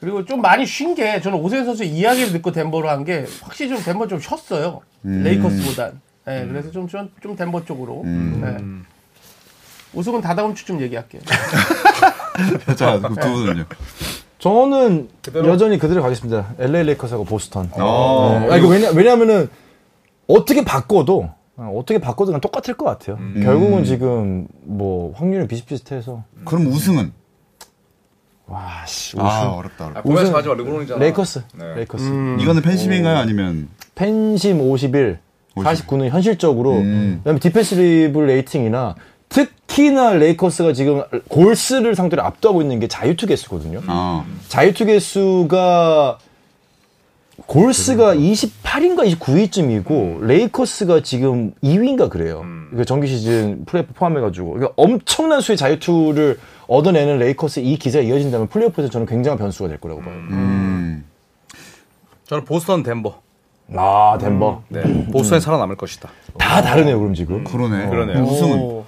그리고 0.00 0.24
좀 0.24 0.40
많이 0.42 0.66
쉰 0.66 0.94
게 0.94 1.20
저는 1.20 1.38
오세근 1.38 1.64
선수 1.64 1.84
이야기를 1.84 2.32
듣고 2.32 2.52
덴버로 2.52 2.88
한 2.90 3.04
게 3.04 3.24
확실히 3.40 3.70
좀 3.74 3.82
덴버 3.82 4.06
좀 4.08 4.20
쉬었어요. 4.20 4.80
레이커스보단. 5.02 6.00
예, 6.28 6.46
그래서 6.48 6.70
좀, 6.70 6.86
좀, 6.88 7.10
좀 7.22 7.34
덴버 7.36 7.64
쪽으로. 7.64 8.04
예. 8.06 8.58
우승은 9.94 10.20
다다음 10.20 10.54
주쯤 10.54 10.80
얘기할게요. 10.82 11.22
자, 12.76 12.98
그두 13.00 13.32
분은요? 13.32 13.64
저는 14.38 15.08
여전히 15.44 15.78
그대로 15.78 16.02
가겠습니다. 16.02 16.54
LA 16.58 16.84
레이커스하고 16.84 17.24
보스턴. 17.24 17.70
어. 17.72 18.48
아, 18.50 18.56
이거 18.56 18.68
왜냐, 18.68 18.90
왜냐면은 18.90 19.48
어떻게 20.26 20.64
바꿔도 20.64 21.30
어, 21.56 21.72
어떻게 21.76 21.98
바꿔도 21.98 22.26
그냥 22.26 22.40
똑같을 22.40 22.74
것 22.74 22.84
같아요. 22.86 23.18
결국은 23.42 23.84
지금 23.84 24.48
뭐 24.62 25.12
확률이 25.14 25.46
비슷비슷해서 25.46 26.24
그럼 26.44 26.66
우승은? 26.66 27.12
와 28.46 28.84
씨. 28.86 29.16
아, 29.18 29.50
어렵다. 29.50 29.86
어렵다. 29.86 30.00
아, 30.00 30.14
가지 30.14 30.30
마, 30.32 30.40
르브론이잖아. 30.40 30.98
레이커스. 31.00 31.42
네. 31.54 31.74
레이커스. 31.76 32.04
이거는 32.40 32.62
팬심인가요? 32.62 33.16
아니면? 33.16 33.68
팬심 33.94 34.60
51, 34.60 35.20
49는 35.54 36.08
현실적으로 36.08 36.78
음. 36.78 37.18
그다음에 37.18 37.38
defensive 37.38 38.26
rating이나 38.26 38.94
특히나 39.32 40.12
레이커스가 40.12 40.72
지금 40.72 41.02
골스를 41.28 41.94
상대로 41.94 42.22
압도하고 42.22 42.62
있는 42.62 42.78
게 42.80 42.88
자유투 42.88 43.26
개수거든요. 43.26 43.80
어. 43.88 44.24
자유투 44.48 44.86
개수가 44.86 46.18
골스가 47.46 48.14
28인가 48.14 49.10
29위쯤이고 49.18 50.20
레이커스가 50.24 51.02
지금 51.02 51.52
2위인가 51.62 52.08
그래요. 52.10 52.44
그 52.76 52.84
정규 52.84 53.06
시즌 53.06 53.64
플레이오프 53.64 53.94
포함해가지고 53.94 54.52
그러니까 54.52 54.74
엄청난 54.76 55.40
수의 55.40 55.56
자유투를 55.56 56.38
얻어내는 56.68 57.18
레이커스 57.18 57.60
이 57.60 57.76
기세가 57.76 58.04
이어진다면 58.04 58.48
플레이오프에서 58.48 58.90
저는 58.90 59.06
굉장한 59.06 59.38
변수가 59.38 59.68
될 59.68 59.80
거라고 59.80 60.02
봐요. 60.02 60.14
음. 60.14 61.04
저는 62.26 62.44
보스턴 62.44 62.82
덴버. 62.82 63.14
아 63.74 64.18
덴버 64.20 64.64
네. 64.68 65.06
보스턴이 65.10 65.40
살아남을 65.40 65.76
것이다. 65.76 66.10
다 66.38 66.62
다르네요 66.62 66.98
그럼 66.98 67.14
지금. 67.14 67.44
그러네. 67.44 67.88
그러네요. 67.88 68.22
우승은? 68.24 68.81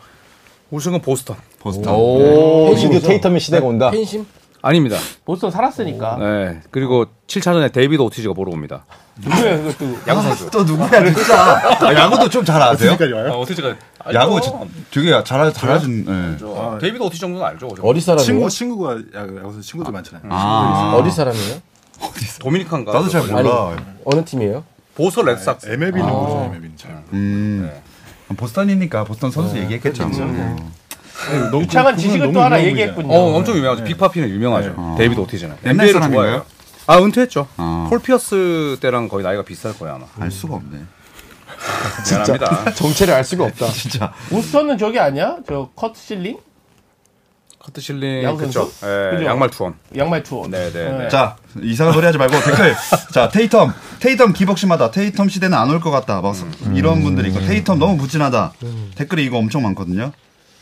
오. 0.75 0.77
우승은 0.77 1.01
보스턴. 1.03 1.37
보스턴. 1.61 1.95
오, 1.95 2.75
드디어 2.75 2.99
테이텀의 3.01 3.39
시대가 3.41 3.67
온다. 3.67 3.91
팬심? 3.91 4.27
아닙니다. 4.61 4.97
보스턴 5.25 5.51
살았으니까. 5.51 6.17
네. 6.19 6.61
그리고 6.71 7.07
7차전에 7.27 7.73
데이비드 7.73 8.01
오티지가 8.03 8.33
보러 8.35 8.51
옵니다. 8.53 8.85
누구야, 9.23 9.59
그것도. 9.59 9.97
야구 10.09 10.23
선수. 10.23 10.51
또 10.51 10.65
누구야, 10.65 11.05
진짜. 11.13 11.79
아, 11.81 11.95
야구도 11.95 12.29
좀 12.29 12.45
잘 12.45 12.61
아세요? 12.63 12.93
아, 13.31 13.37
오티지가 13.37 13.77
야구 14.15 14.41
저- 14.41 14.67
되게 14.91 15.11
잘, 15.23 15.53
잘하신, 15.53 16.07
예. 16.09 16.45
아, 16.59 16.79
데이비드 16.81 17.03
오티지 17.05 17.21
정도는 17.21 17.47
알죠. 17.47 17.69
어디 17.83 18.01
사람이에요? 18.01 18.25
친구 18.27 18.49
친구가 18.51 18.93
야구 19.15 19.37
야구에서 19.39 19.61
친구들 19.61 19.93
많잖아요. 19.93 20.23
아. 20.31 20.97
어디 20.99 21.11
사람이에요? 21.11 21.57
도미니칸가. 22.41 22.93
나도 22.93 23.09
잘 23.09 23.23
몰라. 23.27 23.77
어느 24.05 24.25
팀이에요? 24.25 24.65
보스턴 24.97 25.27
레드삭스. 25.27 25.69
MLB는 25.69 26.09
모르죠. 26.09 26.45
MLB는 26.47 26.77
잘. 26.77 26.91
음. 27.13 27.71
보스턴이니까 28.37 29.05
보스턴 29.05 29.31
선수 29.31 29.59
얘기했겠죠. 29.59 30.05
음. 30.05 30.71
유창한 31.61 31.97
지식을 31.97 32.33
또 32.33 32.43
하나 32.43 32.63
얘기했군요. 32.63 33.13
어, 33.13 33.37
엄청 33.37 33.57
유명하죠. 33.57 33.85
빅파피는 33.85 34.29
유명하죠. 34.29 34.95
데이비드 34.99 35.21
오티지는. 35.21 35.57
옛날 35.65 35.73
NBA를 35.87 35.93
사람인가요? 35.95 36.27
좋아해요. 36.27 36.47
아, 36.87 36.99
은퇴했죠. 36.99 37.47
어. 37.57 37.87
폴 37.89 37.99
피어스 38.01 38.79
때랑 38.81 39.09
거의 39.09 39.25
나이가 39.25 39.43
비슷할 39.43 39.79
거야, 39.79 39.95
아마. 39.95 40.07
알 40.19 40.31
수가 40.31 40.57
없네. 40.57 40.79
미안합니다. 42.11 42.73
정체를 42.73 43.15
알 43.15 43.25
수가 43.25 43.45
없다. 43.45 43.69
진짜. 43.73 44.13
보스턴은 44.29 44.77
저기 44.77 44.99
아니야? 44.99 45.39
저 45.49 45.71
커트 45.75 45.99
실링? 45.99 46.39
커트 47.59 47.81
실링. 47.81 48.23
예, 48.23 48.35
그죠? 48.37 48.69
양말 49.25 49.49
투혼. 49.51 49.75
양말. 49.97 50.23
네, 50.51 50.71
네, 50.71 50.99
네. 50.99 51.09
자, 51.09 51.37
이상한 51.63 51.95
소리 51.95 52.05
하지 52.05 52.19
말고 52.19 52.35
댓글. 52.41 52.75
자, 53.13 53.29
테이텀. 53.31 53.73
테이텀 54.05 54.35
기복심하다. 54.35 54.91
테이텀 54.91 55.31
시대는 55.31 55.57
안 55.57 55.71
올 55.71 55.81
것 55.81 55.91
같다. 55.91 56.21
막 56.21 56.35
이런 56.75 57.03
분들이 57.03 57.31
있고. 57.31 57.41
테이텀 57.41 57.79
너무 57.79 57.97
부진하다. 57.97 58.53
댓글이 58.97 59.25
이거 59.25 59.39
엄청 59.39 59.63
많거든요. 59.63 60.13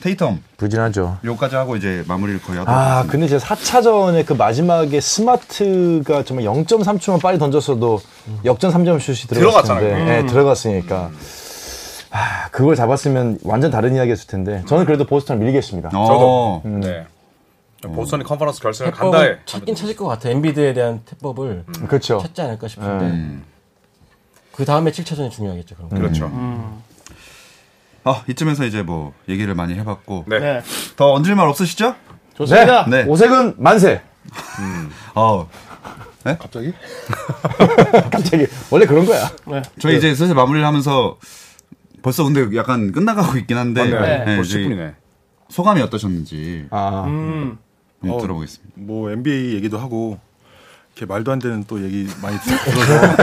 테이텀. 0.02 0.38
부진하죠. 0.56 1.18
요까지 1.24 1.56
하고 1.56 1.76
이제 1.76 2.04
마무리를 2.06 2.40
거의 2.42 2.58
하도록 2.58 2.68
아, 2.76 2.98
하겠습니다. 2.98 3.12
근데 3.12 3.26
진짜 3.28 3.44
4차전에 3.46 4.26
그 4.26 4.32
마지막에 4.34 5.00
스마트가 5.00 6.24
정말 6.24 6.44
0.3초만 6.46 7.20
빨리 7.20 7.38
던졌어도 7.38 8.00
역전 8.44 8.72
3점 8.72 9.00
슛이. 9.00 9.28
들어갔잖아요. 9.28 10.04
네, 10.04 10.26
들어갔으니까. 10.26 11.10
아, 12.10 12.48
그걸 12.50 12.76
잡았으면 12.76 13.38
완전 13.42 13.70
다른 13.70 13.94
이야기였을 13.96 14.26
텐데. 14.28 14.62
저는 14.68 14.84
그래도 14.86 15.04
보스턴 15.04 15.38
밀겠습니다. 15.40 15.90
어. 15.94 16.62
네. 16.64 17.06
보스턴이 17.90 18.24
컨퍼런스 18.24 18.60
결승을 18.60 18.92
간다 18.92 19.18
해. 19.18 19.24
태법을 19.24 19.42
찾긴 19.46 19.74
찾을 19.74 19.96
것 19.96 20.06
같아. 20.06 20.28
엔비드에 20.30 20.72
대한 20.74 21.00
태법을 21.04 21.64
그렇죠. 21.88 22.18
찾지 22.18 22.40
않을까 22.42 22.68
싶은데. 22.68 23.04
음. 23.06 23.44
그 24.52 24.64
다음에 24.64 24.90
7차전이 24.90 25.30
중요하겠죠. 25.30 25.74
그럼. 25.76 25.88
그렇죠. 25.90 26.30
아, 28.04 28.22
이쯤에서 28.28 28.64
이제 28.66 28.82
뭐 28.82 29.12
얘기를 29.28 29.54
많이 29.54 29.74
해봤고. 29.74 30.24
네. 30.28 30.38
네. 30.40 30.62
더 30.96 31.12
얹을 31.12 31.34
말 31.34 31.48
없으시죠? 31.48 31.94
좋습니다. 32.34 32.86
네. 32.88 33.04
오색은 33.04 33.54
만세. 33.58 34.02
어. 35.14 35.48
갑자기? 36.24 36.72
갑자기. 38.10 38.46
원래 38.70 38.86
그런 38.86 39.04
거야. 39.06 39.30
저희 39.80 39.96
이제 39.98 40.14
슬슬 40.14 40.34
마무리를 40.34 40.64
하면서 40.66 41.18
벌써 42.02 42.24
근데 42.24 42.56
약간 42.56 42.92
끝나가고 42.92 43.38
있긴 43.38 43.56
한데. 43.56 43.84
네. 43.84 44.24
네, 44.24 44.36
벌써 44.36 44.52
저희 44.52 44.68
10분이네. 44.68 44.94
소감이 45.48 45.80
어떠셨는지 45.82 46.66
아. 46.70 47.04
음. 47.06 47.58
좀 48.02 48.10
어. 48.10 48.20
들어보겠습니다. 48.20 48.74
뭐 48.74 49.10
NBA 49.10 49.54
얘기도 49.54 49.78
하고 49.78 50.18
이렇게 50.94 51.06
말도 51.06 51.32
안 51.32 51.38
되는 51.38 51.64
또 51.66 51.82
얘기 51.82 52.06
많이 52.20 52.36
들어서 52.38 53.16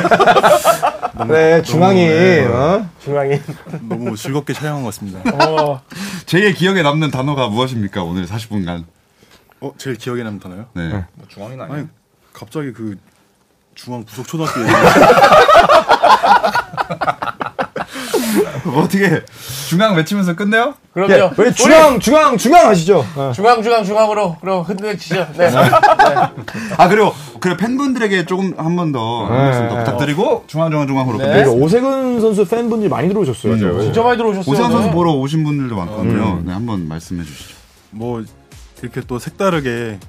그래, 1.27 1.61
중앙이, 1.61 2.07
네. 2.07 2.45
어? 2.45 2.87
중앙이. 3.03 3.39
너무 3.81 4.15
즐겁게 4.15 4.53
촬영한 4.53 4.83
것 4.83 4.95
같습니다. 4.95 5.19
어, 5.45 5.81
제일 6.25 6.53
기억에 6.53 6.81
남는 6.81 7.11
단어가 7.11 7.49
무엇입니까? 7.49 8.03
오늘 8.03 8.25
40분간. 8.25 8.85
어, 9.59 9.73
제일 9.77 9.97
기억에 9.97 10.23
남는 10.23 10.39
단어요? 10.39 10.67
네. 10.73 10.89
뭐 10.89 11.03
중앙이나. 11.27 11.67
아니, 11.69 11.87
갑자기 12.31 12.71
그 12.71 12.97
중앙 13.75 14.05
부속 14.05 14.25
초등학교 14.27 14.61
어떻게 18.65 19.23
중앙 19.67 19.95
외치면서 19.95 20.35
끝내요? 20.35 20.73
그럼요. 20.93 21.13
예, 21.13 21.29
우리 21.37 21.53
중앙, 21.53 21.99
중앙, 21.99 22.37
중앙 22.37 22.67
하시죠. 22.67 23.05
어. 23.15 23.31
중앙, 23.33 23.61
중앙, 23.61 23.83
중앙으로, 23.83 24.35
그럼 24.41 24.63
흔들치죠. 24.63 25.27
네. 25.37 25.51
아 26.77 26.87
그리고 26.87 27.13
그 27.39 27.55
팬분들에게 27.55 28.25
조금 28.25 28.53
한 28.57 28.75
번더 28.75 29.25
말씀 29.27 29.69
더 29.69 29.77
부탁드리고 29.77 30.45
중앙 30.47 30.71
중앙 30.71 30.87
중앙으로 30.87 31.17
네. 31.17 31.45
오세근 31.45 32.21
선수 32.21 32.45
팬분들이 32.45 32.89
많이 32.89 33.07
들어오셨어요. 33.07 33.81
진짜 33.81 34.01
많이 34.01 34.17
들어오셨어요. 34.17 34.51
오세훈 34.51 34.71
선수 34.71 34.87
네. 34.87 34.93
보러 34.93 35.11
오신 35.13 35.43
분들도 35.43 35.75
많거든요. 35.75 36.41
네, 36.43 36.51
한번 36.51 36.87
말씀해 36.87 37.23
주시죠. 37.23 37.55
뭐 37.91 38.23
이렇게 38.81 39.01
또 39.01 39.19
색다르게 39.19 39.99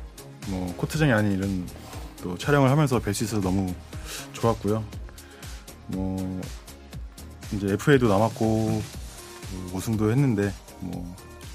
뭐 0.49 0.73
코트장이 0.77 1.13
아닌 1.13 1.33
이런 1.33 1.67
또 2.23 2.37
촬영을 2.37 2.71
하면서 2.71 2.99
뵐 2.99 3.15
수 3.15 3.25
있어서 3.25 3.43
너무 3.43 3.73
좋았고요. 4.33 4.83
뭐 5.89 6.41
이제 7.53 7.73
FA도 7.75 8.09
남았고 8.09 8.45
뭐 8.45 8.83
우승도 9.75 10.11
했는데 10.11 10.53
뭐 10.81 11.15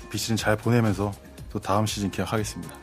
비시즌 0.10 0.36
잘 0.36 0.56
보내면서 0.56 1.12
또 1.52 1.60
다음 1.60 1.86
시즌 1.86 2.12
기약하겠습니다. 2.12 2.74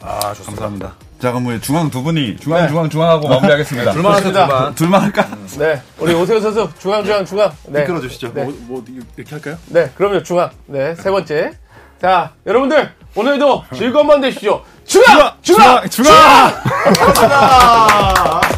아, 0.00 0.20
좋습니다. 0.34 0.44
감사합니다. 0.44 0.94
자 1.20 1.30
그럼 1.30 1.46
우리 1.46 1.60
중앙 1.60 1.88
두 1.88 2.02
분이 2.02 2.36
중앙 2.38 2.62
네. 2.62 2.68
중앙 2.68 2.90
중앙하고 2.90 3.28
마무리하겠습니다. 3.28 3.92
둘만 3.92 4.12
하세요, 4.12 4.32
좋습니다. 4.32 4.46
둘만. 4.46 4.74
둘만 4.74 5.02
할까? 5.02 5.28
네. 5.58 5.82
우리 5.98 6.14
오세훈 6.14 6.42
선수, 6.42 6.68
중앙, 6.80 7.04
중앙, 7.04 7.24
중앙. 7.24 7.50
네. 7.66 7.82
이끌어 7.82 8.00
주시죠. 8.00 8.32
네. 8.34 8.44
뭐, 8.44 8.54
뭐 8.62 8.84
이렇게 9.16 9.30
할까요? 9.30 9.56
네, 9.66 9.90
그럼요, 9.96 10.22
중앙. 10.24 10.50
네, 10.66 10.94
세 10.96 11.10
번째. 11.10 11.52
자, 12.00 12.32
여러분들, 12.46 12.92
오늘도 13.14 13.64
즐거운 13.74 14.06
밤 14.06 14.20
되십시오. 14.20 14.62
중앙! 14.84 15.32
중앙! 15.42 15.88
중앙! 15.88 16.14
감사합니다. 16.84 18.57